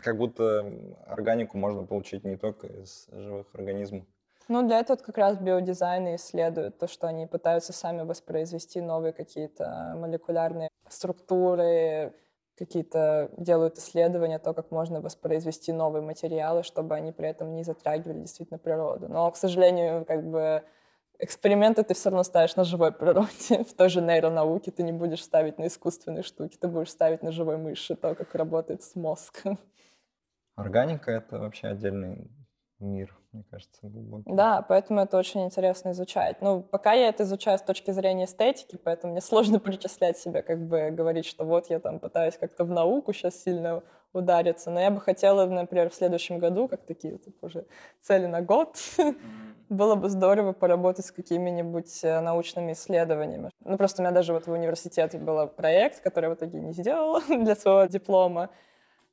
как 0.02 0.18
будто 0.18 0.70
органику 1.06 1.56
можно 1.56 1.84
получить 1.84 2.24
не 2.24 2.36
только 2.36 2.66
из 2.66 3.08
живых 3.10 3.46
организмов. 3.54 4.04
Ну, 4.48 4.66
для 4.66 4.78
этого 4.78 4.96
как 4.96 5.18
раз 5.18 5.38
биодизайны 5.38 6.14
исследуют 6.16 6.78
то, 6.78 6.86
что 6.86 7.08
они 7.08 7.26
пытаются 7.26 7.72
сами 7.72 8.02
воспроизвести 8.02 8.80
новые 8.80 9.12
какие-то 9.12 9.94
молекулярные 9.96 10.68
структуры, 10.88 12.14
какие-то 12.56 13.30
делают 13.36 13.76
исследования, 13.78 14.38
то, 14.38 14.54
как 14.54 14.70
можно 14.70 15.00
воспроизвести 15.00 15.72
новые 15.72 16.02
материалы, 16.02 16.62
чтобы 16.62 16.94
они 16.94 17.12
при 17.12 17.28
этом 17.28 17.54
не 17.54 17.64
затрагивали 17.64 18.20
действительно 18.20 18.58
природу. 18.58 19.08
Но, 19.08 19.30
к 19.30 19.36
сожалению, 19.36 20.04
как 20.04 20.24
бы 20.24 20.62
эксперименты 21.18 21.82
ты 21.82 21.94
все 21.94 22.10
равно 22.10 22.22
ставишь 22.22 22.56
на 22.56 22.64
живой 22.64 22.92
природе. 22.92 23.64
В 23.68 23.74
той 23.74 23.88
же 23.88 24.00
нейронауке 24.00 24.70
ты 24.70 24.84
не 24.84 24.92
будешь 24.92 25.24
ставить 25.24 25.58
на 25.58 25.66
искусственные 25.66 26.22
штуки, 26.22 26.56
ты 26.56 26.68
будешь 26.68 26.90
ставить 26.90 27.22
на 27.22 27.32
живой 27.32 27.56
мыши, 27.56 27.96
то, 27.96 28.14
как 28.14 28.34
работает 28.34 28.82
с 28.82 28.94
мозгом. 28.94 29.58
Органика— 30.54 31.10
это 31.12 31.38
вообще 31.38 31.68
отдельный 31.68 32.30
мир, 32.78 33.16
мне 33.32 33.44
кажется, 33.50 33.80
глубокий. 33.82 34.30
Да, 34.32 34.62
поэтому 34.62 35.00
это 35.00 35.16
очень 35.16 35.44
интересно 35.44 35.90
изучать. 35.90 36.40
Ну, 36.40 36.62
пока 36.62 36.92
я 36.92 37.08
это 37.08 37.22
изучаю 37.22 37.58
с 37.58 37.62
точки 37.62 37.90
зрения 37.90 38.24
эстетики, 38.24 38.76
поэтому 38.82 39.12
мне 39.12 39.20
сложно 39.22 39.58
причислять 39.58 40.18
себя, 40.18 40.42
как 40.42 40.66
бы 40.66 40.90
говорить, 40.90 41.26
что 41.26 41.44
вот 41.44 41.70
я 41.70 41.78
там 41.80 41.98
пытаюсь 41.98 42.36
как-то 42.36 42.64
в 42.64 42.70
науку 42.70 43.12
сейчас 43.12 43.42
сильно 43.42 43.82
удариться. 44.12 44.70
Но 44.70 44.80
я 44.80 44.90
бы 44.90 45.00
хотела, 45.00 45.46
например, 45.46 45.90
в 45.90 45.94
следующем 45.94 46.38
году, 46.38 46.68
как 46.68 46.84
такие 46.86 47.18
типа, 47.18 47.46
уже 47.46 47.66
цели 48.00 48.26
на 48.26 48.40
год, 48.40 48.76
было 49.68 49.94
бы 49.94 50.08
здорово 50.08 50.52
поработать 50.52 51.06
с 51.06 51.12
какими-нибудь 51.12 52.04
э, 52.04 52.20
научными 52.20 52.72
исследованиями. 52.72 53.50
Ну, 53.60 53.76
просто 53.76 54.00
у 54.00 54.04
меня 54.04 54.14
даже 54.14 54.32
вот 54.32 54.46
в 54.46 54.52
университете 54.52 55.18
был 55.18 55.46
проект, 55.48 56.00
который 56.00 56.26
я 56.26 56.30
в 56.30 56.34
итоге 56.34 56.60
не 56.60 56.72
сделала 56.72 57.20
для 57.28 57.56
своего 57.56 57.84
диплома 57.86 58.50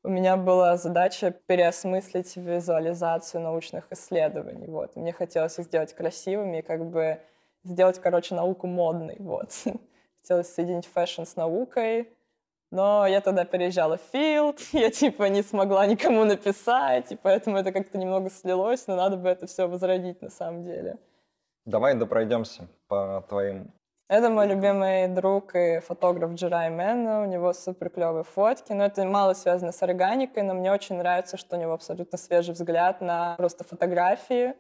у 0.04 0.10
меня 0.10 0.36
была 0.36 0.76
задача 0.78 1.32
переосмыслить 1.32 2.36
визуализацию 2.36 3.42
научных 3.42 3.86
исследований. 3.92 4.68
Вот. 4.68 4.96
Мне 4.96 5.14
хотелось 5.14 5.58
их 5.58 5.66
сделать 5.66 5.94
красивыми 5.94 6.62
как 6.62 6.86
бы 6.86 7.20
сделать, 7.64 8.00
короче, 8.00 8.36
науку 8.36 8.68
модной. 8.68 9.16
Вот. 9.20 9.52
Хотелось 10.22 10.54
соединить 10.54 10.86
fashion 10.86 11.24
с 11.24 11.36
наукой, 11.36 12.10
но 12.72 13.08
я 13.08 13.22
тогда 13.22 13.46
переезжала 13.46 13.98
в 13.98 14.02
Field, 14.12 14.60
я 14.74 14.90
типа 14.90 15.24
не 15.30 15.42
смогла 15.42 15.86
никому 15.86 16.26
написать, 16.26 17.12
и 17.12 17.16
поэтому 17.16 17.58
это 17.58 17.72
как-то 17.72 17.98
немного 17.98 18.30
слилось, 18.30 18.88
но 18.88 18.96
надо 18.96 19.16
бы 19.18 19.30
это 19.30 19.48
все 19.48 19.68
возродить 19.68 20.22
на 20.22 20.30
самом 20.30 20.64
деле. 20.64 20.98
Давай 21.66 21.96
допройдемся 21.96 22.68
по 22.88 23.24
твоим 23.30 23.72
это 24.10 24.30
мой 24.30 24.48
любимый 24.48 25.08
друг 25.08 25.56
и 25.56 25.80
фотограф 25.80 26.34
Джерай 26.34 26.70
Мэн. 26.70 27.08
У 27.08 27.26
него 27.26 27.54
супер 27.54 27.90
клевые 27.90 28.24
фотки. 28.24 28.72
Но 28.74 28.86
это 28.86 29.06
мало 29.06 29.34
связано 29.34 29.72
с 29.72 29.82
органикой, 29.82 30.44
но 30.44 30.54
мне 30.54 30.72
очень 30.72 30.98
нравится, 30.98 31.38
что 31.38 31.56
у 31.56 31.60
него 31.60 31.74
абсолютно 31.74 32.18
свежий 32.18 32.54
взгляд 32.54 33.02
на 33.02 33.36
просто 33.38 33.64
фотографии. 33.64 34.54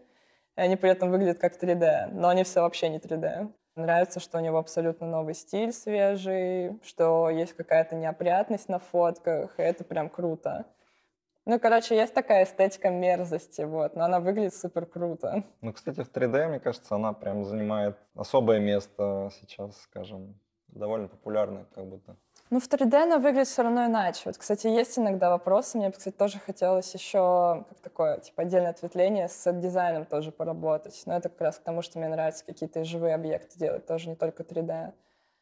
И 0.56 0.62
они 0.62 0.76
при 0.76 0.90
этом 0.92 1.12
выглядят 1.12 1.40
как 1.40 1.62
3D, 1.62 2.08
но 2.12 2.30
они 2.30 2.44
все 2.44 2.62
вообще 2.62 2.90
не 2.90 3.00
3D. 3.00 3.52
Нравится, 3.76 4.20
что 4.20 4.38
у 4.38 4.42
него 4.42 4.60
абсолютно 4.60 5.08
новый 5.08 5.34
стиль 5.34 5.74
свежий, 5.74 6.80
что 6.84 7.30
есть 7.30 7.54
какая-то 7.54 7.96
неопрятность 7.96 8.70
на 8.70 8.78
фотках, 8.78 9.56
и 9.58 9.64
это 9.64 9.84
прям 9.84 10.10
круто. 10.10 10.66
Ну, 11.46 11.60
короче, 11.60 11.96
есть 11.96 12.14
такая 12.14 12.46
эстетика 12.46 12.90
мерзости, 12.90 13.64
вот, 13.64 13.96
но 13.96 14.06
она 14.06 14.22
выглядит 14.22 14.56
супер 14.56 14.86
круто. 14.86 15.44
Ну, 15.60 15.74
кстати, 15.74 16.02
в 16.02 16.10
3D, 16.10 16.48
мне 16.48 16.60
кажется, 16.60 16.96
она 16.96 17.12
прям 17.12 17.44
занимает 17.44 17.98
особое 18.16 18.60
место 18.60 19.30
сейчас, 19.42 19.78
скажем, 19.82 20.40
довольно 20.68 21.10
популярная 21.10 21.66
как 21.76 21.86
будто. 21.86 22.16
Ну, 22.50 22.60
в 22.60 22.70
3D 22.70 22.96
она 22.96 23.18
выглядит 23.18 23.48
все 23.48 23.64
равно 23.64 23.88
иначе. 23.88 24.22
Вот, 24.26 24.38
кстати, 24.38 24.68
есть 24.68 24.98
иногда 24.98 25.32
вопросы. 25.32 25.78
Мне, 25.78 25.92
кстати, 25.92 26.16
тоже 26.16 26.40
хотелось 26.40 26.94
еще 26.94 27.66
как 27.68 27.80
такое, 27.80 28.20
типа, 28.20 28.44
отдельное 28.44 28.70
ответвление 28.70 29.28
с 29.28 29.52
дизайном 29.52 30.06
тоже 30.06 30.32
поработать. 30.32 31.02
Но 31.06 31.18
это 31.18 31.30
как 31.30 31.42
раз 31.42 31.58
к 31.58 31.64
тому, 31.64 31.82
что 31.82 32.00
мне 32.00 32.08
нравится 32.08 32.46
какие-то 32.46 32.86
живые 32.86 33.16
объекты 33.16 33.58
делать, 33.58 33.86
тоже 33.86 34.10
не 34.10 34.16
только 34.16 34.44
3D. 34.44 34.94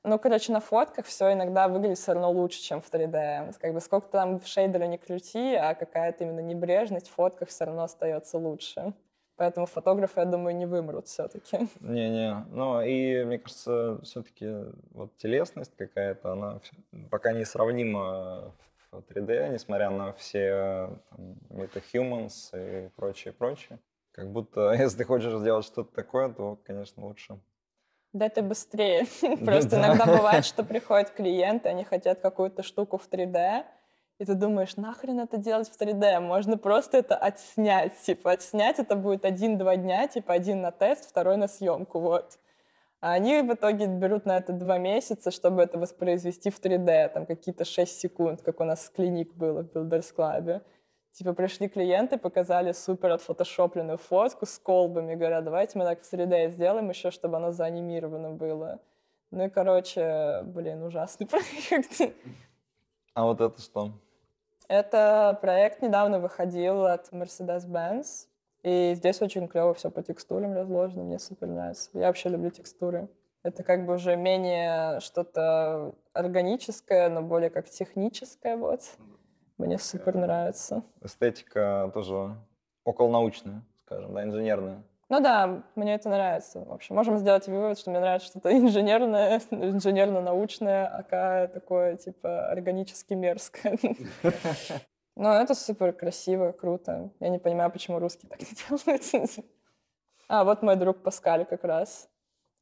Ну, 0.04 0.18
короче, 0.18 0.52
на 0.52 0.60
фотках 0.60 1.06
все 1.06 1.34
иногда 1.34 1.68
выглядит 1.68 2.00
все 2.00 2.14
равно 2.14 2.32
лучше, 2.32 2.60
чем 2.60 2.82
в 2.82 2.92
3D. 2.92 3.56
Как 3.60 3.74
бы 3.74 3.80
сколько 3.80 4.08
там 4.08 4.40
в 4.40 4.48
шейдеры 4.48 4.88
не 4.88 4.98
крути, 4.98 5.54
а 5.54 5.76
какая-то 5.76 6.24
именно 6.24 6.40
небрежность 6.40 7.08
в 7.08 7.14
фотках 7.14 7.50
все 7.50 7.66
равно 7.66 7.84
остается 7.84 8.40
лучше. 8.40 8.94
Поэтому 9.36 9.68
фотографы, 9.68 10.20
я 10.20 10.26
думаю, 10.26 10.56
не 10.56 10.66
вымрут 10.66 11.08
все-таки. 11.08 11.68
Не-не, 11.80 12.46
ну 12.50 12.82
и 12.82 13.24
мне 13.24 13.40
кажется, 13.40 14.00
все-таки 14.04 14.48
вот 14.92 15.16
телесность 15.18 15.76
какая-то, 15.76 16.34
она 16.34 16.62
пока 17.10 17.34
не 17.34 17.46
сравнима 17.46 18.54
в 18.92 18.98
3D, 18.98 19.50
несмотря 19.50 19.92
на 19.92 20.14
все 20.14 20.90
там, 21.10 21.38
MetaHumans 21.50 22.52
и 22.54 22.90
прочее, 22.90 23.34
прочее. 23.34 23.80
Как 24.12 24.32
будто, 24.32 24.72
если 24.80 25.00
ты 25.00 25.04
хочешь 25.06 25.34
сделать 25.34 25.66
что-то 25.66 25.94
такое, 25.94 26.30
то, 26.30 26.60
конечно, 26.64 27.06
лучше 27.06 27.40
да 28.14 28.26
это 28.26 28.42
быстрее. 28.42 29.06
Просто 29.46 29.78
иногда 29.78 30.06
бывает, 30.06 30.46
что 30.46 30.64
приходят 30.66 31.12
клиенты, 31.12 31.70
они 31.70 31.84
хотят 31.84 32.20
какую-то 32.20 32.64
штуку 32.64 32.98
в 32.98 33.10
3D, 33.10 33.64
и 34.20 34.26
ты 34.26 34.36
думаешь, 34.36 34.76
нахрен 34.76 35.20
это 35.20 35.38
делать 35.38 35.70
в 35.70 35.82
3D? 35.82 36.20
Можно 36.20 36.58
просто 36.58 36.98
это 36.98 37.16
отснять. 37.16 38.00
Типа, 38.04 38.32
отснять 38.32 38.78
это 38.78 38.96
будет 38.96 39.26
один-два 39.26 39.78
дня, 39.78 40.08
типа, 40.08 40.34
один 40.34 40.62
на 40.62 40.72
тест, 40.72 41.10
второй 41.10 41.38
на 41.38 41.48
съемку, 41.48 42.00
вот. 42.00 42.38
А 43.00 43.14
они 43.14 43.42
в 43.42 43.52
итоге 43.52 43.88
берут 43.88 44.26
на 44.26 44.38
это 44.38 44.54
два 44.54 44.78
месяца, 44.78 45.32
чтобы 45.32 45.64
это 45.64 45.80
воспроизвести 45.80 46.52
в 46.52 46.62
3D, 46.62 47.10
там 47.10 47.26
какие-то 47.26 47.66
6 47.66 48.00
секунд, 48.00 48.44
как 48.44 48.60
у 48.60 48.64
нас 48.64 48.82
в 48.82 48.92
клиник 48.92 49.34
было 49.34 49.64
в 49.64 49.76
Builders 49.76 50.14
Club. 50.16 50.62
Типа 51.14 51.34
пришли 51.34 51.68
клиенты, 51.68 52.18
показали 52.18 52.72
супер 52.72 53.12
отфотошопленную 53.12 53.98
фотку 53.98 54.46
с 54.46 54.58
колбами, 54.58 55.16
говорят, 55.16 55.44
давайте 55.44 55.78
мы 55.78 55.84
так 55.84 56.02
в 56.02 56.14
3D 56.14 56.52
сделаем 56.52 56.90
еще, 56.90 57.12
чтобы 57.12 57.38
оно 57.38 57.52
заанимировано 57.52 58.32
было. 58.32 58.80
Ну 59.32 59.46
и, 59.46 59.50
короче, 59.50 60.42
блин, 60.44 60.84
ужасный 60.84 61.28
проект. 61.28 62.14
А 63.14 63.26
вот 63.26 63.42
это 63.42 63.62
что? 63.62 63.92
Это 64.68 65.38
проект 65.42 65.82
недавно 65.82 66.20
выходил 66.20 66.86
от 66.86 67.10
Mercedes-Benz. 67.12 68.28
И 68.64 68.94
здесь 68.96 69.22
очень 69.22 69.48
клево 69.48 69.74
все 69.74 69.90
по 69.90 70.04
текстурам 70.04 70.54
разложено, 70.54 71.04
мне 71.04 71.20
супер 71.20 71.48
нравится. 71.48 71.90
Я 71.94 72.08
вообще 72.08 72.30
люблю 72.30 72.52
текстуры. 72.52 73.10
Это 73.44 73.64
как 73.64 73.86
бы 73.86 73.96
уже 73.96 74.16
менее 74.16 75.00
что-то 75.00 75.96
органическое, 76.14 77.10
но 77.10 77.24
более 77.24 77.50
как 77.50 77.70
техническое, 77.70 78.56
вот. 78.56 78.82
Мне 79.62 79.78
супер 79.78 80.16
нравится. 80.16 80.82
Эстетика 81.04 81.92
тоже 81.94 82.36
околонаучная, 82.84 83.62
скажем, 83.86 84.12
да, 84.16 84.24
инженерная. 84.24 84.84
Ну 85.08 85.20
да, 85.20 85.62
мне 85.76 85.94
это 85.94 86.10
нравится. 86.10 86.62
В 86.62 86.72
общем, 86.74 86.96
можем 86.96 87.20
сделать 87.20 87.48
вывод, 87.48 87.78
что 87.78 87.92
мне 87.92 88.00
нравится 88.00 88.28
что-то 88.28 88.52
инженерное, 88.58 89.40
инженерно-научное, 89.52 90.88
ака 90.88 91.48
такое, 91.54 91.96
типа, 91.98 92.48
органически 92.50 93.14
мерзкое. 93.14 93.78
Но 95.16 95.36
это 95.36 95.54
супер 95.54 95.94
красиво, 95.94 96.54
круто. 96.54 97.12
Я 97.20 97.30
не 97.30 97.38
понимаю, 97.38 97.70
почему 97.70 98.00
русские 98.00 98.30
так 98.30 98.40
не 98.42 98.48
делают. 98.68 99.30
А, 100.28 100.44
вот 100.44 100.64
мой 100.64 100.76
друг 100.76 101.04
Паскаль 101.04 101.46
как 101.46 101.64
раз. 101.64 102.10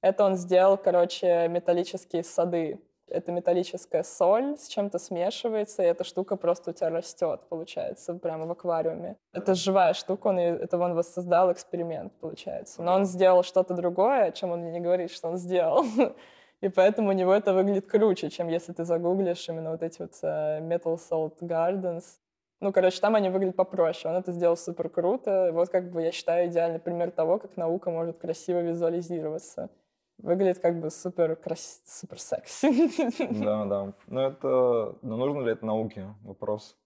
Это 0.02 0.26
он 0.26 0.36
сделал, 0.36 0.76
короче, 0.76 1.48
металлические 1.48 2.24
сады 2.24 2.82
Это 3.12 3.32
металлическая 3.32 4.04
соль 4.04 4.58
с 4.58 4.68
чем-то 4.68 5.00
смешивается, 5.00 5.84
и 5.84 5.86
эта 5.86 6.04
штука 6.04 6.36
просто 6.36 6.72
у 6.72 6.74
тебя 6.74 6.90
растет, 6.90 7.42
получается, 7.50 8.14
прямо 8.14 8.46
в 8.46 8.52
аквариуме. 8.52 9.18
Это 9.34 9.56
живая 9.56 9.94
штука, 9.94 10.28
он, 10.28 10.40
это 10.40 10.78
он 10.78 10.94
воссоздал 10.94 11.52
эксперимент, 11.52 12.14
получается. 12.20 12.82
Но 12.82 12.94
он 12.94 13.06
сделал 13.06 13.44
что-то 13.44 13.74
другое, 13.74 14.26
о 14.26 14.32
чем 14.32 14.52
он 14.52 14.62
мне 14.62 14.72
не 14.72 14.80
говорит, 14.80 15.12
что 15.12 15.30
он 15.30 15.38
сделал. 15.38 15.86
И 16.62 16.68
поэтому 16.68 17.10
у 17.10 17.14
него 17.14 17.34
это 17.34 17.54
выглядит 17.54 17.88
круче, 17.88 18.30
чем 18.30 18.50
если 18.50 18.74
ты 18.74 18.84
загуглишь 18.84 19.48
именно 19.48 19.72
вот 19.72 19.82
эти 19.82 20.02
вот 20.02 20.12
uh, 20.24 20.62
Metal 20.62 20.98
Salt 20.98 21.40
Gardens. 21.42 22.04
Ну, 22.60 22.74
короче, 22.74 23.00
там 23.00 23.16
они 23.16 23.30
выглядят 23.30 23.56
попроще. 23.56 24.14
Он 24.14 24.20
это 24.20 24.34
сделал 24.34 24.58
супер 24.58 24.90
круто. 24.90 25.52
Вот 25.54 25.70
как 25.70 25.90
бы 25.92 26.02
я 26.02 26.12
считаю 26.12 26.50
идеальный 26.50 26.80
пример 26.80 27.12
того, 27.12 27.40
как 27.40 27.56
наука 27.56 27.90
может 27.90 28.18
красиво 28.18 28.60
визуализироваться. 28.60 29.70
Выглядит 30.20 30.60
как 30.60 30.80
бы 30.80 30.90
супер 30.92 31.36
крас... 31.36 31.82
супер 31.86 32.20
секси. 32.20 32.70
Да, 33.44 33.66
да. 33.66 33.94
Но 34.08 34.28
это... 34.28 34.96
Но 35.02 35.18
нужно 35.18 35.42
ли 35.42 35.52
это 35.52 35.66
науке? 35.66 36.14
Вопрос. 36.24 36.78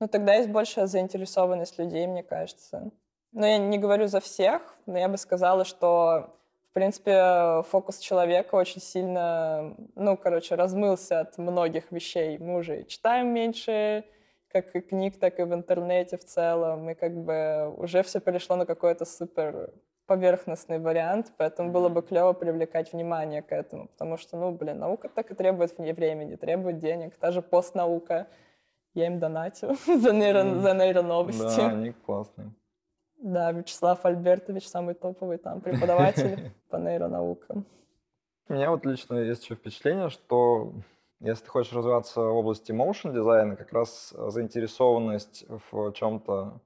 Ну, 0.00 0.08
тогда 0.08 0.34
есть 0.34 0.50
большая 0.50 0.86
заинтересованность 0.86 1.78
людей, 1.78 2.06
мне 2.06 2.22
кажется. 2.22 2.90
Но 3.32 3.46
я 3.46 3.58
не 3.58 3.78
говорю 3.78 4.06
за 4.06 4.20
всех, 4.20 4.62
но 4.86 4.98
я 4.98 5.08
бы 5.08 5.16
сказала, 5.16 5.64
что 5.64 6.34
в 6.70 6.74
принципе, 6.74 7.62
фокус 7.70 7.98
человека 7.98 8.56
очень 8.56 8.80
сильно, 8.80 9.76
ну, 9.94 10.16
короче, 10.16 10.56
размылся 10.56 11.20
от 11.20 11.38
многих 11.38 11.92
вещей. 11.92 12.36
Мы 12.38 12.56
уже 12.56 12.82
читаем 12.82 13.28
меньше, 13.28 14.04
как 14.48 14.74
и 14.74 14.80
книг, 14.80 15.20
так 15.20 15.38
и 15.38 15.44
в 15.44 15.54
интернете 15.54 16.16
в 16.16 16.24
целом, 16.24 16.90
и 16.90 16.94
как 16.94 17.14
бы 17.14 17.72
уже 17.76 18.02
все 18.02 18.18
перешло 18.18 18.56
на 18.56 18.66
какой-то 18.66 19.04
супер 19.04 19.72
поверхностный 20.06 20.78
вариант, 20.78 21.32
поэтому 21.36 21.72
было 21.72 21.88
бы 21.88 22.02
клево 22.02 22.32
привлекать 22.32 22.92
внимание 22.92 23.42
к 23.42 23.52
этому, 23.52 23.88
потому 23.88 24.16
что, 24.16 24.36
ну, 24.36 24.52
блин, 24.52 24.78
наука 24.78 25.08
так 25.08 25.30
и 25.30 25.34
требует 25.34 25.76
времени, 25.78 26.36
требует 26.36 26.78
денег, 26.78 27.16
та 27.16 27.30
же 27.30 27.42
постнаука, 27.42 28.26
я 28.94 29.06
им 29.06 29.18
донатю 29.18 29.74
за, 29.86 30.12
нейро, 30.12 30.60
за 30.60 30.74
нейроновости. 30.74 31.56
Да, 31.56 31.68
они 31.68 31.92
классные. 31.92 32.52
Да, 33.16 33.52
Вячеслав 33.52 34.04
Альбертович 34.04 34.68
самый 34.68 34.94
топовый 34.94 35.38
там 35.38 35.60
преподаватель 35.60 36.52
по 36.68 36.76
нейронаукам. 36.76 37.64
У 38.48 38.52
меня 38.52 38.70
вот 38.70 38.84
лично 38.84 39.16
есть 39.16 39.44
еще 39.44 39.54
впечатление, 39.54 40.10
что 40.10 40.74
если 41.20 41.44
ты 41.44 41.50
хочешь 41.50 41.72
развиваться 41.72 42.20
в 42.20 42.36
области 42.36 42.72
motion 42.72 43.14
дизайна, 43.14 43.56
как 43.56 43.72
раз 43.72 44.14
заинтересованность 44.14 45.46
в 45.48 45.92
чем-то 45.92 46.60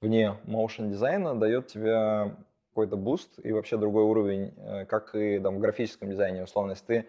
вне 0.00 0.38
motion 0.46 0.88
дизайна 0.88 1.38
дает 1.38 1.66
тебе 1.66 2.34
какой-то 2.70 2.96
boost 2.96 3.38
и 3.42 3.52
вообще 3.52 3.76
другой 3.76 4.04
уровень, 4.04 4.54
э, 4.56 4.86
как 4.86 5.14
и 5.14 5.38
там, 5.38 5.56
в 5.56 5.58
графическом 5.60 6.10
дизайне. 6.10 6.42
Условно, 6.42 6.72
если 6.72 6.84
ты 6.84 7.06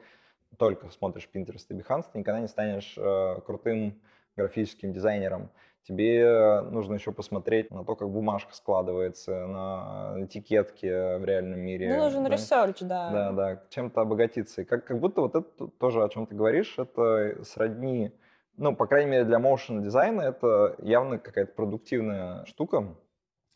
только 0.57 0.89
смотришь 0.89 1.29
Pinterest 1.33 1.65
и 1.69 1.73
Behance, 1.73 2.05
ты 2.11 2.19
никогда 2.19 2.39
не 2.39 2.47
станешь 2.47 2.95
э, 2.97 3.41
крутым 3.45 3.99
графическим 4.35 4.93
дизайнером 4.93 5.49
тебе 5.83 6.61
нужно 6.69 6.95
еще 6.95 7.11
посмотреть 7.11 7.71
на 7.71 7.83
то, 7.83 7.95
как 7.95 8.09
бумажка 8.09 8.53
складывается, 8.53 9.47
на 9.47 10.25
этикетки 10.25 10.85
в 10.85 11.25
реальном 11.25 11.59
мире. 11.59 11.89
Ну, 11.89 12.03
нужен 12.03 12.23
да? 12.23 12.29
research, 12.29 12.79
да. 12.81 13.11
Да, 13.11 13.31
да, 13.31 13.63
чем-то 13.69 14.01
обогатиться. 14.01 14.61
И 14.61 14.65
как, 14.65 14.85
как 14.85 14.99
будто 14.99 15.21
вот 15.21 15.35
это 15.35 15.67
тоже, 15.79 16.03
о 16.03 16.09
чем 16.09 16.27
ты 16.27 16.35
говоришь, 16.35 16.75
это 16.77 17.43
сродни, 17.43 18.11
ну, 18.57 18.75
по 18.75 18.85
крайней 18.85 19.11
мере, 19.11 19.23
для 19.25 19.39
motion 19.39 19.81
дизайна 19.81 20.21
это 20.21 20.75
явно 20.79 21.17
какая-то 21.17 21.53
продуктивная 21.53 22.45
штука. 22.45 22.95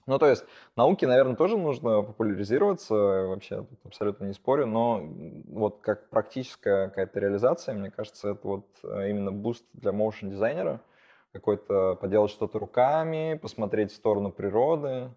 Ну, 0.08 0.20
то 0.20 0.28
есть 0.28 0.46
науке, 0.76 1.08
наверное, 1.08 1.36
тоже 1.36 1.58
нужно 1.58 2.04
популяризироваться, 2.04 2.94
вообще 2.94 3.64
тут 3.64 3.80
абсолютно 3.86 4.26
не 4.26 4.34
спорю, 4.34 4.68
но 4.68 5.02
вот 5.48 5.82
как 5.82 6.10
практическая 6.10 6.90
какая-то 6.90 7.20
реализация, 7.20 7.74
мне 7.74 7.90
кажется, 7.90 8.30
это 8.30 8.48
вот 8.48 8.68
э, 8.84 9.10
именно 9.10 9.32
boost 9.32 9.66
для 9.74 9.92
motion 9.92 10.30
дизайнера– 10.30 10.82
какой-то 11.36 11.96
поделать 11.96 12.32
что-то 12.32 12.60
руками, 12.60 13.38
посмотреть 13.42 13.92
в 13.92 13.96
сторону 13.96 14.32
природы. 14.32 15.12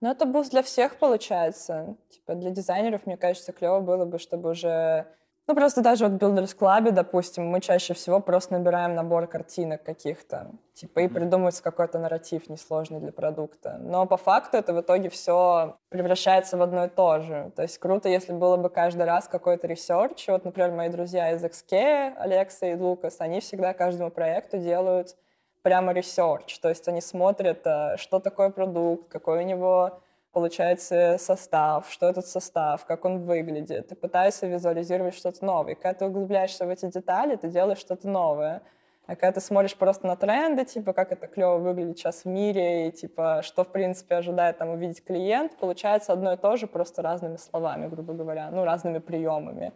Ну, 0.00 0.10
это 0.10 0.26
boost 0.26 0.50
для 0.50 0.62
всех 0.62 0.96
получается. 0.96 1.96
Типа 2.08 2.34
для 2.34 2.50
дизайнеров, 2.50 3.06
мне 3.06 3.16
кажется, 3.16 3.52
клево 3.52 3.80
было 3.80 4.04
бы, 4.04 4.18
чтобы 4.18 4.50
уже... 4.50 5.06
Ну, 5.50 5.56
просто 5.56 5.82
даже 5.82 6.06
вот 6.06 6.12
в 6.12 6.24
Builders 6.24 6.56
Club, 6.56 6.92
допустим, 6.92 7.44
мы 7.46 7.60
чаще 7.60 7.92
всего 7.92 8.20
просто 8.20 8.52
набираем 8.52 8.94
набор 8.94 9.26
картинок 9.26 9.82
каких-то, 9.82 10.52
типа, 10.74 11.00
и 11.00 11.08
придумывается 11.08 11.60
какой-то 11.60 11.98
нарратив 11.98 12.48
несложный 12.48 13.00
для 13.00 13.10
продукта. 13.10 13.76
Но 13.80 14.06
по 14.06 14.16
факту 14.16 14.58
это 14.58 14.72
в 14.72 14.80
итоге 14.80 15.08
все 15.08 15.76
превращается 15.88 16.56
в 16.56 16.62
одно 16.62 16.84
и 16.84 16.88
то 16.88 17.18
же. 17.18 17.50
То 17.56 17.62
есть 17.62 17.78
круто, 17.78 18.08
если 18.08 18.32
было 18.32 18.58
бы 18.58 18.70
каждый 18.70 19.06
раз 19.06 19.26
какой-то 19.26 19.66
research. 19.66 20.28
Вот, 20.28 20.44
например, 20.44 20.70
мои 20.70 20.88
друзья 20.88 21.32
из 21.32 21.42
XK, 21.42 22.14
Алекса 22.16 22.66
и 22.66 22.76
Лукас, 22.76 23.16
они 23.18 23.40
всегда 23.40 23.74
каждому 23.74 24.12
проекту 24.12 24.56
делают 24.56 25.16
прямо 25.62 25.92
research, 25.92 26.60
то 26.60 26.68
есть 26.68 26.86
они 26.86 27.00
смотрят, 27.00 27.66
э, 27.66 27.96
что 27.96 28.20
такое 28.20 28.50
продукт, 28.50 29.08
какой 29.08 29.40
у 29.40 29.42
него 29.42 30.00
получается 30.32 31.16
состав, 31.18 31.90
что 31.90 32.08
этот 32.08 32.26
состав, 32.26 32.84
как 32.84 33.04
он 33.04 33.24
выглядит, 33.24 33.92
и 33.92 33.94
пытаешься 33.94 34.46
визуализировать 34.46 35.14
что-то 35.14 35.44
новое. 35.44 35.74
Когда 35.74 35.94
ты 35.94 36.04
углубляешься 36.06 36.66
в 36.66 36.68
эти 36.68 36.86
детали, 36.86 37.36
ты 37.36 37.48
делаешь 37.48 37.78
что-то 37.78 38.08
новое. 38.08 38.62
А 39.06 39.16
когда 39.16 39.32
ты 39.32 39.40
смотришь 39.40 39.76
просто 39.76 40.06
на 40.06 40.14
тренды, 40.14 40.64
типа, 40.64 40.92
как 40.92 41.10
это 41.10 41.26
клево 41.26 41.58
выглядит 41.58 41.98
сейчас 41.98 42.22
в 42.22 42.26
мире, 42.26 42.88
и, 42.88 42.92
типа, 42.92 43.40
что, 43.42 43.64
в 43.64 43.68
принципе, 43.72 44.14
ожидает 44.16 44.58
там 44.58 44.68
увидеть 44.68 45.02
клиент, 45.04 45.56
получается 45.56 46.12
одно 46.12 46.32
и 46.32 46.36
то 46.36 46.56
же, 46.56 46.68
просто 46.68 47.02
разными 47.02 47.36
словами, 47.36 47.88
грубо 47.88 48.12
говоря, 48.12 48.50
ну, 48.52 48.64
разными 48.64 48.98
приемами. 48.98 49.72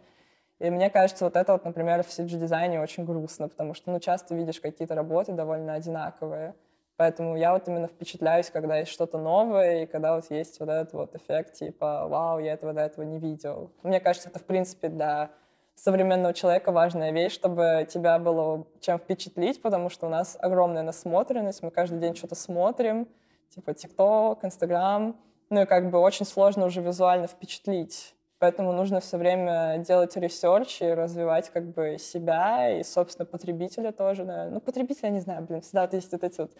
И 0.59 0.69
мне 0.69 0.89
кажется, 0.89 1.25
вот 1.25 1.35
это 1.35 1.51
вот, 1.51 1.65
например, 1.65 2.03
в 2.03 2.07
CG-дизайне 2.07 2.79
очень 2.81 3.03
грустно, 3.03 3.49
потому 3.49 3.73
что, 3.73 3.91
ну, 3.91 3.99
часто 3.99 4.35
видишь 4.35 4.61
какие-то 4.61 4.95
работы 4.95 5.33
довольно 5.33 5.73
одинаковые. 5.73 6.55
Поэтому 6.97 7.35
я 7.35 7.51
вот 7.53 7.67
именно 7.67 7.87
впечатляюсь, 7.87 8.49
когда 8.49 8.77
есть 8.77 8.91
что-то 8.91 9.17
новое, 9.17 9.83
и 9.83 9.85
когда 9.85 10.15
вот 10.15 10.25
есть 10.29 10.59
вот 10.59 10.69
этот 10.69 10.93
вот 10.93 11.15
эффект, 11.15 11.53
типа, 11.53 12.07
вау, 12.07 12.39
я 12.39 12.53
этого 12.53 12.73
до 12.73 12.81
этого 12.81 13.03
не 13.03 13.19
видел. 13.19 13.71
Мне 13.83 13.99
кажется, 13.99 14.29
это, 14.29 14.39
в 14.39 14.45
принципе, 14.45 14.87
для 14.87 15.31
современного 15.75 16.33
человека 16.33 16.71
важная 16.71 17.11
вещь, 17.11 17.33
чтобы 17.33 17.85
тебя 17.89 18.17
было 18.17 18.65
чем 18.79 18.97
впечатлить, 18.97 19.61
потому 19.61 19.89
что 19.89 20.07
у 20.07 20.09
нас 20.09 20.37
огромная 20.39 20.83
насмотренность, 20.83 21.61
мы 21.63 21.69
каждый 21.69 21.99
день 21.99 22.15
что-то 22.15 22.35
смотрим, 22.35 23.07
типа 23.49 23.73
ТикТок, 23.73 24.45
Инстаграм, 24.45 25.17
ну 25.49 25.61
и 25.61 25.65
как 25.65 25.91
бы 25.91 25.99
очень 25.99 26.25
сложно 26.25 26.65
уже 26.65 26.81
визуально 26.81 27.27
впечатлить 27.27 28.14
Поэтому 28.39 28.73
нужно 28.73 28.99
все 28.99 29.17
время 29.17 29.77
делать 29.77 30.15
research 30.17 30.81
и 30.81 30.93
развивать 30.93 31.49
как 31.49 31.71
бы 31.73 31.97
себя 31.97 32.79
и, 32.79 32.83
собственно, 32.83 33.25
потребителя 33.25 33.91
тоже. 33.91 34.25
Наверное. 34.25 34.55
Ну, 34.55 34.59
потребителя, 34.59 35.09
не 35.09 35.21
знаю, 35.21 35.43
блин, 35.43 35.61
всегда 35.61 35.87
есть 35.91 36.11
вот 36.11 36.23
эти 36.23 36.41
вот 36.41 36.51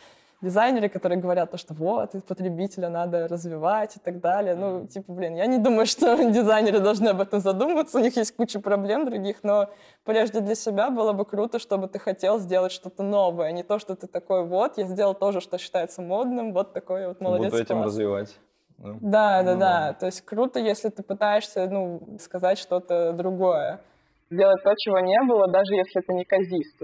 дизайнеры, 0.42 0.90
которые 0.90 1.20
говорят, 1.20 1.52
то, 1.52 1.58
что 1.58 1.74
вот, 1.74 2.12
потребителя 2.28 2.90
надо 2.90 3.28
развивать 3.28 3.98
и 3.98 4.00
так 4.00 4.20
далее. 4.20 4.56
Ну, 4.56 4.88
типа, 4.88 5.12
блин, 5.12 5.36
я 5.36 5.46
не 5.48 5.58
думаю, 5.58 5.86
что 5.86 6.16
дизайнеры 6.32 6.80
должны 6.80 7.10
об 7.10 7.22
этом 7.22 7.40
задумываться, 7.40 7.98
у 7.98 8.02
них 8.02 8.16
есть 8.16 8.36
куча 8.36 8.60
проблем 8.60 9.06
других, 9.06 9.44
но 9.44 9.70
прежде 10.04 10.42
для 10.42 10.56
себя 10.56 10.90
было 10.90 11.14
бы 11.14 11.26
круто, 11.26 11.60
чтобы 11.60 11.88
ты 11.88 12.00
хотел 12.00 12.40
сделать 12.40 12.72
что-то 12.72 13.04
новое, 13.04 13.48
а 13.48 13.52
не 13.52 13.64
то, 13.64 13.80
что 13.80 13.96
ты 13.96 14.08
такой, 14.08 14.46
вот, 14.46 14.78
я 14.78 14.86
сделал 14.86 15.14
то 15.14 15.32
же, 15.32 15.42
что 15.42 15.58
считается 15.58 16.02
модным, 16.02 16.54
вот 16.54 16.74
такой 16.74 17.08
вот 17.08 17.22
молодец. 17.22 17.52
Буду 17.52 17.64
этим 17.64 17.76
класс. 17.76 17.88
развивать. 17.88 18.40
Да, 18.78 18.98
да, 19.02 19.44
да, 19.44 19.54
ну, 19.54 19.60
да. 19.60 19.94
То 19.94 20.06
есть 20.08 20.22
круто, 20.22 20.60
если 20.60 20.90
ты 20.90 21.04
пытаешься, 21.04 21.68
ну, 21.68 22.18
сказать 22.20 22.58
что-то 22.58 23.14
другое. 23.14 23.82
Делать 24.30 24.64
то, 24.64 24.74
чего 24.78 25.00
не 25.00 25.22
было, 25.24 25.48
даже 25.48 25.76
если 25.76 26.02
это 26.02 26.14
не 26.14 26.26
казист. 26.26 26.76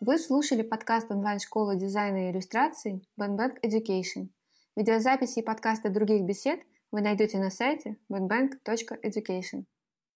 Вы 0.00 0.18
слушали 0.18 0.62
подкаст 0.62 1.10
онлайн-школы 1.10 1.76
дизайна 1.76 2.28
и 2.28 2.32
иллюстраций 2.32 3.06
Banbank 3.18 3.60
Education. 3.62 4.28
Видеозаписи 4.76 5.38
и 5.38 5.42
подкасты 5.42 5.88
других 5.88 6.24
бесед 6.24 6.60
вы 6.90 7.00
найдете 7.00 7.38
на 7.38 7.50
сайте 7.50 7.96
banbank.education. 8.12 9.64